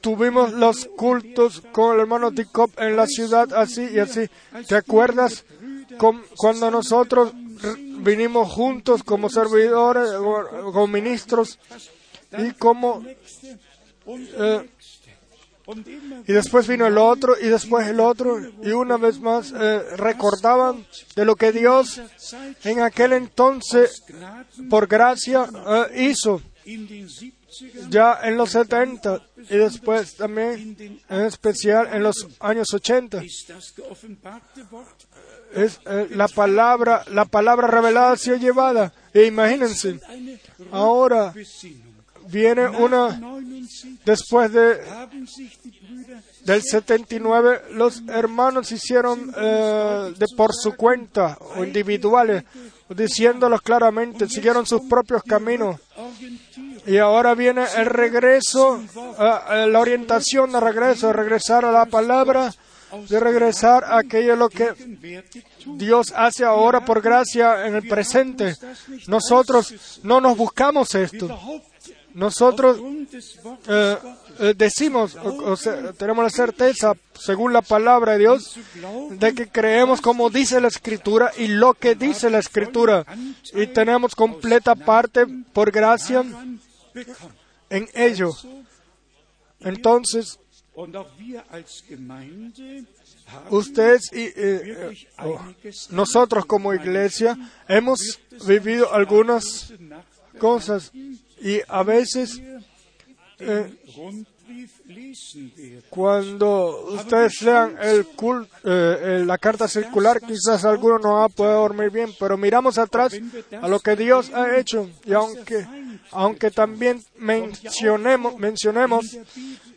tuvimos 0.01 0.51
los 0.53 0.85
cultos 0.97 1.61
con 1.71 1.95
el 1.95 2.01
hermano 2.01 2.31
Dicop 2.31 2.77
en 2.79 2.95
la 2.95 3.07
ciudad 3.07 3.53
así 3.53 3.87
y 3.93 3.99
así. 3.99 4.29
¿Te 4.67 4.75
acuerdas 4.75 5.45
cuando 6.37 6.71
nosotros 6.71 7.33
vinimos 7.99 8.51
juntos 8.51 9.03
como 9.03 9.29
servidores, 9.29 10.09
como 10.13 10.87
ministros 10.87 11.59
y 12.37 12.51
como... 12.51 13.03
Eh, 14.07 14.69
y 16.27 16.33
después 16.33 16.67
vino 16.67 16.85
el 16.85 16.97
otro 16.97 17.35
y 17.39 17.47
después 17.47 17.87
el 17.87 18.01
otro 18.01 18.37
y 18.61 18.71
una 18.71 18.97
vez 18.97 19.19
más 19.19 19.53
eh, 19.57 19.95
recordaban 19.95 20.85
de 21.15 21.23
lo 21.23 21.37
que 21.37 21.53
Dios 21.53 22.01
en 22.65 22.81
aquel 22.81 23.13
entonces 23.13 24.03
por 24.69 24.87
gracia 24.87 25.47
eh, 25.65 26.09
hizo 26.09 26.41
ya 27.89 28.19
en 28.23 28.35
los 28.35 28.51
70 28.51 29.21
y 29.49 29.55
después 29.55 30.15
también 30.17 30.75
en 31.07 31.21
especial 31.21 31.87
en 31.93 32.03
los 32.03 32.27
años 32.41 32.73
80 32.73 33.21
es 35.55 35.79
eh, 35.85 36.07
la 36.11 36.27
palabra 36.27 37.03
la 37.11 37.25
palabra 37.25 37.67
revelada 37.67 38.11
ha 38.11 38.15
llevada 38.15 38.93
e 39.13 39.25
imagínense 39.25 39.99
ahora 40.71 41.33
viene 42.27 42.67
una, 42.67 43.19
después 44.05 44.51
de, 44.51 44.79
del 46.43 46.61
79, 46.61 47.61
los 47.71 48.03
hermanos 48.07 48.71
hicieron 48.71 49.33
eh, 49.37 50.13
de 50.17 50.25
por 50.35 50.53
su 50.53 50.75
cuenta 50.75 51.37
o 51.55 51.63
individuales, 51.63 52.43
diciéndolos 52.89 53.61
claramente, 53.61 54.27
siguieron 54.27 54.65
sus 54.65 54.81
propios 54.81 55.23
caminos. 55.23 55.79
Y 56.85 56.97
ahora 56.97 57.33
viene 57.33 57.63
el 57.77 57.85
regreso, 57.85 58.81
eh, 58.81 59.67
la 59.67 59.79
orientación 59.79 60.51
de 60.51 60.59
regreso, 60.59 61.13
regresar 61.13 61.63
a 61.65 61.71
la 61.71 61.85
palabra, 61.85 62.53
de 63.07 63.19
regresar 63.19 63.83
a 63.83 63.99
aquello 63.99 64.35
lo 64.35 64.49
que 64.49 64.73
Dios 65.65 66.13
hace 66.15 66.43
ahora 66.43 66.85
por 66.85 67.01
gracia 67.01 67.65
en 67.67 67.75
el 67.75 67.87
presente. 67.87 68.55
Nosotros 69.07 69.99
no 70.03 70.21
nos 70.21 70.37
buscamos 70.37 70.93
esto. 70.95 71.27
Nosotros 72.13 72.79
eh, 73.67 73.97
eh, 74.39 74.53
decimos, 74.55 75.15
o, 75.15 75.57
tenemos 75.97 76.23
la 76.23 76.29
certeza, 76.29 76.93
según 77.13 77.53
la 77.53 77.63
palabra 77.63 78.13
de 78.13 78.19
Dios, 78.19 78.59
de 79.11 79.33
que 79.33 79.47
creemos 79.47 79.99
como 79.99 80.29
dice 80.29 80.61
la 80.61 80.67
Escritura 80.67 81.31
y 81.35 81.47
lo 81.47 81.73
que 81.73 81.95
dice 81.95 82.29
la 82.29 82.37
Escritura. 82.37 83.03
Y 83.53 83.67
tenemos 83.67 84.13
completa 84.13 84.75
parte 84.75 85.25
por 85.53 85.71
gracia 85.71 86.23
en 87.69 87.89
ello. 87.95 88.29
Entonces, 89.61 90.39
ustedes 93.49 94.11
y 94.11 94.31
eh, 94.35 95.07
oh, 95.19 95.39
nosotros 95.91 96.45
como 96.45 96.73
iglesia 96.73 97.37
hemos 97.67 98.19
vivido 98.47 98.91
algunas 98.93 99.73
cosas 100.39 100.91
y 101.43 101.59
a 101.67 101.83
veces, 101.83 102.41
eh, 103.39 103.75
cuando 105.89 106.85
ustedes 106.93 107.41
lean 107.41 107.77
el 107.81 108.07
eh, 108.63 109.23
la 109.25 109.37
carta 109.37 109.67
circular, 109.67 110.21
quizás 110.21 110.65
alguno 110.65 110.99
no 110.99 111.13
va 111.15 111.25
a 111.25 111.29
poder 111.29 111.53
dormir 111.53 111.89
bien, 111.89 112.09
pero 112.19 112.37
miramos 112.37 112.77
atrás 112.77 113.13
a 113.61 113.67
lo 113.67 113.79
que 113.79 113.95
Dios 113.95 114.31
ha 114.33 114.57
hecho. 114.57 114.89
Y 115.05 115.13
aunque, 115.13 115.65
aunque 116.11 116.51
también 116.51 117.03
mencionemos, 117.17 118.37
mencionemos 118.37 119.17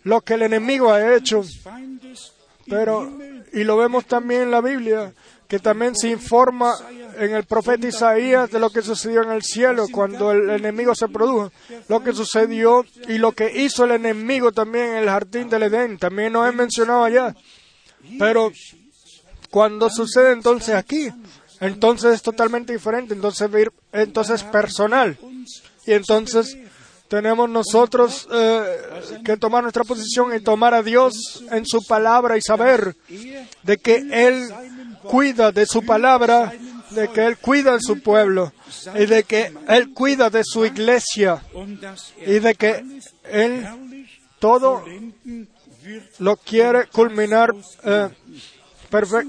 lo 0.02 0.20
que 0.20 0.34
el 0.34 0.42
enemigo 0.42 0.92
ha 0.92 1.14
hecho, 1.16 1.42
pero, 2.68 3.12
y 3.52 3.64
lo 3.64 3.76
vemos 3.76 4.06
también 4.06 4.42
en 4.42 4.50
la 4.50 4.60
Biblia, 4.60 5.12
que 5.48 5.58
también 5.58 5.94
se 5.94 6.08
informa 6.08 6.74
en 7.18 7.34
el 7.34 7.44
profeta 7.44 7.86
Isaías 7.86 8.50
de 8.50 8.58
lo 8.58 8.70
que 8.70 8.82
sucedió 8.82 9.22
en 9.22 9.30
el 9.30 9.42
cielo 9.42 9.86
cuando 9.90 10.32
el 10.32 10.50
enemigo 10.50 10.94
se 10.94 11.08
produjo, 11.08 11.52
lo 11.88 12.02
que 12.02 12.12
sucedió 12.12 12.84
y 13.08 13.18
lo 13.18 13.32
que 13.32 13.62
hizo 13.62 13.84
el 13.84 13.92
enemigo 13.92 14.52
también 14.52 14.90
en 14.90 14.96
el 14.96 15.08
jardín 15.08 15.48
del 15.48 15.64
Edén, 15.64 15.98
también 15.98 16.32
nos 16.32 16.48
he 16.48 16.52
mencionado 16.52 17.04
allá. 17.04 17.34
Pero 18.18 18.52
cuando 19.50 19.88
sucede 19.88 20.32
entonces 20.32 20.74
aquí, 20.74 21.08
entonces 21.60 22.14
es 22.14 22.22
totalmente 22.22 22.72
diferente, 22.72 23.14
entonces, 23.14 23.48
entonces 23.92 24.42
es 24.42 24.42
personal. 24.44 25.16
Y 25.86 25.92
entonces 25.92 26.56
tenemos 27.08 27.48
nosotros 27.48 28.28
eh, 28.32 29.20
que 29.24 29.36
tomar 29.36 29.62
nuestra 29.62 29.84
posición 29.84 30.34
y 30.34 30.40
tomar 30.40 30.74
a 30.74 30.82
Dios 30.82 31.44
en 31.50 31.64
su 31.64 31.84
palabra 31.86 32.36
y 32.36 32.42
saber 32.42 32.96
de 33.62 33.76
que 33.78 34.04
Él 34.10 34.48
cuida 35.08 35.52
de 35.52 35.66
su 35.66 35.84
palabra, 35.84 36.52
de 36.90 37.08
que 37.08 37.26
Él 37.26 37.36
cuida 37.38 37.74
de 37.74 37.80
su 37.80 38.00
pueblo 38.00 38.52
y 38.94 39.06
de 39.06 39.24
que 39.24 39.52
Él 39.68 39.92
cuida 39.92 40.30
de 40.30 40.42
su 40.44 40.64
iglesia 40.64 41.42
y 42.24 42.38
de 42.38 42.54
que 42.54 42.84
Él 43.24 43.66
todo 44.38 44.84
lo 46.18 46.36
quiere 46.36 46.86
culminar 46.86 47.54
eh, 47.84 48.08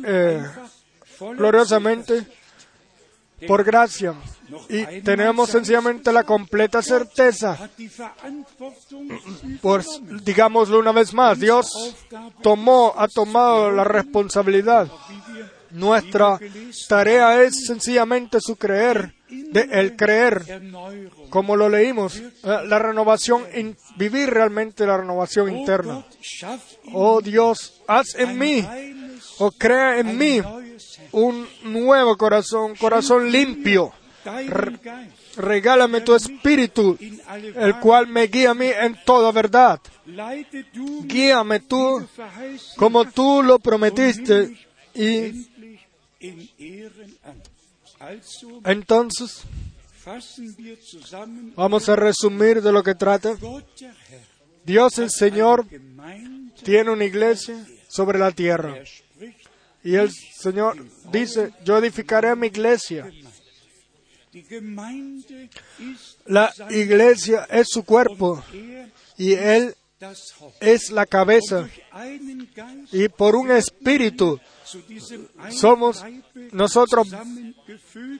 eh, 0.05 0.43
gloriosamente 1.19 2.25
por 3.47 3.63
gracia. 3.63 4.15
Y 4.69 5.01
tenemos 5.01 5.49
sencillamente 5.49 6.13
la 6.13 6.23
completa 6.23 6.81
certeza, 6.81 7.69
pues 9.61 10.01
digámoslo 10.23 10.79
una 10.79 10.93
vez 10.93 11.13
más, 11.13 11.37
Dios 11.37 11.95
tomó, 12.41 12.93
ha 12.97 13.09
tomado 13.09 13.71
la 13.71 13.83
responsabilidad 13.83 14.89
nuestra 15.71 16.39
tarea 16.87 17.41
es 17.43 17.65
sencillamente 17.65 18.39
su 18.41 18.55
creer, 18.55 19.13
el 19.53 19.95
creer, 19.95 20.61
como 21.29 21.55
lo 21.55 21.69
leímos, 21.69 22.17
eh, 22.17 22.23
la 22.43 22.79
renovación, 22.79 23.43
vivir 23.97 24.29
realmente 24.29 24.85
la 24.85 24.97
renovación 24.97 25.55
interna. 25.55 26.05
Oh 26.93 27.21
Dios, 27.21 27.81
haz 27.87 28.15
en 28.15 28.37
mí, 28.37 28.65
o 29.39 29.51
crea 29.51 29.99
en 29.99 30.17
mí 30.17 30.41
un 31.11 31.47
nuevo 31.63 32.17
corazón, 32.17 32.75
corazón 32.75 33.31
limpio. 33.31 33.93
regálame 35.37 36.01
tu 36.01 36.15
espíritu, 36.15 36.97
el 37.55 37.79
cual 37.79 38.07
me 38.07 38.27
guía 38.27 38.51
a 38.51 38.53
mí 38.53 38.67
en 38.67 38.97
toda 39.05 39.31
verdad. 39.31 39.79
Guíame 41.03 41.61
tú 41.61 42.05
como 42.75 43.05
tú 43.05 43.41
lo 43.43 43.59
prometiste 43.59 44.57
y 44.93 45.47
entonces, 48.65 49.43
vamos 51.55 51.89
a 51.89 51.95
resumir 51.95 52.61
de 52.61 52.71
lo 52.71 52.83
que 52.83 52.95
trata. 52.95 53.35
Dios 54.63 54.97
el 54.99 55.09
Señor 55.09 55.65
tiene 56.63 56.91
una 56.91 57.05
iglesia 57.05 57.65
sobre 57.87 58.19
la 58.19 58.31
tierra. 58.31 58.75
Y 59.83 59.95
el 59.95 60.11
Señor 60.11 60.75
dice, 61.11 61.53
yo 61.63 61.77
edificaré 61.77 62.35
mi 62.35 62.47
iglesia. 62.47 63.09
La 66.25 66.53
iglesia 66.69 67.47
es 67.49 67.67
su 67.69 67.83
cuerpo 67.83 68.43
y 69.17 69.33
Él 69.33 69.75
es 70.59 70.91
la 70.91 71.05
cabeza. 71.05 71.69
Y 72.91 73.07
por 73.09 73.35
un 73.35 73.51
espíritu 73.51 74.39
somos 75.49 76.03
nosotros 76.51 77.07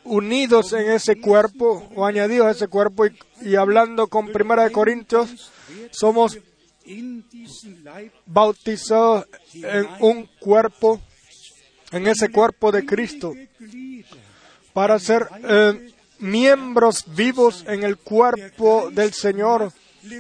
unidos 0.04 0.74
en 0.74 0.92
ese 0.92 1.20
cuerpo 1.20 1.90
o 1.96 2.06
añadidos 2.06 2.48
a 2.48 2.52
ese 2.52 2.68
cuerpo 2.68 3.06
y, 3.42 3.56
hablando 3.56 4.08
con 4.08 4.32
Primera 4.32 4.64
de 4.64 4.72
Corintios, 4.72 5.52
somos 5.92 6.38
bautizados 8.26 9.26
en 9.54 9.88
un 10.00 10.30
cuerpo, 10.40 11.02
en 11.92 12.08
ese 12.08 12.30
cuerpo 12.30 12.72
de 12.72 12.86
Cristo, 12.86 13.34
para 14.74 15.00
ser 15.00 15.28
eh, 15.44 15.94
miembros 16.20 17.04
vivos 17.16 17.66
en 17.68 17.84
el 17.84 17.98
cuerpo 17.98 18.90
del 18.92 19.14
Señor. 19.14 19.72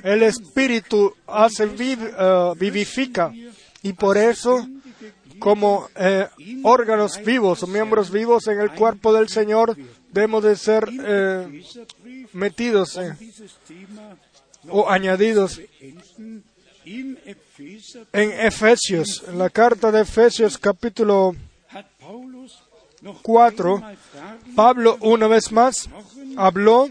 El 0.03 0.23
Espíritu 0.23 1.15
hace 1.27 1.63
eh, 1.63 2.53
vivifica 2.57 3.31
y 3.81 3.93
por 3.93 4.17
eso 4.17 4.67
como 5.39 5.89
eh, 5.95 6.27
órganos 6.63 7.21
vivos 7.23 7.67
miembros 7.67 8.11
vivos 8.11 8.47
en 8.47 8.59
el 8.59 8.71
cuerpo 8.71 9.13
del 9.13 9.29
Señor, 9.29 9.75
debemos 10.11 10.43
de 10.43 10.55
ser 10.55 10.89
eh, 10.91 11.63
metidos 12.33 12.99
o 14.69 14.89
añadidos. 14.89 15.61
En 16.85 18.31
Efesios, 18.31 19.23
en 19.27 19.37
la 19.37 19.49
carta 19.49 19.91
de 19.91 20.01
Efesios 20.01 20.57
capítulo 20.57 21.35
4, 23.21 23.83
Pablo 24.55 24.97
una 25.01 25.27
vez 25.27 25.51
más 25.51 25.89
habló 26.37 26.89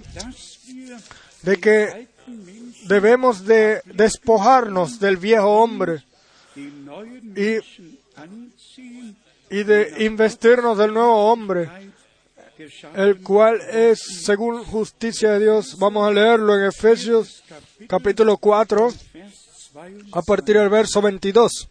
de 1.42 1.56
que 1.58 2.08
debemos 2.86 3.44
de 3.44 3.80
despojarnos 3.84 5.00
del 5.00 5.16
viejo 5.16 5.48
hombre 5.48 6.04
y, 6.56 7.58
y 9.50 9.62
de 9.62 10.04
investirnos 10.04 10.78
del 10.78 10.92
nuevo 10.92 11.30
hombre, 11.30 11.68
el 12.94 13.22
cual 13.22 13.60
es 13.60 14.00
según 14.24 14.64
justicia 14.64 15.32
de 15.32 15.40
Dios. 15.40 15.78
Vamos 15.78 16.08
a 16.08 16.12
leerlo 16.12 16.58
en 16.58 16.66
Efesios 16.66 17.42
capítulo 17.86 18.38
4, 18.38 18.92
a 20.12 20.22
partir 20.22 20.58
del 20.58 20.68
verso 20.68 21.00
22. 21.02 21.68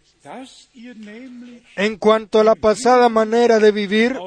En 1.76 1.96
cuanto 1.98 2.40
a 2.40 2.44
la 2.44 2.54
pasada 2.54 3.08
manera 3.08 3.58
de 3.58 3.70
vivir, 3.72 4.18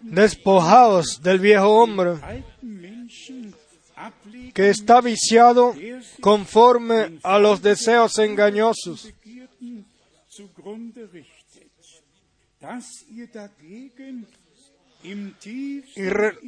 despojaos 0.00 1.22
del 1.22 1.38
viejo 1.38 1.68
hombre 1.68 2.20
que 4.52 4.70
está 4.70 5.00
viciado 5.00 5.74
conforme 6.20 7.18
a 7.22 7.38
los 7.38 7.62
deseos 7.62 8.18
engañosos. 8.18 9.08
Y, 15.96 16.08
re- 16.08 16.38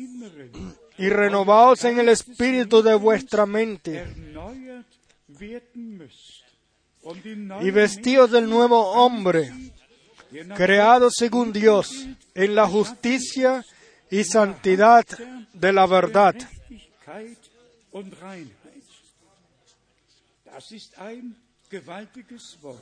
y 0.99 1.09
renovaos 1.09 1.85
en 1.85 1.99
el 1.99 2.09
espíritu 2.09 2.83
de 2.83 2.95
vuestra 2.95 3.47
mente 3.47 4.05
y 7.63 7.71
vestíos 7.73 8.31
del 8.31 8.49
nuevo 8.49 8.93
hombre, 8.93 9.51
creado 10.55 11.11
según 11.11 11.53
Dios, 11.53 12.07
en 12.35 12.55
la 12.55 12.67
justicia 12.69 13.65
y 14.11 14.23
santidad 14.25 15.05
de 15.53 15.73
la 15.73 15.87
verdad. 15.87 16.35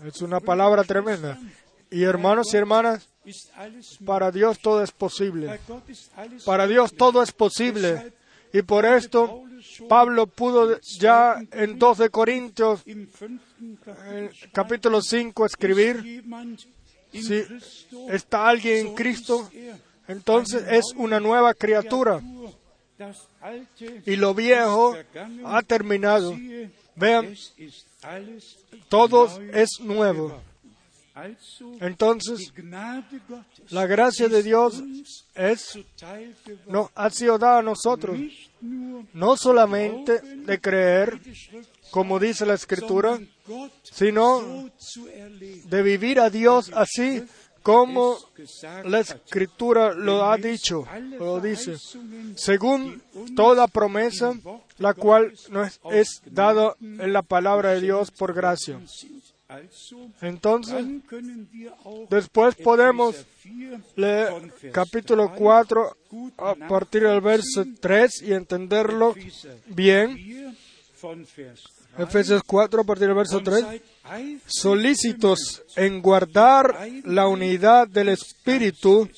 Es 0.04 0.22
una 0.22 0.40
palabra 0.40 0.84
tremenda. 0.84 1.38
Y 1.90 2.02
hermanos 2.04 2.52
y 2.52 2.56
hermanas, 2.56 3.08
para 4.04 4.30
Dios 4.30 4.58
todo 4.58 4.82
es 4.82 4.92
posible. 4.92 5.60
Para 6.44 6.66
Dios 6.66 6.94
todo 6.94 7.22
es 7.22 7.32
posible. 7.32 8.12
Y 8.52 8.62
por 8.62 8.84
esto 8.84 9.44
Pablo 9.88 10.26
pudo 10.26 10.78
ya 10.98 11.36
en 11.52 11.78
2 11.78 11.98
de 11.98 12.10
Corintios, 12.10 12.82
capítulo 14.52 15.00
5, 15.00 15.46
escribir, 15.46 16.24
si 17.12 17.44
está 18.08 18.48
alguien 18.48 18.88
en 18.88 18.94
Cristo, 18.94 19.48
entonces 20.08 20.64
es 20.68 20.92
una 20.96 21.20
nueva 21.20 21.54
criatura. 21.54 22.20
Y 24.06 24.16
lo 24.16 24.34
viejo 24.34 24.96
ha 25.44 25.62
terminado. 25.62 26.36
Vean, 26.94 27.34
todo 28.88 29.28
es 29.52 29.80
nuevo. 29.80 30.40
Entonces, 31.80 32.52
la 33.68 33.86
gracia 33.86 34.28
de 34.28 34.42
Dios 34.42 34.82
es, 35.34 35.78
no, 36.66 36.90
ha 36.94 37.10
sido 37.10 37.38
dada 37.38 37.58
a 37.58 37.62
nosotros, 37.62 38.18
no 39.12 39.36
solamente 39.36 40.20
de 40.20 40.60
creer, 40.60 41.20
como 41.90 42.18
dice 42.18 42.46
la 42.46 42.54
Escritura, 42.54 43.20
sino 43.82 44.70
de 45.64 45.82
vivir 45.82 46.18
a 46.18 46.30
Dios 46.30 46.70
así 46.74 47.22
como 47.62 48.18
la. 48.84 49.00
Escritura 49.00 49.94
lo 49.94 50.24
ha 50.24 50.36
dicho, 50.36 50.86
lo 51.18 51.40
dice, 51.40 51.76
según 52.36 53.02
toda 53.34 53.66
promesa, 53.66 54.34
la 54.78 54.94
cual 54.94 55.32
nos 55.50 55.80
es 55.90 56.22
dada 56.26 56.74
en 56.80 57.12
la 57.12 57.22
palabra 57.22 57.70
de 57.70 57.80
Dios 57.80 58.10
por 58.10 58.32
gracia. 58.32 58.80
Entonces, 60.20 60.84
después 62.08 62.54
podemos 62.54 63.14
Epheser 63.16 63.26
4 63.70 63.92
leer 63.96 64.72
capítulo 64.72 65.26
3 65.28 65.38
4 65.38 65.96
gut 66.10 66.34
a 66.38 66.54
partir 66.54 67.02
del 67.02 67.20
verso 67.20 67.64
3 67.80 68.22
y 68.22 68.32
entenderlo 68.32 69.14
bien. 69.66 70.56
4 71.96 71.98
von 71.98 71.98
Vers 71.98 71.98
3 71.98 71.98
Efesios 71.98 72.42
4 72.46 72.80
a 72.80 72.84
partir 72.84 73.06
del 73.06 73.16
verso 73.16 73.38
und 73.38 73.44
3. 73.44 73.60
seid 73.60 73.82
eifrig 74.04 74.42
Solícitos 74.46 75.62
en 75.76 76.00
guardar 76.00 76.88
la 77.04 77.28
unidad 77.28 77.88
del 77.88 78.08
Espíritu 78.08 79.08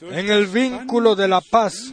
en 0.00 0.30
el 0.30 0.46
vínculo 0.46 1.16
de 1.16 1.26
la 1.26 1.40
paz, 1.40 1.92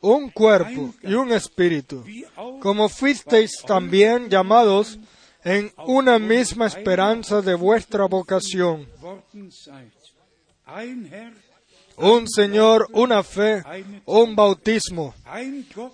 un 0.00 0.30
cuerpo 0.30 0.94
y 1.02 1.14
un 1.14 1.32
espíritu, 1.32 2.04
como 2.60 2.88
fuisteis 2.88 3.62
también 3.66 4.28
llamados 4.28 4.98
en 5.44 5.72
una 5.86 6.18
misma 6.18 6.66
esperanza 6.66 7.40
de 7.40 7.54
vuestra 7.54 8.06
vocación. 8.06 8.86
Un 11.96 12.28
Señor, 12.28 12.88
una 12.92 13.22
fe, 13.22 13.62
un 14.04 14.34
bautismo, 14.34 15.14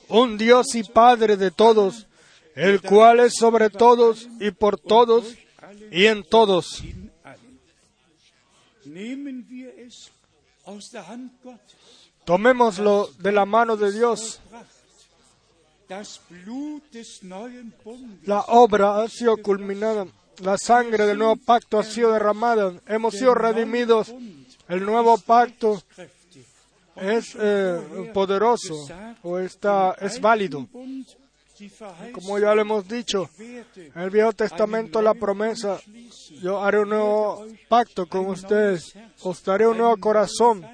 un 0.09 0.39
Dios 0.39 0.75
y 0.75 0.83
Padre 0.83 1.37
de 1.37 1.51
todos, 1.51 2.07
el 2.55 2.81
cual 2.81 3.21
es 3.21 3.35
sobre 3.35 3.69
todos 3.71 4.29
y 4.41 4.51
por 4.51 4.79
todos 4.79 5.35
y 5.91 6.07
en 6.07 6.23
todos. 6.25 6.83
Tomémoslo 12.25 13.11
de 13.19 13.33
la 13.33 13.45
mano 13.45 13.77
de 13.77 13.93
Dios. 13.93 14.41
La 18.25 18.41
obra 18.47 19.03
ha 19.03 19.09
sido 19.09 19.37
culminada. 19.39 20.07
La 20.43 20.57
sangre 20.57 21.05
del 21.05 21.19
nuevo 21.19 21.37
pacto 21.37 21.79
ha 21.79 21.83
sido 21.83 22.13
derramada. 22.13 22.73
Hemos 22.87 23.15
sido 23.15 23.35
redimidos. 23.35 24.15
El 24.71 24.87
nuevo 24.87 25.19
pacto 25.19 25.83
es 26.95 27.37
eh, 27.39 28.11
poderoso 28.15 28.87
o 29.23 29.39
está, 29.39 29.97
es 30.01 30.21
válido. 30.21 30.69
Como 32.13 32.39
ya 32.39 32.55
lo 32.55 32.63
hemos 32.63 32.89
dicho, 32.89 33.29
en 33.39 34.01
el 34.01 34.11
Viejo 34.11 34.33
Testamento 34.33 35.03
la 35.03 35.15
promesa, 35.15 35.81
yo 36.41 36.63
haré 36.63 36.79
un 36.79 36.91
nuevo 36.91 37.47
pacto 37.69 38.07
con 38.07 38.27
ustedes, 38.27 38.95
os 39.23 39.43
daré 39.43 39.67
un 39.67 39.77
nuevo 39.77 39.97
corazón, 39.97 40.65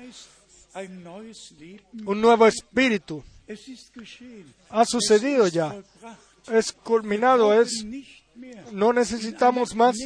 un 2.05 2.21
nuevo 2.21 2.47
espíritu. 2.47 3.25
Ha 4.69 4.85
sucedido 4.85 5.49
ya, 5.49 5.75
es 6.53 6.71
culminado, 6.71 7.59
es, 7.61 7.85
no 8.73 8.93
necesitamos 8.93 9.75
más 9.75 9.97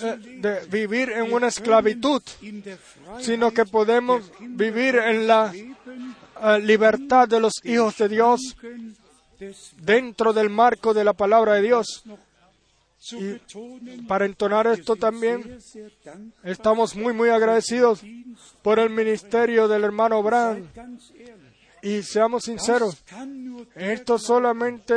de 0.00 0.66
vivir 0.70 1.10
en 1.10 1.32
una 1.32 1.48
esclavitud, 1.48 2.22
sino 3.20 3.52
que 3.52 3.64
podemos 3.64 4.30
vivir 4.40 4.96
en 4.96 5.26
la 5.26 5.52
eh, 5.54 6.58
libertad 6.60 7.28
de 7.28 7.40
los 7.40 7.52
hijos 7.64 7.98
de 7.98 8.08
Dios 8.08 8.56
dentro 9.76 10.32
del 10.32 10.50
marco 10.50 10.94
de 10.94 11.04
la 11.04 11.12
palabra 11.12 11.54
de 11.54 11.62
Dios. 11.62 12.04
Y 13.12 13.38
para 14.06 14.26
entonar 14.26 14.66
esto 14.68 14.94
también, 14.94 15.58
estamos 16.44 16.94
muy, 16.94 17.12
muy 17.12 17.30
agradecidos 17.30 18.00
por 18.62 18.78
el 18.78 18.90
ministerio 18.90 19.66
del 19.66 19.84
hermano 19.84 20.18
Abraham. 20.18 20.68
Y 21.82 22.02
seamos 22.02 22.44
sinceros, 22.44 23.02
esto 23.74 24.16
solamente 24.18 24.94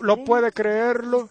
lo 0.00 0.24
puede 0.24 0.52
creerlo 0.52 1.28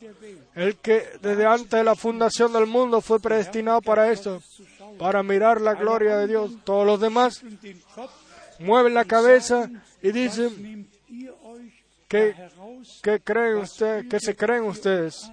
el 0.53 0.75
que 0.77 1.07
desde 1.21 1.45
antes 1.45 1.69
de 1.69 1.83
la 1.83 1.95
fundación 1.95 2.51
del 2.53 2.65
mundo 2.65 3.01
fue 3.01 3.19
predestinado 3.19 3.81
para 3.81 4.11
esto, 4.11 4.41
para 4.97 5.23
mirar 5.23 5.61
la 5.61 5.73
gloria 5.73 6.17
de 6.17 6.27
Dios. 6.27 6.51
Todos 6.63 6.85
los 6.85 6.99
demás 6.99 7.41
mueven 8.59 8.93
la 8.93 9.05
cabeza 9.05 9.69
y 10.01 10.11
dicen, 10.11 10.89
¿qué, 12.07 12.33
creen 13.23 13.57
ustedes? 13.57 14.05
¿Qué 14.09 14.19
se 14.19 14.35
creen 14.35 14.63
ustedes 14.63 15.29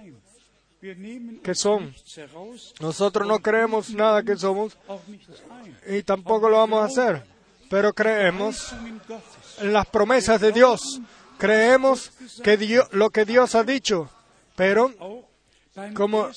que 1.41 1.55
son? 1.55 1.93
Nosotros 2.81 3.27
no 3.27 3.39
creemos 3.39 3.93
nada 3.93 4.23
que 4.23 4.35
somos 4.35 4.77
y 5.87 6.03
tampoco 6.03 6.49
lo 6.49 6.57
vamos 6.57 6.81
a 6.81 6.85
hacer, 6.85 7.23
pero 7.73 7.91
creemos 7.91 8.71
en 9.59 9.73
las 9.73 9.87
promesas 9.87 10.39
de 10.39 10.51
Dios. 10.51 11.01
Creemos 11.39 12.11
que 12.43 12.55
Dios, 12.55 12.87
lo 12.91 13.09
que 13.09 13.25
Dios 13.25 13.55
ha 13.55 13.63
dicho, 13.63 14.11
pero 14.55 14.91
Como 15.95 16.29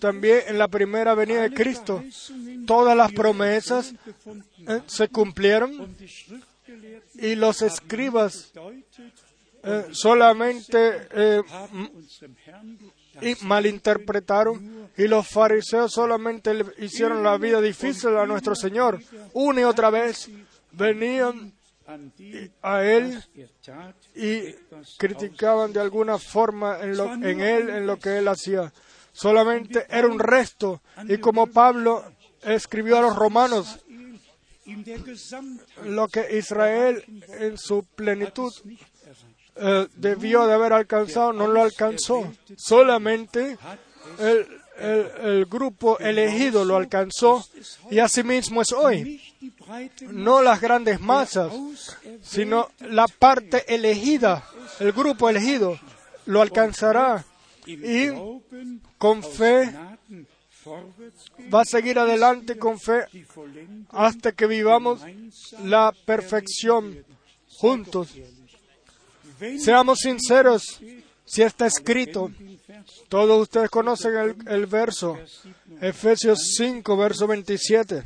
también 0.00 0.40
en 0.48 0.58
la 0.58 0.66
primera 0.66 1.14
venida 1.14 1.42
de 1.42 1.54
Cristo, 1.54 2.02
todas 2.66 2.96
las 2.96 3.12
promesas 3.12 3.94
eh, 4.66 4.80
se 4.86 5.06
cumplieron 5.06 5.96
y 7.14 7.36
los 7.36 7.62
escribas 7.62 8.50
eh, 9.62 9.84
solamente 9.92 11.06
eh, 11.12 11.42
y 13.22 13.36
malinterpretaron 13.44 14.90
y 14.96 15.06
los 15.06 15.28
fariseos 15.28 15.92
solamente 15.92 16.52
hicieron 16.78 17.22
la 17.22 17.38
vida 17.38 17.60
difícil 17.60 18.16
a 18.16 18.26
nuestro 18.26 18.56
Señor. 18.56 19.00
Una 19.32 19.60
y 19.60 19.64
otra 19.64 19.90
vez 19.90 20.28
venían 20.76 21.52
a 22.62 22.82
Él 22.84 23.22
y 24.14 24.52
criticaban 24.98 25.72
de 25.72 25.80
alguna 25.80 26.18
forma 26.18 26.80
en, 26.80 26.96
lo, 26.96 27.12
en 27.12 27.40
Él, 27.40 27.68
en 27.70 27.86
lo 27.86 27.98
que 27.98 28.18
Él 28.18 28.28
hacía. 28.28 28.72
Solamente 29.12 29.86
era 29.88 30.06
un 30.06 30.18
resto. 30.18 30.82
Y 31.08 31.18
como 31.18 31.46
Pablo 31.46 32.04
escribió 32.42 32.98
a 32.98 33.02
los 33.02 33.16
romanos, 33.16 33.80
lo 35.84 36.08
que 36.08 36.36
Israel 36.36 37.04
en 37.28 37.56
su 37.56 37.84
plenitud 37.94 38.52
eh, 39.56 39.86
debió 39.94 40.46
de 40.46 40.54
haber 40.54 40.72
alcanzado, 40.72 41.32
no 41.32 41.46
lo 41.46 41.62
alcanzó. 41.62 42.30
Solamente 42.56 43.56
el, 44.18 44.55
el, 44.78 45.10
el, 45.22 45.46
grupo 45.46 45.98
elegido 45.98 46.64
lo 46.64 46.76
alcanzó 46.76 47.46
y 47.90 47.98
asimismo 47.98 48.62
es 48.62 48.72
hoy. 48.72 49.20
No 50.10 50.42
las 50.42 50.60
grandes 50.60 51.00
masas, 51.00 51.52
sino 52.22 52.70
la 52.80 53.06
parte 53.06 53.74
elegida, 53.74 54.44
el 54.80 54.92
grupo 54.92 55.28
elegido, 55.28 55.78
lo 56.26 56.42
alcanzará 56.42 57.24
y 57.66 58.08
con 58.98 59.22
fe 59.22 59.72
va 61.52 61.60
a 61.60 61.64
seguir 61.64 61.98
adelante 61.98 62.58
con 62.58 62.78
fe 62.78 63.04
hasta 63.90 64.32
que 64.32 64.46
vivamos 64.46 65.00
la 65.64 65.92
perfección 66.04 67.04
juntos. 67.48 68.14
Seamos 69.58 69.98
sinceros, 70.00 70.80
si 71.24 71.42
está 71.42 71.66
escrito, 71.66 72.30
todos 73.08 73.42
ustedes 73.42 73.70
conocen 73.70 74.16
el, 74.16 74.36
el 74.48 74.66
verso, 74.66 75.18
Efesios 75.80 76.54
5, 76.56 76.96
verso 76.96 77.26
27, 77.26 78.02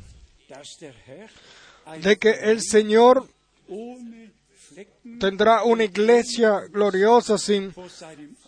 de 2.02 2.16
que 2.18 2.30
el 2.30 2.60
Señor 2.62 3.26
tendrá 5.18 5.64
una 5.64 5.84
iglesia 5.84 6.60
gloriosa 6.70 7.38
sin 7.38 7.72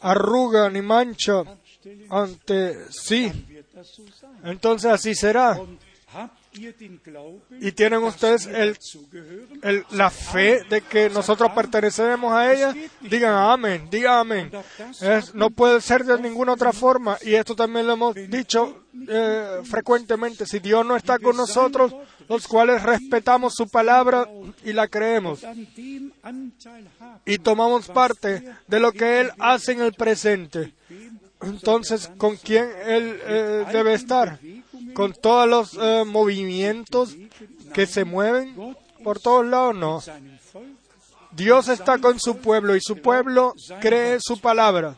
arruga 0.00 0.68
ni 0.70 0.82
mancha 0.82 1.44
ante 2.10 2.90
sí. 2.90 3.30
Entonces 4.44 4.90
así 4.90 5.14
será. 5.14 5.58
¿Y 6.54 7.72
tienen 7.72 8.02
ustedes 8.02 8.46
el, 8.46 8.76
la 9.90 10.10
fe 10.10 10.62
de 10.68 10.82
que 10.82 11.08
nosotros 11.08 11.50
pertenecemos 11.52 12.32
a 12.32 12.52
ella? 12.52 12.74
Digan 13.00 13.34
amén, 13.34 13.88
digan 13.90 14.18
amén. 14.18 14.52
No 15.34 15.50
puede 15.50 15.80
ser 15.80 16.04
de 16.04 16.20
ninguna 16.20 16.52
otra 16.52 16.72
forma. 16.72 17.16
Y 17.22 17.34
esto 17.34 17.56
también 17.56 17.86
lo 17.86 17.94
hemos 17.94 18.14
dicho 18.14 18.84
eh, 19.08 19.60
frecuentemente. 19.64 20.46
Si 20.46 20.58
Dios 20.58 20.84
no 20.84 20.94
está 20.94 21.18
con 21.18 21.36
nosotros, 21.36 21.94
los 22.28 22.46
cuales 22.46 22.82
respetamos 22.82 23.54
su 23.54 23.68
palabra 23.68 24.28
y 24.62 24.72
la 24.72 24.88
creemos, 24.88 25.40
y 27.24 27.38
tomamos 27.38 27.88
parte 27.88 28.44
de 28.66 28.80
lo 28.80 28.92
que 28.92 29.20
Él 29.20 29.30
hace 29.38 29.72
en 29.72 29.80
el 29.80 29.94
presente, 29.94 30.74
entonces, 31.40 32.10
¿con 32.18 32.36
quién 32.36 32.68
Él 32.86 33.18
eh, 33.24 33.64
debe 33.72 33.94
estar? 33.94 34.38
¿Con 34.94 35.12
todos 35.12 35.48
los 35.48 35.78
eh, 35.80 36.04
movimientos 36.06 37.16
que 37.74 37.86
se 37.86 38.04
mueven 38.04 38.76
por 39.02 39.20
todos 39.20 39.46
lados? 39.46 39.74
No. 39.76 40.02
Dios 41.32 41.68
está 41.68 41.98
con 41.98 42.20
su 42.20 42.38
pueblo 42.38 42.76
y 42.76 42.80
su 42.80 42.96
pueblo 42.96 43.54
cree 43.80 44.18
su 44.20 44.38
palabra. 44.40 44.96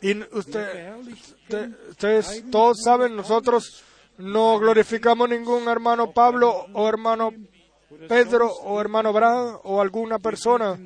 Y 0.00 0.20
usted, 0.36 0.94
ustedes 1.90 2.44
todos 2.50 2.82
saben, 2.82 3.14
nosotros 3.14 3.84
no 4.18 4.58
glorificamos 4.58 5.28
ningún 5.28 5.68
hermano 5.68 6.12
Pablo 6.12 6.66
o 6.72 6.88
hermano 6.88 7.32
Pedro 8.08 8.52
o 8.52 8.80
hermano 8.80 9.10
Abraham 9.10 9.58
o 9.62 9.80
alguna 9.80 10.18
persona, 10.18 10.76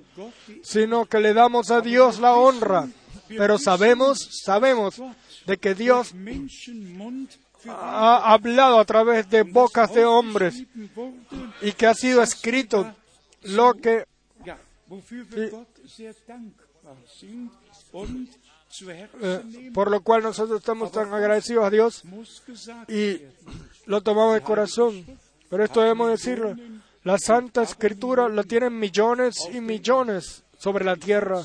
sino 0.62 1.06
que 1.06 1.20
le 1.20 1.32
damos 1.32 1.70
a 1.70 1.80
Dios 1.80 2.18
la 2.18 2.34
honra 2.34 2.88
pero 3.28 3.58
sabemos, 3.58 4.18
sabemos 4.44 5.00
de 5.48 5.56
que 5.56 5.74
Dios 5.74 6.14
ha 7.66 8.32
hablado 8.32 8.78
a 8.78 8.84
través 8.84 9.28
de 9.30 9.42
bocas 9.42 9.92
de 9.94 10.04
hombres 10.04 10.62
y 11.62 11.72
que 11.72 11.86
ha 11.86 11.94
sido 11.94 12.22
escrito 12.22 12.94
lo 13.42 13.72
que 13.74 14.04
eh, 19.22 19.70
por 19.72 19.90
lo 19.90 20.02
cual 20.02 20.22
nosotros 20.22 20.60
estamos 20.60 20.92
tan 20.92 21.12
agradecidos 21.14 21.64
a 21.64 21.70
Dios 21.70 22.02
y 22.86 23.22
lo 23.86 24.02
tomamos 24.02 24.34
de 24.34 24.42
corazón. 24.42 25.04
Pero 25.48 25.64
esto 25.64 25.80
debemos 25.80 26.10
decirlo. 26.10 26.54
La 27.04 27.16
Santa 27.16 27.62
Escritura 27.62 28.28
la 28.28 28.42
tienen 28.42 28.78
millones 28.78 29.48
y 29.50 29.62
millones 29.62 30.44
sobre 30.58 30.84
la 30.84 30.96
tierra. 30.96 31.42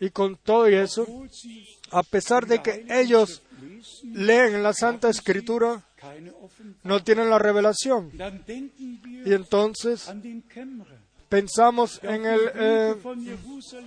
Y 0.00 0.10
con 0.10 0.36
todo 0.36 0.66
eso, 0.66 1.06
a 1.90 2.02
pesar 2.02 2.46
de 2.46 2.62
que 2.62 2.86
ellos 2.90 3.42
leen 4.02 4.62
la 4.62 4.72
Santa 4.72 5.08
Escritura, 5.08 5.82
no 6.82 7.02
tienen 7.02 7.30
la 7.30 7.38
revelación. 7.38 8.12
Y 9.24 9.32
entonces 9.32 10.10
pensamos 11.28 12.00
en 12.02 12.26
el 12.26 12.40
eh, 12.54 12.94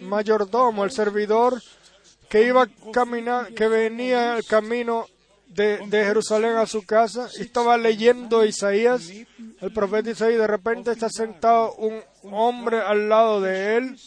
mayordomo, 0.02 0.84
el 0.84 0.92
servidor 0.92 1.62
que 2.30 2.46
iba 2.46 2.68
caminar, 2.94 3.54
que 3.54 3.68
venía 3.68 4.38
el 4.38 4.46
camino 4.46 5.06
de, 5.48 5.80
de, 5.88 6.06
Jerusalén 6.06 6.56
a 6.56 6.66
su 6.66 6.84
casa 6.84 7.30
y 7.38 7.42
estaba 7.42 7.78
leyendo 7.78 8.46
Isaías, 8.46 9.12
el 9.60 9.74
profeta 9.74 10.12
Isaías, 10.12 10.40
de 10.40 10.48
repente 10.48 10.92
está 10.92 11.10
sentado 11.10 11.74
un 11.74 12.00
hombre 12.24 12.80
al 12.80 13.10
lado 13.10 13.42
de 13.42 13.78
él 13.78 13.98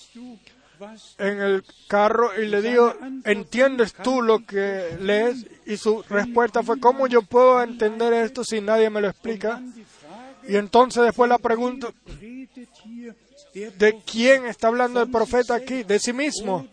en 1.18 1.40
el 1.40 1.64
carro 1.88 2.30
y 2.40 2.46
le 2.46 2.62
digo, 2.62 2.94
¿entiendes 3.24 3.94
tú 3.94 4.22
lo 4.22 4.44
que 4.44 4.96
lees? 5.00 5.46
Y 5.66 5.76
su 5.76 6.02
respuesta 6.08 6.62
fue, 6.62 6.80
¿cómo 6.80 7.06
yo 7.06 7.22
puedo 7.22 7.62
entender 7.62 8.12
esto 8.12 8.44
si 8.44 8.60
nadie 8.60 8.90
me 8.90 9.00
lo 9.00 9.08
explica? 9.08 9.62
Y 10.46 10.56
entonces 10.56 11.02
después 11.02 11.28
la 11.28 11.38
pregunta, 11.38 11.88
¿de 13.54 14.02
quién 14.04 14.46
está 14.46 14.68
hablando 14.68 15.02
el 15.02 15.10
profeta 15.10 15.54
aquí? 15.54 15.82
¿De 15.84 15.98
sí 15.98 16.12
mismo? 16.12 16.66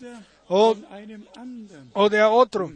¿O, 0.48 0.76
o 1.94 2.10
de 2.10 2.22
otro? 2.24 2.72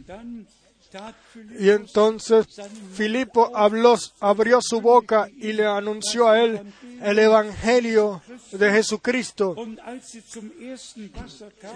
Y 1.58 1.70
entonces 1.70 2.46
Filipo 2.94 3.50
habló, 3.54 3.96
abrió 4.20 4.60
su 4.62 4.80
boca 4.80 5.28
y 5.36 5.52
le 5.52 5.66
anunció 5.66 6.28
a 6.28 6.42
él 6.42 6.60
el 7.02 7.18
Evangelio 7.18 8.22
de 8.52 8.72
Jesucristo. 8.72 9.54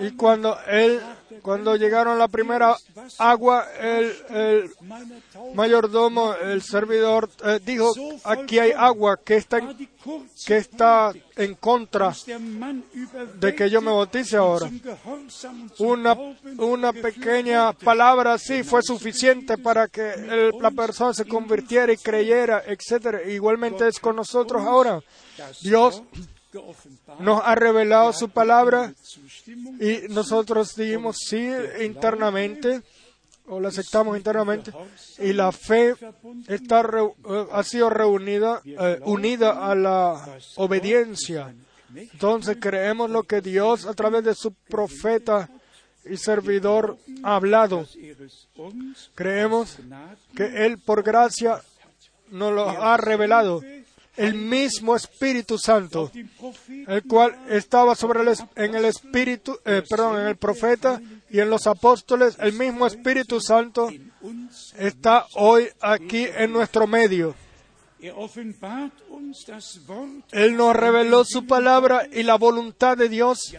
Y 0.00 0.10
cuando 0.12 0.56
él, 0.66 1.00
cuando 1.42 1.76
llegaron 1.76 2.14
a 2.14 2.18
la 2.18 2.28
primera 2.28 2.76
agua, 3.18 3.66
el, 3.78 4.12
el 4.30 4.70
mayordomo, 5.54 6.34
el 6.34 6.62
servidor, 6.62 7.28
eh, 7.44 7.60
dijo, 7.64 7.90
aquí 8.24 8.58
hay 8.58 8.72
agua 8.72 9.18
que 9.22 9.36
está, 9.36 9.58
en, 9.58 9.88
que 10.46 10.56
está 10.56 11.12
en 11.36 11.54
contra 11.54 12.12
de 13.40 13.54
que 13.54 13.70
yo 13.70 13.80
me 13.80 13.90
bautice 13.90 14.36
ahora. 14.36 14.70
Una, 15.78 16.16
una 16.58 16.92
pequeña 16.92 17.72
palabra 17.72 18.34
así 18.34 18.62
fue 18.62 18.82
suficiente 18.82 19.58
para 19.58 19.88
que 19.88 20.10
el, 20.10 20.52
la 20.60 20.70
persona 20.70 21.14
se 21.14 21.24
convirtiera 21.24 21.92
y 21.92 21.96
creyera, 21.96 22.62
etcétera. 22.66 23.22
Igualmente 23.22 23.88
es 23.88 23.98
con 23.98 24.16
nosotros 24.16 24.62
ahora. 24.62 25.00
Dios 25.62 26.02
nos 27.20 27.42
ha 27.44 27.54
revelado 27.54 28.12
su 28.12 28.28
palabra 28.28 28.92
y 29.80 30.12
nosotros 30.12 30.74
dijimos 30.74 31.18
sí 31.18 31.48
internamente 31.84 32.82
o 33.46 33.60
la 33.60 33.68
aceptamos 33.68 34.16
internamente 34.16 34.72
y 35.18 35.32
la 35.32 35.52
fe 35.52 35.94
está 36.48 36.80
eh, 36.80 37.46
ha 37.52 37.62
sido 37.62 37.90
reunida 37.90 38.62
eh, 38.64 39.00
unida 39.04 39.66
a 39.70 39.74
la 39.74 40.38
obediencia. 40.56 41.54
Entonces 41.94 42.58
creemos 42.60 43.10
lo 43.10 43.24
que 43.24 43.40
Dios 43.40 43.86
a 43.86 43.94
través 43.94 44.24
de 44.24 44.34
su 44.34 44.52
profeta 44.52 45.48
y 46.04 46.16
servidor 46.16 46.96
ha 47.24 47.36
hablado. 47.36 47.86
Creemos 49.14 49.78
que 50.36 50.66
él 50.66 50.78
por 50.78 51.02
gracia 51.02 51.60
nos 52.30 52.52
lo 52.52 52.68
ha 52.68 52.96
revelado 52.96 53.60
el 54.16 54.34
mismo 54.34 54.96
Espíritu 54.96 55.58
Santo, 55.58 56.10
el 56.86 57.02
cual 57.04 57.36
estaba 57.48 57.94
sobre 57.94 58.22
el, 58.22 58.36
en 58.56 58.74
el 58.74 58.84
Espíritu, 58.84 59.58
eh, 59.64 59.82
perdón, 59.88 60.20
en 60.20 60.26
el 60.26 60.36
profeta 60.36 61.00
y 61.30 61.40
en 61.40 61.50
los 61.50 61.66
apóstoles, 61.66 62.36
el 62.40 62.52
mismo 62.52 62.86
Espíritu 62.86 63.40
Santo 63.40 63.88
está 64.76 65.26
hoy 65.34 65.68
aquí 65.80 66.26
en 66.26 66.52
nuestro 66.52 66.86
medio. 66.86 67.34
Él 70.32 70.56
nos 70.56 70.76
reveló 70.76 71.24
su 71.24 71.46
palabra 71.46 72.06
y 72.10 72.22
la 72.22 72.36
voluntad 72.36 72.96
de 72.96 73.08
Dios. 73.08 73.54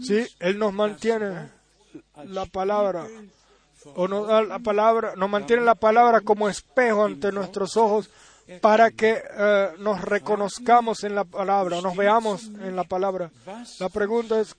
Sí, 0.00 0.26
Él 0.38 0.58
nos 0.58 0.72
mantiene 0.72 1.48
la 2.24 2.46
palabra 2.46 3.06
o 3.94 4.06
nos 4.06 4.26
da 4.28 4.42
la 4.42 4.58
palabra, 4.58 5.14
nos 5.16 5.28
mantiene 5.28 5.64
la 5.64 5.74
palabra 5.74 6.20
como 6.20 6.48
espejo 6.48 7.04
ante 7.04 7.32
nuestros 7.32 7.76
ojos 7.76 8.10
para 8.60 8.90
que 8.90 9.22
eh, 9.22 9.68
nos 9.78 10.00
reconozcamos 10.02 11.04
en 11.04 11.14
la 11.14 11.24
palabra, 11.24 11.80
nos 11.80 11.96
veamos 11.96 12.46
en 12.46 12.76
la 12.76 12.84
palabra. 12.84 13.30
La 13.78 13.88
pregunta 13.88 14.40
es. 14.40 14.56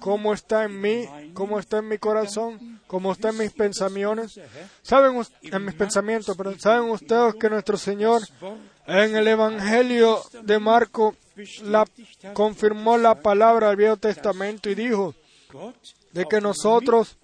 ¿cómo 0.00 0.32
está 0.32 0.64
en 0.64 0.80
mí? 0.80 1.04
¿Cómo 1.34 1.58
está 1.58 1.78
en 1.78 1.88
mi 1.88 1.98
corazón? 1.98 2.80
¿Cómo 2.86 3.12
está 3.12 3.30
en 3.30 3.38
mis 3.38 3.52
pensamientos? 3.52 4.38
¿Saben 4.82 5.22
en 5.42 5.64
mis 5.64 5.74
pensamientos, 5.74 6.36
pero 6.36 6.58
saben 6.58 6.90
ustedes 6.90 7.34
que 7.36 7.50
nuestro 7.50 7.76
Señor 7.76 8.22
en 8.86 9.16
el 9.16 9.28
Evangelio 9.28 10.22
de 10.42 10.58
Marco 10.58 11.16
la, 11.62 11.84
confirmó 12.32 12.96
la 12.96 13.20
palabra 13.20 13.68
del 13.68 13.76
Viejo 13.76 13.96
Testamento 13.96 14.70
y 14.70 14.74
dijo 14.74 15.14
de 16.16 16.24
que 16.24 16.40
nosotros 16.40 17.16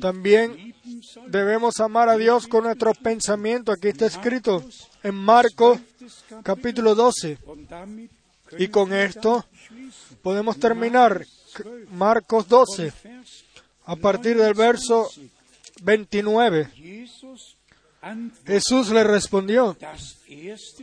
también 0.00 0.74
debemos 1.28 1.78
amar 1.78 2.08
a 2.08 2.16
Dios 2.16 2.48
con 2.48 2.64
nuestros 2.64 2.98
pensamientos. 2.98 3.76
Aquí 3.76 3.88
está 3.88 4.06
escrito 4.06 4.64
en 5.02 5.14
Marcos 5.14 5.80
capítulo 6.42 6.94
12. 6.94 7.38
Und 7.46 7.68
damit 7.68 8.10
Y 8.58 8.68
con 8.68 8.92
esto 8.92 9.46
podemos 10.22 10.58
terminar 10.58 11.24
Marcos 11.90 12.48
12 12.48 12.92
Vers 13.02 13.44
a 13.86 13.96
partir 13.96 14.36
del 14.36 14.54
verso 14.54 15.08
29. 15.82 16.70
Jesus 16.74 17.56
antwortet, 18.00 18.46
Jesús 18.46 18.90
le 18.90 19.04
respondió, 19.04 19.76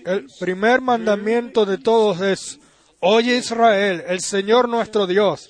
el 0.05 0.27
primer 0.39 0.81
mandamiento 0.81 1.65
de 1.65 1.77
todos 1.77 2.21
es, 2.21 2.59
oye 2.99 3.37
Israel, 3.37 4.03
el 4.07 4.21
Señor 4.21 4.67
nuestro 4.67 5.05
Dios, 5.05 5.49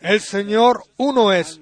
el 0.00 0.20
Señor 0.20 0.84
uno 0.96 1.32
es, 1.32 1.60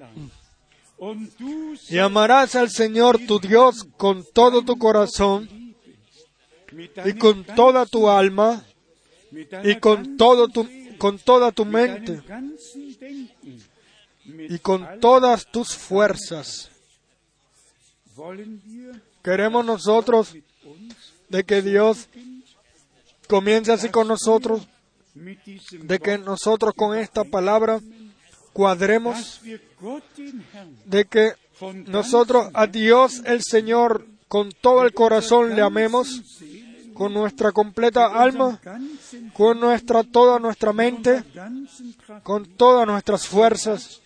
y 1.89 1.97
amarás 1.97 2.55
al 2.55 2.69
Señor 2.69 3.19
tu 3.25 3.39
Dios 3.39 3.87
con 3.97 4.25
todo 4.33 4.63
tu 4.63 4.77
corazón 4.77 5.75
y 7.05 7.13
con 7.13 7.43
toda 7.43 7.85
tu 7.85 8.09
alma 8.09 8.63
y 9.63 9.75
con 9.75 10.17
todo 10.17 10.47
tu, 10.47 10.67
con 10.97 11.17
toda 11.19 11.51
tu 11.51 11.65
mente 11.65 12.21
y 14.25 14.59
con 14.59 14.99
todas 14.99 15.45
tus 15.45 15.75
fuerzas. 15.75 16.69
Queremos 19.23 19.65
nosotros 19.65 20.35
de 21.29 21.43
que 21.43 21.61
Dios 21.61 22.09
comience 23.27 23.71
así 23.71 23.89
con 23.89 24.07
nosotros, 24.07 24.67
de 25.13 25.99
que 25.99 26.17
nosotros 26.17 26.73
con 26.75 26.97
esta 26.97 27.23
palabra 27.23 27.79
cuadremos, 28.53 29.41
de 30.85 31.05
que 31.05 31.33
nosotros 31.87 32.49
a 32.53 32.67
Dios 32.67 33.21
el 33.25 33.43
Señor 33.43 34.05
con 34.27 34.51
todo 34.51 34.85
el 34.85 34.93
corazón 34.93 35.55
le 35.55 35.61
amemos, 35.61 36.21
con 36.93 37.13
nuestra 37.13 37.51
completa 37.51 38.07
alma, 38.07 38.59
con 39.33 39.59
nuestra 39.59 40.03
toda 40.03 40.39
nuestra 40.39 40.73
mente, 40.73 41.23
con 42.23 42.45
todas 42.45 42.85
nuestras 42.85 43.25
fuerzas. 43.25 44.01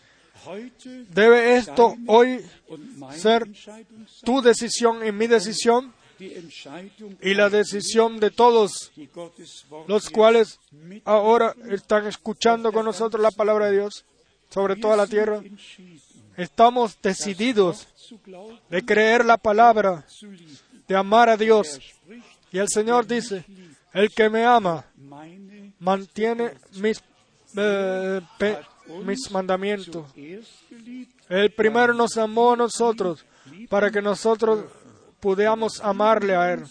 Debe 1.10 1.56
esto 1.56 1.96
hoy 2.08 2.40
ser 3.16 3.48
tu 4.24 4.42
decisión 4.42 5.06
y 5.06 5.12
mi 5.12 5.28
decisión 5.28 5.94
y 6.20 7.34
la 7.34 7.50
decisión 7.50 8.20
de 8.20 8.32
todos 8.32 8.92
los 9.88 10.10
cuales 10.10 10.60
ahora 11.06 11.56
están 11.70 12.08
escuchando 12.08 12.72
con 12.72 12.86
nosotros 12.86 13.22
la 13.22 13.32
palabra 13.32 13.68
de 13.68 13.80
Dios 13.80 14.06
sobre 14.54 14.76
toda 14.76 14.96
la 14.96 15.08
tierra. 15.08 15.42
Estamos 16.38 16.98
decididos 17.02 17.88
de 18.70 18.86
creer 18.86 19.26
la 19.26 19.38
palabra, 19.38 20.06
de 20.88 20.96
amar 20.96 21.30
a 21.30 21.38
Dios. 21.38 21.80
Y 22.52 22.60
el 22.60 22.68
Señor 22.70 23.08
dice, 23.08 23.44
el 23.94 24.12
que 24.12 24.30
me 24.30 24.46
ama 24.46 24.86
mantiene 25.80 26.54
mis, 26.76 27.04
eh, 27.58 28.22
mandamientos. 29.32 30.06
El 31.30 31.52
primero 31.54 31.94
nos 31.94 32.18
amó 32.18 32.54
a 32.54 32.58
nosotros 32.58 33.26
para 33.70 33.90
que 33.90 34.02
nosotros 34.02 34.66
pudiéramos 35.20 35.82
amarle 35.82 36.36
a 36.36 36.54
Él. 36.54 36.64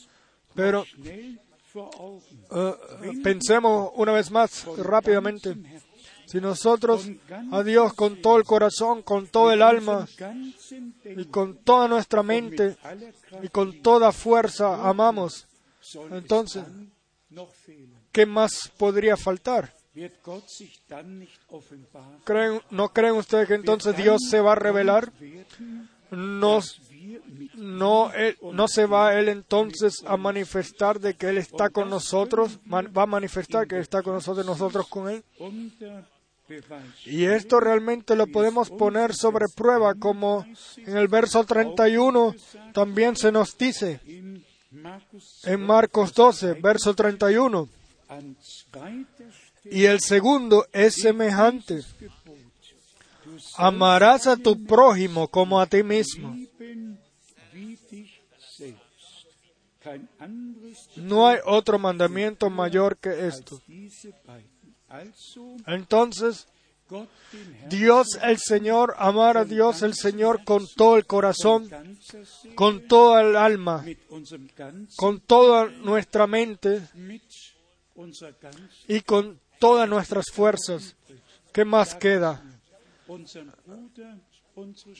Pero 0.54 0.84
eh, 1.00 1.36
pensemos 3.24 3.90
una 3.96 4.12
vez 4.12 4.30
más 4.30 4.66
rápidamente. 4.76 5.56
Si 6.26 6.40
nosotros 6.40 7.08
a 7.50 7.62
Dios 7.62 7.92
con 7.94 8.20
todo 8.22 8.36
el 8.38 8.44
corazón, 8.44 9.02
con 9.02 9.26
todo 9.26 9.52
el 9.52 9.62
alma 9.62 10.06
y 11.04 11.24
con 11.26 11.56
toda 11.58 11.88
nuestra 11.88 12.22
mente 12.22 12.76
y 13.42 13.48
con 13.48 13.82
toda 13.82 14.12
fuerza 14.12 14.88
amamos, 14.88 15.46
entonces-. 16.10 16.64
¿qué 18.12 18.26
más 18.26 18.70
podría 18.76 19.16
faltar? 19.16 19.74
¿No 22.70 22.88
creen 22.92 23.14
ustedes 23.14 23.48
que 23.48 23.54
entonces 23.54 23.96
Dios 23.96 24.20
se 24.30 24.40
va 24.40 24.52
a 24.52 24.56
revelar? 24.56 25.12
Nos- 26.10 26.80
no, 27.54 28.10
no 28.52 28.68
se 28.68 28.86
va 28.86 29.14
Él 29.18 29.28
entonces 29.28 30.02
a 30.06 30.16
manifestar 30.16 31.00
de 31.00 31.14
que 31.14 31.28
Él 31.28 31.38
está 31.38 31.70
con 31.70 31.90
nosotros, 31.90 32.58
va 32.70 33.02
a 33.02 33.06
manifestar 33.06 33.66
que 33.66 33.76
Él 33.76 33.82
está 33.82 34.02
con 34.02 34.14
nosotros 34.14 34.46
nosotros 34.46 34.88
con 34.88 35.08
Él. 35.08 35.24
Y 37.06 37.24
esto 37.24 37.60
realmente 37.60 38.16
lo 38.16 38.26
podemos 38.26 38.70
poner 38.70 39.14
sobre 39.14 39.46
prueba, 39.48 39.94
como 39.94 40.44
en 40.76 40.96
el 40.96 41.08
verso 41.08 41.44
31 41.44 42.34
también 42.72 43.16
se 43.16 43.32
nos 43.32 43.56
dice, 43.56 44.00
en 44.04 45.60
Marcos 45.62 46.12
12, 46.14 46.54
verso 46.54 46.94
31. 46.94 47.68
an 48.08 48.36
zweiter 48.40 49.32
Stelle 49.32 49.76
Y 49.76 49.84
el 49.86 50.00
segundo 50.00 50.66
es 50.72 50.94
semejante. 50.94 51.82
Amarás 53.56 54.26
a 54.26 54.36
tu 54.36 54.64
prójimo 54.64 55.28
como 55.28 55.60
a 55.60 55.66
ti 55.66 55.82
mismo. 55.82 56.36
No 60.96 61.28
hay 61.28 61.38
otro 61.44 61.78
mandamiento 61.78 62.50
mayor 62.50 62.96
que 62.96 63.26
esto. 63.26 63.60
Entonces, 65.66 66.46
Dios 67.68 68.18
el 68.22 68.38
Señor, 68.38 68.94
amar 68.98 69.36
a 69.36 69.44
Dios 69.44 69.82
el 69.82 69.94
Señor 69.94 70.44
con 70.44 70.66
todo 70.76 70.96
el 70.96 71.06
corazón, 71.06 71.70
con 72.54 72.86
toda 72.86 73.22
el 73.22 73.36
alma, 73.36 73.84
con 74.96 75.20
toda 75.20 75.66
nuestra 75.66 76.26
mente 76.26 76.82
y 78.88 79.00
con 79.00 79.40
todas 79.58 79.88
nuestras 79.88 80.26
fuerzas. 80.30 80.96
¿Qué 81.52 81.64
más 81.64 81.94
queda? 81.94 82.42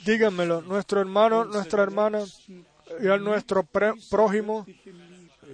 Díganmelo, 0.06 0.62
nuestro 0.62 1.00
hermano, 1.00 1.44
nuestra 1.44 1.82
hermana 1.82 2.24
y 3.00 3.08
a 3.08 3.16
nuestro 3.16 3.64
prójimo, 4.10 4.66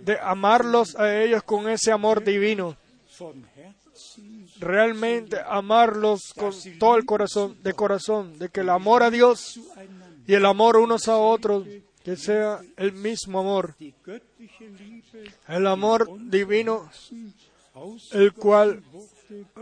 de 0.05 0.19
amarlos 0.21 0.97
a 0.97 1.23
ellos 1.23 1.43
con 1.43 1.69
ese 1.69 1.93
amor 1.93 2.23
divino. 2.23 2.77
Realmente 4.61 5.39
amarlos 5.47 6.33
con 6.35 6.53
todo 6.79 6.97
el 6.97 7.05
corazón, 7.05 7.57
de 7.63 7.75
corazón, 7.75 8.39
de 8.39 8.49
que 8.49 8.61
el 8.61 8.71
amor 8.71 9.03
a 9.03 9.11
Dios 9.11 9.61
y 10.27 10.35
el 10.35 10.45
amor 10.47 10.77
unos 10.77 11.09
a 11.09 11.17
otros, 11.17 11.67
que 12.05 12.17
sea 12.17 12.61
el 12.77 12.93
mismo 12.93 13.41
amor, 13.41 13.75
el 15.49 15.67
amor 15.67 16.09
divino, 16.29 16.91
el 18.13 18.33
cual 18.33 18.83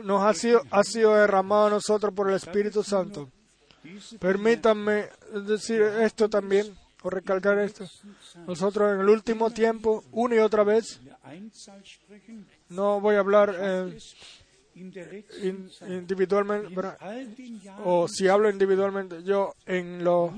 nos 0.02 0.22
ha 0.22 0.32
sido, 0.34 0.62
ha 0.70 0.82
sido 0.84 1.14
derramado 1.14 1.66
a 1.66 1.70
nosotros 1.70 2.14
por 2.14 2.28
el 2.28 2.36
Espíritu 2.36 2.82
Santo. 2.82 3.28
Permítanme 4.18 5.06
decir 5.46 5.82
esto 5.82 6.28
también, 6.28 6.76
recalcar 7.10 7.58
esto. 7.58 7.84
Nosotros 8.46 8.94
en 8.94 9.00
el 9.00 9.08
último 9.08 9.50
tiempo, 9.50 10.04
una 10.12 10.36
y 10.36 10.38
otra 10.38 10.64
vez, 10.64 11.00
no 12.68 13.00
voy 13.00 13.16
a 13.16 13.20
hablar 13.20 13.54
eh, 13.58 13.98
individualmente, 14.74 16.74
o 17.84 18.08
si 18.08 18.28
hablo 18.28 18.50
individualmente, 18.50 19.22
yo 19.22 19.54
en 19.64 20.04
los 20.04 20.32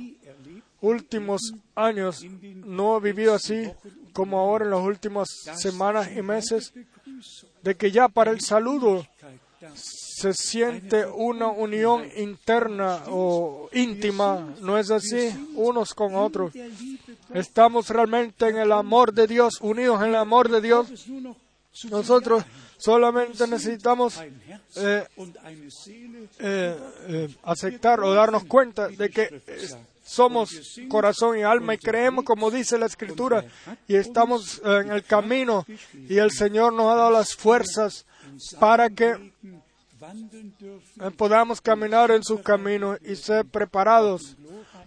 últimos 0.81 1.41
años 1.75 2.23
no 2.65 2.99
he 2.99 3.01
vivido 3.01 3.35
así 3.35 3.69
como 4.13 4.39
ahora 4.39 4.65
en 4.65 4.71
las 4.71 4.81
últimas 4.81 5.29
semanas 5.57 6.09
y 6.17 6.23
meses, 6.23 6.73
de 7.63 7.75
que 7.75 7.91
ya 7.91 8.09
para 8.09 8.31
el 8.31 8.41
saludo 8.41 9.05
se 10.19 10.35
siente 10.35 11.07
una 11.07 11.47
unión 11.49 12.09
interna 12.17 13.03
o 13.09 13.69
íntima, 13.73 14.55
no 14.61 14.77
es 14.79 14.91
así, 14.91 15.31
unos 15.55 15.95
con 15.95 16.15
otros. 16.15 16.53
Estamos 17.33 17.89
realmente 17.89 18.49
en 18.49 18.59
el 18.59 18.73
amor 18.73 19.13
de 19.13 19.27
Dios, 19.27 19.61
unidos 19.61 20.03
en 20.03 20.09
el 20.09 20.17
amor 20.17 20.49
de 20.49 20.61
Dios. 20.61 21.07
Nosotros 21.91 22.45
Solamente 22.79 23.45
necesitamos 23.49 24.21
eh, 24.77 25.05
eh, 26.39 26.77
eh, 27.09 27.29
aceptar 27.43 27.99
o 28.01 28.15
darnos 28.15 28.45
cuenta 28.45 28.87
de 28.87 29.11
que 29.11 29.43
somos 30.05 30.79
corazón 30.89 31.37
y 31.37 31.43
alma 31.43 31.75
y 31.75 31.79
creemos 31.79 32.25
como 32.25 32.53
dice 32.53 32.79
la 32.79 32.87
escritura 32.87 33.45
y 33.89 33.97
estamos 33.97 34.63
en 34.65 34.93
el 34.93 35.03
camino 35.03 35.67
y 35.93 36.19
el 36.19 36.31
Señor 36.31 36.73
nos 36.73 36.93
ha 36.93 36.95
dado 36.95 37.11
las 37.11 37.35
fuerzas 37.35 38.07
para 38.61 38.91
que 38.91 39.33
podamos 41.17 41.61
caminar 41.61 42.11
en 42.11 42.23
sus 42.23 42.41
caminos 42.41 42.99
y 43.05 43.17
ser 43.17 43.45
preparados 43.47 44.37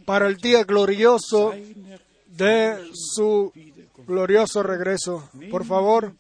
para 0.06 0.28
el 0.28 0.38
día 0.38 0.64
glorioso 0.64 1.54
de 2.28 2.78
su 2.94 3.52
glorioso 4.08 4.64
regreso. 4.64 5.30
Por 5.50 5.66
favor, 5.66 6.14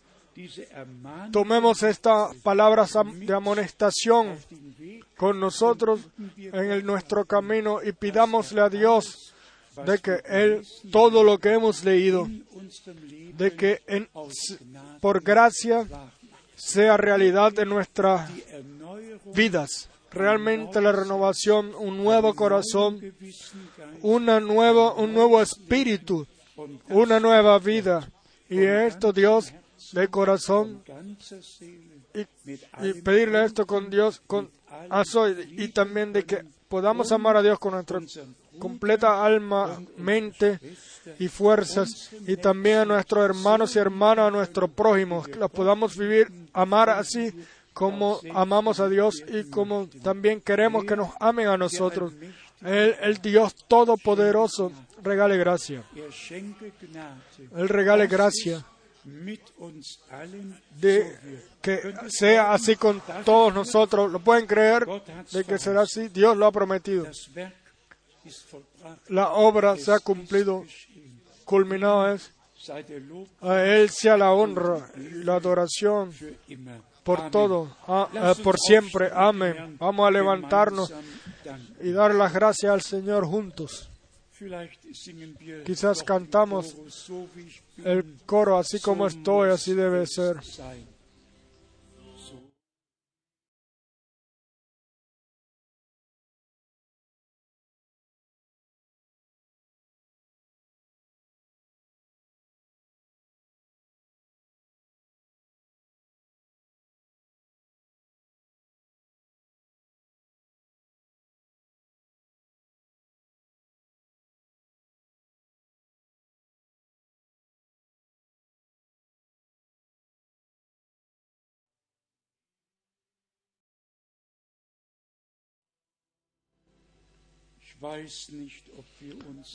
tomemos 1.32 1.84
esta 1.84 2.30
palabra 2.44 2.86
sam- 2.88 3.26
de 3.26 3.34
amonestación 3.34 4.38
con 5.18 5.40
nosotros 5.40 6.00
en 6.38 6.86
nuestro 6.86 7.26
camino 7.26 7.80
y 7.84 7.92
pidámosle 7.92 8.62
a 8.62 8.70
Dios 8.70 9.34
de 9.86 10.00
que 10.00 10.22
Él, 10.26 10.62
todo 10.92 11.24
lo 11.24 11.38
que 11.38 11.54
hemos 11.54 11.84
leído, 11.84 12.28
de 13.38 13.56
que 13.56 13.82
en- 13.88 14.10
por 15.00 15.22
gracia 15.24 15.88
sea 16.56 16.98
realidad 16.98 17.52
Die 17.54 17.62
Erneuerung 17.64 18.81
vidas. 19.26 19.89
Realmente 20.11 20.81
la 20.81 20.91
renovación, 20.91 21.73
un 21.76 21.98
nuevo 21.98 22.34
corazón, 22.35 22.99
una 24.02 24.39
nueva, 24.39 24.93
un 24.93 25.14
nuevo 25.14 25.41
espíritu, 25.41 26.27
una 26.89 27.19
nueva 27.19 27.57
vida. 27.60 28.10
Y 28.49 28.60
esto, 28.61 29.14
Dios, 29.14 29.53
de 29.93 30.07
corazón, 30.10 30.84
y, 32.14 32.93
pedirle 33.02 33.45
esto 33.45 33.65
con 33.65 33.89
Dios, 33.89 34.22
con 34.27 34.49
y 35.57 35.68
también 35.69 36.14
de 36.14 36.23
que 36.23 36.43
podamos 36.68 37.11
amar 37.11 37.38
a 37.38 37.41
Dios 37.41 37.60
con 37.60 37.73
nuestra 37.73 37.99
completa 38.60 39.26
alma, 39.26 39.81
mente 39.98 40.60
y 41.19 41.27
fuerzas, 41.27 42.10
y 42.27 42.38
también 42.38 42.80
a 42.80 42.85
nuestros 42.85 43.23
hermanos 43.23 43.76
y 43.76 43.80
hermanas, 43.80 44.27
a 44.27 44.31
nuestros 44.31 44.69
prójimos, 44.69 45.27
que 45.27 45.35
los 45.35 45.52
podamos 45.52 45.98
vivir, 45.98 46.27
amar 46.53 46.89
así 46.89 47.34
como 47.73 48.19
amamos 48.34 48.80
a 48.80 48.89
Dios 48.89 49.23
y 49.27 49.49
como 49.49 49.88
también 50.03 50.41
queremos 50.41 50.85
que 50.85 50.95
nos 50.95 51.11
amen 51.19 51.48
a 51.48 51.57
nosotros. 51.57 52.14
El, 52.61 52.95
el 53.02 53.18
Dios 53.18 53.56
Todopoderoso 53.68 54.72
regale 55.02 55.38
gracia. 55.38 55.84
Él 57.56 57.69
regale 57.69 58.07
gracia 58.07 58.65
de 60.80 61.18
que 61.61 61.93
sea 62.10 62.53
así 62.53 62.76
con 62.76 63.02
todos 63.26 63.53
nosotros. 63.53 64.11
¿Lo 64.11 64.19
pueden 64.19 64.45
creer? 64.45 64.85
De 65.31 65.43
que 65.43 65.57
será 65.57 65.81
así. 65.81 66.10
Dios 66.10 66.38
lo 66.38 66.45
ha 66.45 66.52
prometido. 66.52 67.07
La 69.10 69.31
obra 69.31 69.76
se 69.77 69.91
ha 69.91 69.99
cumplido, 69.99 70.65
culminado 71.45 72.14
es. 72.14 72.31
A 73.41 73.64
Él 73.64 73.89
sea 73.89 74.18
la 74.18 74.31
honra 74.34 74.91
y 74.95 75.23
la 75.23 75.35
adoración 75.35 76.14
por 77.03 77.32
todo, 77.32 77.76
a- 77.88 78.10
Lass 78.14 78.40
eh, 78.40 78.44
por 78.44 78.57
siempre. 78.60 79.10
Amén. 79.14 79.78
Vamos 79.80 80.07
a 80.07 80.11
levantarnos 80.11 80.94
y 81.82 81.91
dar 81.91 82.14
las 82.14 82.34
gracias 82.34 82.72
al 82.72 82.82
Señor 82.82 83.26
juntos. 83.26 83.90
Quizás 85.65 86.03
cantamos 86.03 86.76
El 87.84 88.18
coro, 88.26 88.57
así 88.57 88.80
como 88.80 89.06
estoy, 89.07 89.49
así 89.52 89.73
debe 89.73 90.06
ser. 90.07 90.38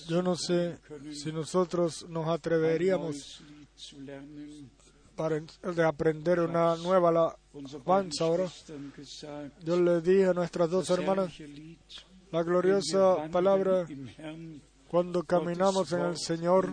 Yo 0.09 0.23
no 0.23 0.37
sé 0.37 0.79
si 1.13 1.33
nosotros 1.33 2.07
nos 2.09 2.29
atreveríamos 2.29 3.43
para 5.15 5.41
de 5.41 5.85
aprender 5.85 6.41
una 6.41 6.77
nueva 6.77 7.09
Alabanza 7.09 8.25
ahora. 8.25 8.49
Yo 9.65 9.81
le 9.81 10.01
dije 10.01 10.27
a 10.27 10.35
nuestras 10.35 10.71
dos 10.71 10.91
hermanas 10.91 11.33
la 12.31 12.43
gloriosa 12.43 13.29
palabra 13.31 13.87
cuando 14.89 15.23
caminamos 15.23 15.93
en 15.93 16.01
el 16.01 16.17
Señor. 16.17 16.73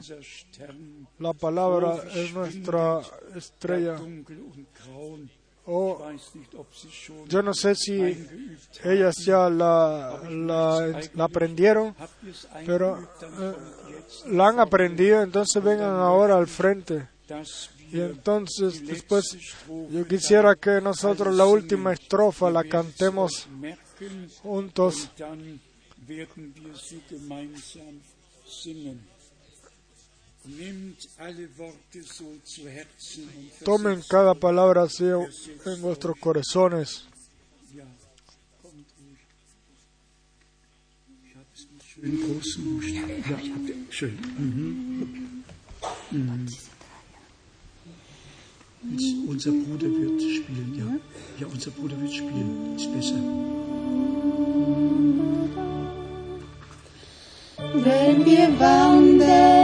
La 1.19 1.33
palabra 1.33 1.95
es 2.15 2.33
nuestra 2.33 3.01
estrella. 3.35 3.99
Schon 6.91 7.27
yo 7.27 7.41
no 7.41 7.53
sé 7.53 7.73
si 7.75 7.93
ellas 8.83 9.15
ya 9.25 9.49
la, 9.49 10.21
la, 10.29 11.01
la 11.13 11.23
aprendieron, 11.23 11.95
pero 12.65 12.99
eh, 12.99 13.53
la 14.27 14.47
han 14.49 14.59
aprendido, 14.59 15.21
entonces 15.21 15.63
vengan 15.63 15.95
ahora 15.95 16.37
al 16.37 16.47
frente. 16.47 17.07
Y 17.91 18.01
entonces 18.01 18.85
después 18.85 19.37
yo 19.67 20.07
quisiera 20.07 20.55
que 20.55 20.81
nosotros 20.81 21.33
la 21.33 21.45
última 21.45 21.93
estrofa 21.93 22.49
la 22.49 22.63
cantemos 22.63 23.47
juntos 24.41 25.09
Tomen 33.63 34.03
cada 34.09 34.33
palabra 34.33 34.83
así 34.83 35.05
en 35.05 35.81
vuestros 35.81 36.17
corazones. 36.19 37.05
Mhm. 44.37 45.43
Mhm. 46.11 46.47
Unser 49.29 49.51
Bruder 49.51 49.89
wird 49.89 50.21
spielen, 50.21 50.75
ja. 50.77 50.99
Ja, 51.39 51.47
unser 51.47 51.71
Bruder 51.71 51.97
wird 52.01 52.13
spielen, 52.13 52.75
ist 52.75 52.91
besser. 52.93 53.15
Wenn 57.73 58.25
wir 58.25 58.59
wandern. 58.59 59.62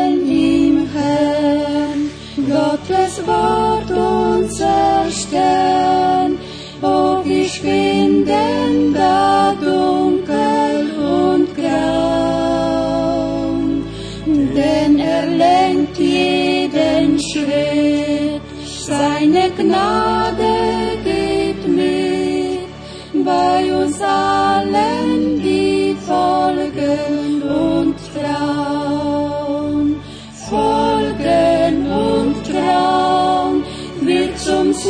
Wort 3.30 3.92
unser 3.92 5.06
Stern, 5.12 6.40
oh, 6.82 7.22
wir 7.24 7.48
schwinden 7.48 8.94
da 8.94 9.54
dunkel 9.62 10.78
und 11.22 11.48
grau. 11.56 13.30
Denn 14.26 14.94
er 15.00 15.26
lenkt 15.28 15.98
jeden 16.00 17.20
Schritt, 17.20 18.42
seine 18.88 19.46
Gnade 19.58 20.29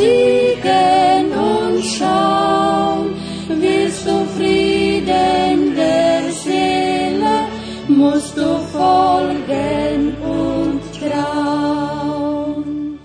Siegen 0.00 1.32
und 1.32 1.84
schauen, 1.84 3.14
willst 3.48 4.06
du 4.06 4.24
Frieden 4.36 5.74
der 5.76 6.32
Seele, 6.32 7.46
musst 7.88 8.36
du 8.36 8.58
folgen 8.72 10.16
und 10.22 10.80
trauen. 10.98 12.98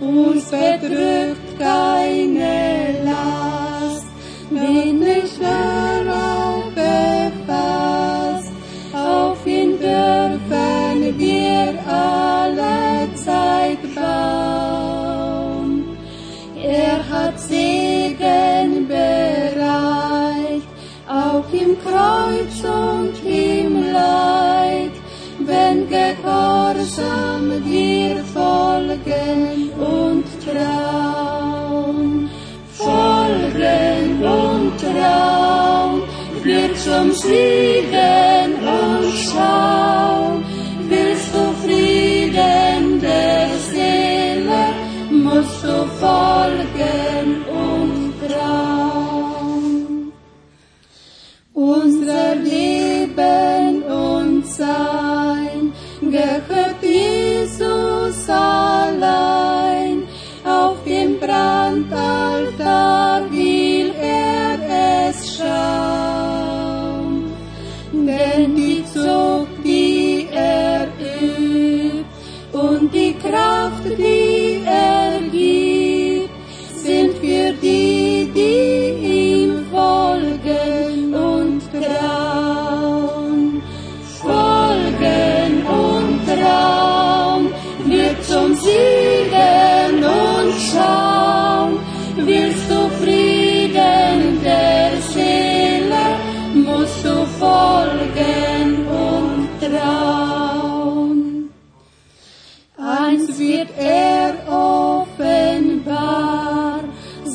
Uns 0.00 0.50
bedrückt 0.50 1.39
zum 36.90 37.12
Siegen 37.12 38.54
und 38.54 39.12
schauen, 39.14 39.79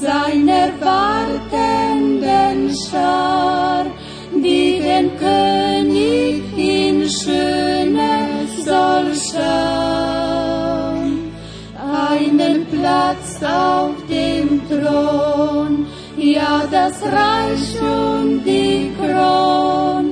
seiner 0.06 0.69
wartenden 0.82 2.60
Schar, 2.76 3.86
die 4.34 4.80
den 4.80 5.07
König 5.18 6.41
in 6.56 7.10
Schöne 7.10 8.14
soll 8.64 9.07
schauen. 9.30 11.10
Einen 12.07 12.57
Platz 12.68 13.30
auf 13.41 13.95
dem 14.07 14.48
Thron, 14.69 15.72
ja 16.18 16.64
das 16.69 17.02
Reich 17.02 17.68
und 17.82 18.44
die 18.45 18.91
Kron, 18.99 20.03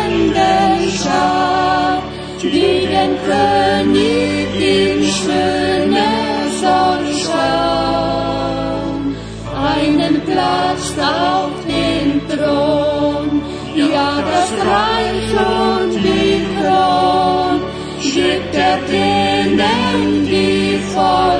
Schar, 0.97 2.01
die 2.41 2.87
den 2.93 3.13
König 3.27 4.47
in 4.59 4.99
Schöne 5.19 6.09
soll 6.59 7.05
schauen. 7.23 9.01
Einen 9.75 10.15
Platz 10.21 10.85
auf 10.97 11.53
dem 11.67 12.07
Thron, 12.29 13.27
ja 13.75 14.09
das 14.31 14.49
Reich 14.65 15.29
und 15.37 15.91
die 16.03 16.37
Kron, 16.57 17.55
gibt 18.01 18.53
er 18.55 18.77
denen, 18.89 20.25
die 20.25 20.79
folgen 20.93 21.38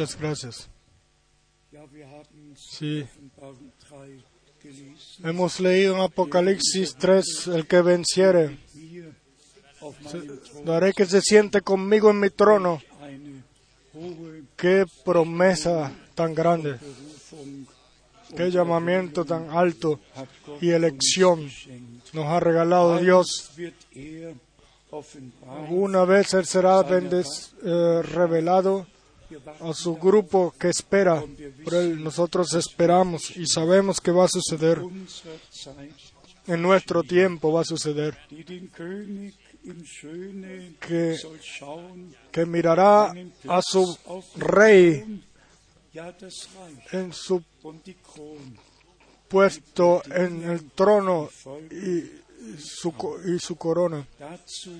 Muchas 0.00 0.18
gracias. 0.18 0.70
Sí. 2.56 3.02
Offenbarung 3.02 3.70
3 3.90 4.24
gelesen. 4.62 5.26
Hemos 5.26 5.60
leído 5.60 5.94
en 5.94 6.00
Apocalipsis 6.00 6.96
3, 6.96 7.48
el 7.48 7.66
que 7.66 7.82
venciere, 7.82 8.58
daré 10.64 10.94
que 10.94 11.04
se 11.04 11.20
siente 11.20 11.60
conmigo 11.60 12.10
en 12.12 12.18
mi 12.18 12.30
trono. 12.30 12.80
Qué 14.56 14.86
promesa 15.04 15.92
tan 16.14 16.34
grande, 16.34 16.78
qué 18.34 18.50
llamamiento 18.50 19.26
tan 19.26 19.50
alto 19.50 20.00
y 20.62 20.70
elección 20.70 21.46
nos 22.14 22.24
ha 22.24 22.40
regalado 22.40 22.98
Dios. 23.00 23.50
Er. 23.92 24.34
Una 25.68 26.06
vez 26.06 26.32
Él 26.32 26.46
será 26.46 26.80
eh, 26.88 28.02
revelado 28.02 28.86
a 29.60 29.72
su 29.74 29.96
grupo 29.96 30.52
que 30.58 30.68
espera. 30.68 31.22
Nosotros 31.98 32.52
esperamos 32.54 33.36
y 33.36 33.46
sabemos 33.46 34.00
que 34.00 34.10
va 34.10 34.24
a 34.24 34.28
suceder. 34.28 34.80
En 36.46 36.62
nuestro 36.62 37.02
tiempo 37.02 37.52
va 37.52 37.60
a 37.60 37.64
suceder. 37.64 38.16
Que- 40.80 41.16
Que 42.32 42.46
mirará 42.46 43.12
a 43.48 43.60
su 43.62 43.98
rey 44.36 45.22
en 46.92 47.12
su 47.12 47.42
puesto 49.28 50.02
en 50.10 50.42
el 50.50 50.70
trono 50.72 51.28
y 51.70 52.10
su, 52.58 52.92
y 53.26 53.38
su 53.38 53.56
corona. 53.56 54.06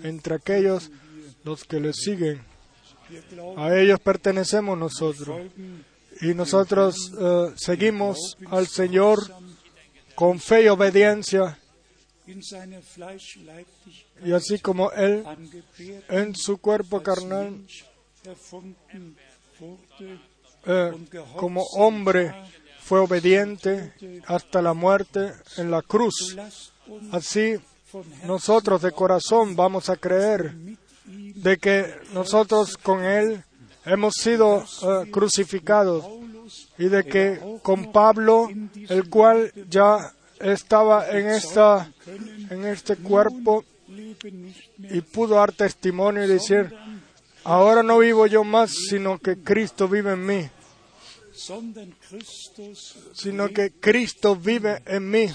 Entre 0.03 0.35
aquellos 0.37 0.91
los 1.45 1.65
que 1.65 1.79
le 1.81 1.93
siguen, 1.93 2.41
a 3.57 3.77
ellos 3.77 4.01
pertenecemos 4.01 4.79
nosotros. 4.79 5.41
Y 6.21 6.35
nosotros 6.35 7.13
eh, 7.19 7.53
seguimos 7.57 8.37
al 8.51 8.67
Señor 8.67 9.19
con 10.15 10.39
fe 10.39 10.65
y 10.65 10.69
obediencia, 10.69 11.59
y 14.25 14.33
así 14.33 14.59
como 14.59 14.93
Él 14.93 15.25
en 16.09 16.35
su 16.37 16.59
cuerpo 16.59 17.03
carnal, 17.03 17.67
eh, 20.67 20.93
como 21.37 21.63
hombre, 21.75 22.35
fue 22.81 23.01
obediente 23.01 23.93
hasta 24.27 24.61
la 24.61 24.75
muerte 24.75 25.33
en 25.57 25.71
la 25.71 25.83
cruz. 25.83 26.37
Así 27.13 27.57
nosotros 28.25 28.83
de 28.83 28.93
corazón 28.93 29.57
vamos 29.57 29.89
a 29.89 29.97
creer 29.97 30.55
de 31.11 31.57
que 31.59 31.95
nosotros 32.13 32.77
con 32.77 33.05
Él 33.05 33.43
hemos 33.85 34.15
sido 34.15 34.63
eh, 34.63 35.11
crucificados 35.11 36.05
y 36.79 36.89
de 36.89 37.05
que 37.05 37.59
con 37.63 37.93
Pablo, 37.93 38.49
el 38.89 39.09
cual 39.09 39.53
ya 39.69 40.13
estaba 40.41 41.09
en 41.11 41.29
esta 41.29 41.93
en 42.51 42.65
este 42.67 42.97
cuerpo 42.97 43.65
y 44.79 45.01
pudo 45.03 45.37
dar 45.37 45.53
testimonio 45.53 46.25
y 46.25 46.29
decir, 46.29 46.75
ahora 47.45 47.83
no 47.83 47.99
vivo 47.99 48.27
yo 48.27 48.45
más, 48.45 48.73
sino 48.89 49.19
que 49.19 49.39
Cristo 49.39 49.89
vive 49.89 50.13
en 50.13 50.27
mí, 50.27 50.51
sino 53.15 53.49
que 53.49 53.73
Cristo 53.73 54.37
vive 54.37 54.83
en 54.87 55.11
mí. 55.11 55.27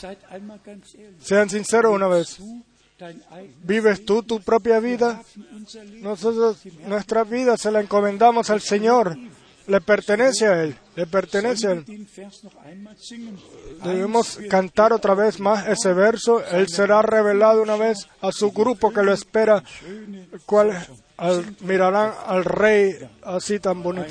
Sean 1.19 1.49
sinceros 1.49 1.93
una 1.93 2.07
vez. 2.07 2.39
¿Vives 3.63 4.05
tú 4.05 4.23
tu 4.23 4.39
propia 4.41 4.79
vida? 4.79 5.21
Nosotros, 6.01 6.59
nuestra 6.87 7.23
vida 7.23 7.57
se 7.57 7.71
la 7.71 7.81
encomendamos 7.81 8.49
al 8.49 8.61
Señor. 8.61 9.17
Le 9.67 9.81
pertenece 9.81 10.45
a 10.47 10.61
Él. 10.63 10.77
Le 10.95 11.07
pertenece 11.07 11.67
a 11.67 11.71
Él. 11.71 11.85
Debemos 13.83 14.37
cantar 14.49 14.93
otra 14.93 15.15
vez 15.15 15.39
más 15.39 15.67
ese 15.67 15.91
verso. 15.93 16.45
Él 16.45 16.67
será 16.69 17.01
revelado 17.01 17.61
una 17.63 17.75
vez 17.75 18.07
a 18.21 18.31
su 18.31 18.51
grupo 18.51 18.93
que 18.93 19.01
lo 19.03 19.11
espera, 19.11 19.63
cual 20.45 20.71
al- 21.17 21.55
mirarán 21.61 22.13
al 22.27 22.45
Rey 22.45 22.95
así 23.23 23.59
tan 23.59 23.81
bonito. 23.81 24.05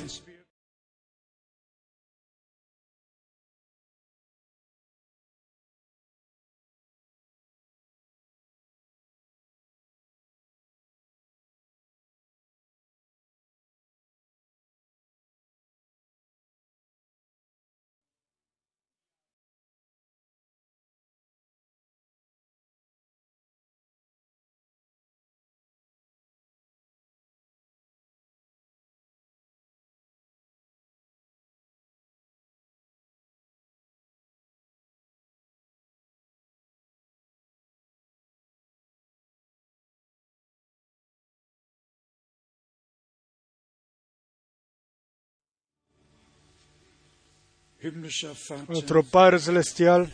Nuestro 48.67 49.03
Padre 49.03 49.39
Celestial, 49.39 50.11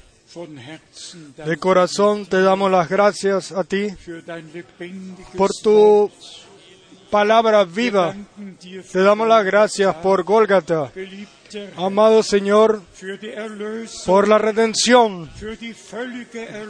de 1.46 1.58
corazón 1.58 2.26
te 2.26 2.42
damos 2.42 2.70
las 2.70 2.90
gracias 2.90 3.52
a 3.52 3.64
ti 3.64 3.88
por 5.38 5.52
tu 5.64 6.12
palabra 7.10 7.64
viva. 7.64 8.16
Te 8.92 9.00
damos 9.00 9.28
las 9.28 9.46
gracias 9.46 9.96
por 9.96 10.24
Gólgata. 10.24 10.92
Amado 11.76 12.24
Señor, 12.24 12.82
por 14.06 14.28
la 14.28 14.38
redención, 14.38 15.30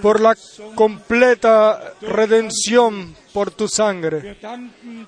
por 0.01 0.19
la 0.19 0.35
completa 0.75 1.93
redención 2.01 3.15
por 3.33 3.51
tu 3.51 3.67
sangre. 3.67 4.37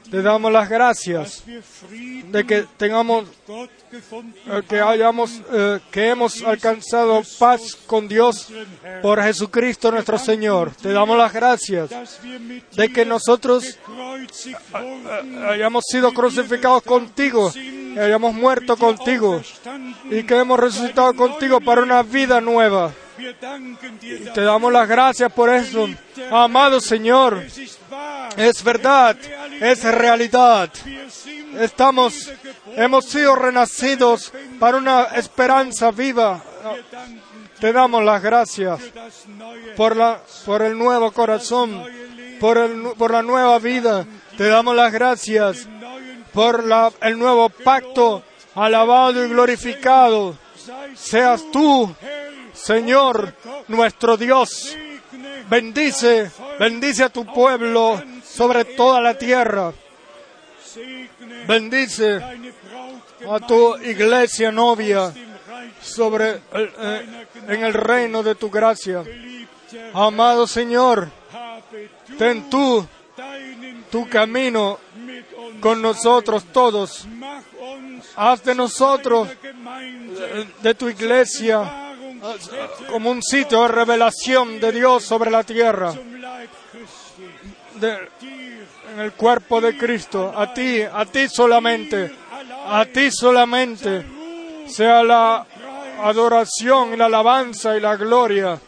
Te 0.10 0.22
damos 0.22 0.52
las 0.52 0.70
gracias 0.70 1.44
de 1.46 2.46
que 2.46 2.66
tengamos, 2.78 3.26
eh, 3.48 4.62
que 4.68 4.80
hayamos, 4.80 5.42
eh, 5.52 5.80
que 5.92 6.10
hemos 6.10 6.42
alcanzado 6.44 7.22
paz 7.40 7.76
con 7.86 8.08
Dios 8.08 8.50
por 9.02 9.22
Jesucristo 9.22 9.92
nuestro 9.92 10.18
Señor. 10.18 10.72
Te 10.76 10.92
damos 10.92 11.18
las 11.18 11.34
gracias 11.34 11.92
de 12.76 12.90
que 12.92 13.06
nosotros 13.06 13.78
eh, 14.46 14.56
hayamos 15.48 15.84
sido 15.88 16.14
crucificados 16.14 16.84
contigo, 16.84 17.52
hayamos 18.00 18.34
muerto 18.34 18.78
contigo 18.78 19.42
y 20.10 20.24
que 20.24 20.40
hemos 20.40 20.60
resucitado 20.60 21.14
contigo 21.16 21.60
para 21.62 21.82
una 21.84 22.04
vida 22.04 22.42
nueva. 22.42 22.94
Dir, 24.02 24.34
Te 24.34 24.42
damos 24.42 24.72
las 24.72 24.88
gracias 24.88 25.32
por 25.32 25.50
eso. 25.50 25.88
Amado 26.30 26.82
Señor, 26.82 27.42
es 28.36 28.64
verdad, 28.64 29.18
es 29.62 29.84
realidad. 29.84 30.70
Estamos, 31.58 32.32
hemos 32.76 33.06
sido 33.06 33.36
renacidos 33.36 34.34
para 34.60 34.78
una 34.78 35.04
esperanza 35.16 35.92
viva. 35.92 36.44
danken 36.92 37.22
Te 37.60 37.72
damos 37.72 38.04
las 38.04 38.22
gracias 38.22 38.82
por, 39.78 39.96
la, 39.96 40.20
por 40.46 40.62
el 40.62 40.78
nuevo 40.78 41.12
corazón, 41.12 41.82
por, 42.42 42.58
el, 42.58 42.92
por 42.98 43.12
la 43.12 43.24
nueva 43.24 43.58
vida. 43.60 44.06
Te 44.38 44.48
damos 44.48 44.76
las 44.76 44.92
gracias 44.92 45.66
por 46.34 46.66
la, 46.66 46.92
el 47.02 47.18
nuevo 47.18 47.48
pacto, 47.48 48.22
alabado 48.56 49.24
y 49.24 49.30
glorificado. 49.30 50.36
Seas 50.96 51.44
tú, 51.52 51.94
Señor, 52.54 53.34
nuestro 53.68 54.18
Dios. 54.18 54.76
Bendice, 55.50 56.32
bendice 56.60 57.04
a 57.04 57.10
tu 57.10 57.26
pueblo 57.26 58.02
sobre 58.24 58.66
toda 58.66 59.02
la 59.02 59.18
tierra. 59.18 59.74
Bendice 61.48 62.22
a 63.30 63.40
tu 63.40 63.76
iglesia 63.78 64.52
novia 64.52 65.14
sobre 65.82 66.42
eh, 66.54 67.26
en 67.48 67.64
el 67.64 67.74
reino 67.74 68.24
de 68.24 68.36
tu 68.36 68.50
gracia. 68.50 69.04
Amado 69.94 70.48
Señor, 70.48 71.10
ten 72.18 72.50
tú 72.50 72.88
tu 73.92 74.10
camino 74.10 74.80
con 75.60 75.82
nosotros 75.82 76.46
todos. 76.52 77.06
Haz 78.16 78.44
de 78.44 78.56
nosotros, 78.56 79.30
eh, 79.30 80.48
de 80.62 80.74
tu 80.74 80.90
iglesia, 80.90 81.83
como 82.90 83.12
un 83.12 83.22
sitio 83.22 83.64
de 83.64 83.68
revelación 83.68 84.60
de 84.60 84.72
Dios 84.72 85.04
sobre 85.04 85.30
la 85.30 85.44
tierra, 85.44 85.94
en 87.82 89.00
el 89.00 89.12
cuerpo 89.14 89.60
de 89.60 89.78
Cristo. 89.78 90.34
A 90.36 90.54
ti, 90.54 90.82
a 90.82 91.06
ti 91.06 91.28
solamente, 91.28 92.14
a 92.68 92.86
ti 92.86 93.12
solamente 93.12 94.06
sea 94.68 95.04
la 95.04 95.46
adoración 96.02 96.94
y 96.94 96.98
la 96.98 97.06
alabanza 97.06 97.76
y 97.76 97.82
la 97.82 97.96
gloria. 97.96 98.60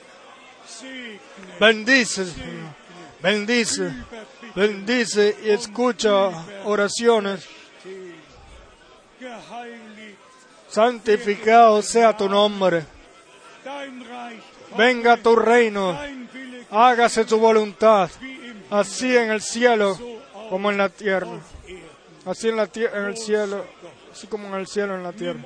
Bendice, 1.60 2.26
bendice, 3.22 3.94
bendice 4.54 5.38
y 5.46 5.52
escucha 5.52 6.30
oraciones. 6.66 7.48
Santificado 10.68 11.82
sea 11.82 12.18
tu 12.18 12.28
nombre. 12.28 12.95
Venga 14.78 15.18
tu 15.18 15.36
reino. 15.36 15.98
Hágase 16.72 17.26
tu 17.26 17.38
voluntad, 17.38 18.10
así 18.70 19.16
en 19.16 19.32
el 19.32 19.42
cielo 19.42 19.98
como 20.50 20.72
en 20.72 20.78
la 20.78 20.90
tierra. 20.90 21.40
Así 22.26 22.50
en, 22.50 22.56
la 22.56 22.68
en 22.74 23.06
el 23.06 23.18
cielo, 23.18 23.66
así 24.12 24.26
como 24.28 24.48
en 24.48 24.56
el 24.56 24.68
cielo 24.68 24.96
en 24.96 25.04
la 25.04 25.14
tierra. 25.14 25.40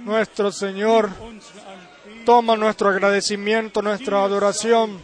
Nuestro 0.00 0.50
Señor, 0.50 1.10
toma 2.24 2.56
nuestro 2.56 2.88
agradecimiento, 2.88 3.82
nuestra 3.82 4.22
adoración. 4.22 5.00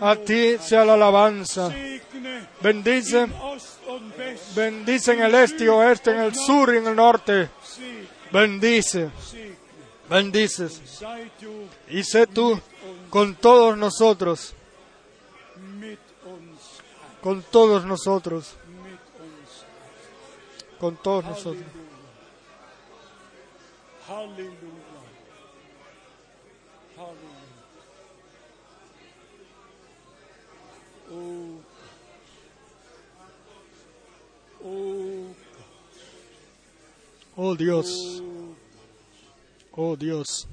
A 0.00 0.14
ti 0.14 0.56
sea 0.58 0.84
la 0.84 0.94
alabanza. 0.94 1.70
Bendice, 2.62 3.26
bendice 4.54 5.12
en 5.12 5.22
el 5.22 5.34
este 5.34 5.64
y 5.64 5.68
oeste, 5.68 6.12
en 6.12 6.20
el 6.20 6.34
sur 6.34 6.72
y 6.72 6.78
en 6.78 6.86
el 6.86 6.96
norte. 6.96 7.48
Bendice, 8.30 9.10
bendices. 10.14 10.80
Y 11.90 12.04
sé 12.04 12.26
tú 12.26 12.60
con 13.10 13.34
todos 13.34 13.76
nosotros, 13.76 14.54
con 17.20 17.42
todos 17.42 17.84
nosotros, 17.84 18.54
con 20.78 20.96
todos 20.96 21.24
nosotros. 21.24 21.64
Oh 37.36 37.56
Dios, 37.56 38.22
oh 39.76 39.96
Dios, 39.96 40.46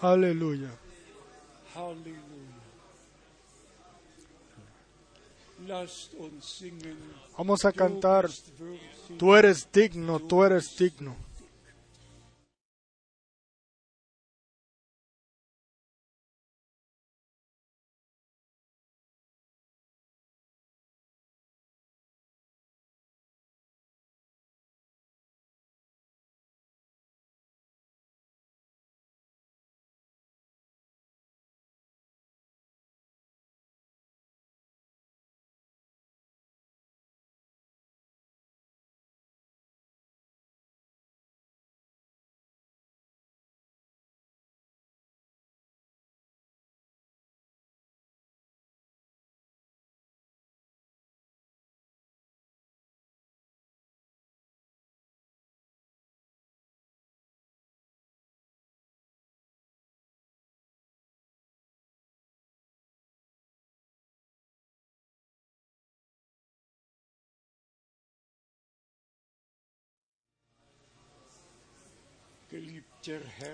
aleluya. 0.00 0.70
Vamos 7.36 7.64
a 7.64 7.72
cantar, 7.72 8.28
tú 9.18 9.34
eres 9.34 9.68
digno, 9.72 10.20
tú 10.20 10.44
eres 10.44 10.76
digno. 10.76 11.25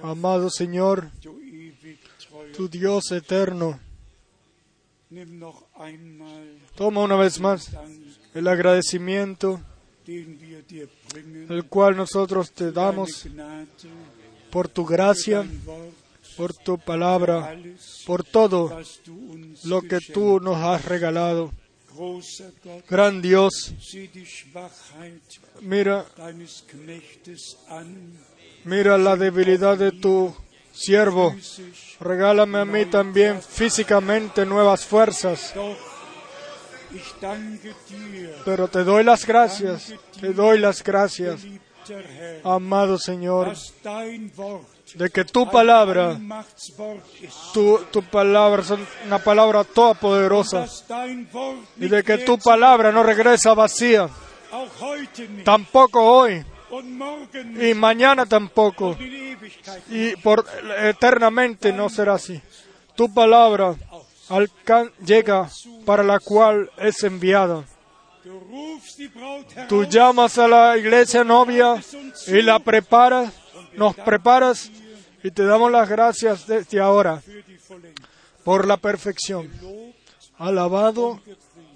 Amado 0.03 0.51
Señor, 0.51 1.11
tu 2.57 2.69
Dios 2.69 3.11
eterno, 3.13 3.79
toma 6.75 7.03
una 7.03 7.17
vez 7.17 7.39
más 7.41 7.71
el 8.35 8.49
agradecimiento 8.49 9.61
el 10.07 11.65
cual 11.69 11.97
nosotros 11.97 12.53
te 12.53 12.73
damos 12.73 13.27
por 14.51 14.69
tu 14.69 14.85
gracia, 14.85 15.47
por 16.37 16.55
tu 16.55 16.79
palabra, 16.79 17.57
por 18.07 18.25
todo 18.25 18.81
lo 19.65 19.83
que 19.83 19.99
tú 20.01 20.41
nos 20.41 20.57
has 20.57 20.85
regalado. 20.85 21.53
Gran 22.89 23.21
Dios, 23.21 23.75
mira, 25.61 26.07
mira 28.65 28.99
la 28.99 29.17
debilidad 29.17 29.77
de 29.77 29.93
tu 29.93 30.35
siervo. 30.73 31.35
Regálame 32.01 32.59
a 32.59 32.65
mí 32.65 32.87
también 32.87 33.41
físicamente 33.41 34.45
nuevas 34.45 34.85
fuerzas. 34.85 35.55
Pero 38.45 38.69
te 38.69 38.85
doy 38.85 39.05
las 39.05 39.27
gracias, 39.27 39.95
te 40.21 40.33
doy 40.33 40.59
las 40.59 40.83
gracias, 40.83 41.41
amado 42.45 42.99
Señor, 42.99 43.55
de 44.95 45.11
que 45.11 45.25
tu 45.25 45.51
palabra, 45.51 46.21
tu, 47.55 47.79
tu 47.91 48.03
palabra 48.03 48.63
es 48.63 48.73
una 49.07 49.19
palabra 49.19 49.65
toda 49.65 49.95
poderosa 49.95 50.61
dass 50.61 50.87
dein 50.87 51.27
Wort 51.33 51.61
y 51.79 51.89
de 51.89 52.03
que 52.03 52.19
tu 52.19 52.39
palabra 52.39 52.93
no 52.93 53.03
regresa 53.03 53.55
vacía, 53.55 54.11
tampoco 55.45 56.03
hoy 56.03 56.45
y 57.61 57.75
mañana 57.75 58.25
tampoco 58.27 58.97
y 59.91 60.17
por 60.17 60.47
eternamente 60.79 61.73
no 61.73 61.89
será 61.89 62.15
así. 62.15 62.41
Tu 62.95 63.13
palabra 63.13 63.77
llega 65.05 65.51
para 65.85 66.03
la 66.03 66.19
cual 66.19 66.71
es 66.79 67.03
enviada. 67.03 67.65
Tú 69.69 69.85
llamas 69.85 70.39
a 70.39 70.49
la 70.49 70.79
iglesia 70.79 71.25
novia 71.25 71.83
y 72.27 72.43
la 72.43 72.59
preparas, 72.59 73.33
nos 73.75 73.95
preparas 73.97 74.71
y 75.23 75.31
te 75.31 75.45
damos 75.45 75.71
las 75.71 75.89
gracias 75.89 76.47
desde 76.47 76.81
ahora 76.81 77.23
por 78.45 78.67
la 78.67 78.77
perfección. 78.77 79.51
Alabado 80.39 81.21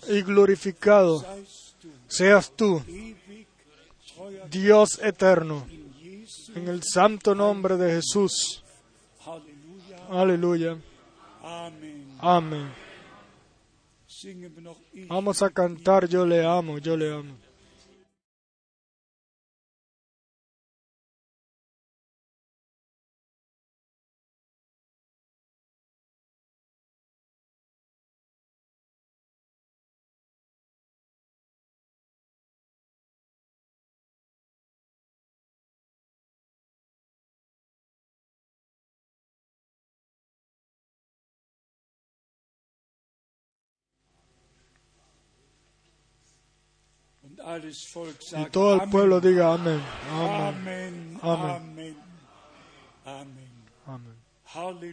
y 0.09 0.23
glorificado 0.23 1.25
seas 2.09 2.53
tú, 2.55 2.83
Dios 4.51 5.01
eterno, 5.03 5.67
en 6.55 6.69
el 6.69 6.83
santo 6.83 7.35
nombre 7.35 7.77
de 7.77 7.93
Jesús. 7.93 8.63
Aleluya. 10.11 10.79
Amén. 12.19 12.73
Vamos 15.09 15.43
a 15.43 15.51
cantar 15.51 16.09
Yo 16.09 16.25
le 16.25 16.45
amo, 16.45 16.79
yo 16.79 16.97
le 16.97 17.13
amo. 17.13 17.46
Y 48.37 48.51
todo 48.51 48.75
el 48.75 48.89
pueblo 48.91 49.21
diga 49.21 49.55
amén. 49.55 49.81
Amén. 50.13 51.19
Amén. 51.23 51.97
Gelobt. 54.47 54.87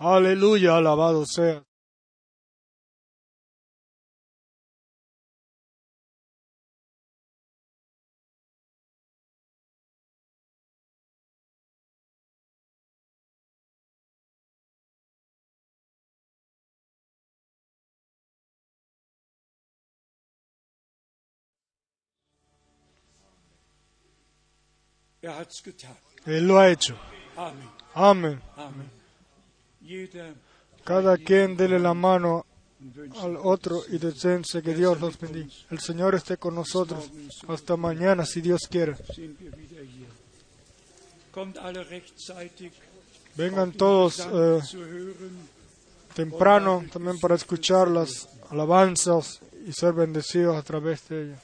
Aleluya, 0.00 0.76
alabado 0.76 1.26
sea. 1.26 1.62
Él 26.26 26.46
lo 26.46 26.58
ha 26.58 26.70
hecho. 26.70 26.96
Amén. 27.94 28.40
Jeder 29.82 30.34
Cada 30.84 31.16
quien 31.16 31.56
dele 31.56 31.78
la 31.78 31.94
mano 31.94 32.46
al 33.20 33.36
otro 33.36 33.82
y 33.88 33.98
deseense 33.98 34.62
que 34.62 34.74
Dios 34.74 35.00
los 35.00 35.18
bendiga. 35.18 35.48
El 35.70 35.80
Señor 35.80 36.14
esté 36.14 36.36
con 36.36 36.54
nosotros. 36.54 37.10
hasta 37.48 37.76
mañana, 37.76 38.26
si 38.26 38.40
Dios 38.40 38.62
quiere. 38.68 38.94
Vengan 43.36 43.68
um 43.70 43.74
todos 43.74 44.20
eh, 44.20 44.60
temprano 46.14 46.84
también 46.92 47.18
para 47.18 47.34
escuchar 47.34 47.88
las 47.88 48.28
alabanzas 48.50 49.40
y 49.66 49.72
ser 49.72 49.92
bendecidos 49.92 50.56
a 50.56 50.62
través 50.62 51.08
de 51.08 51.22
ellas. 51.22 51.40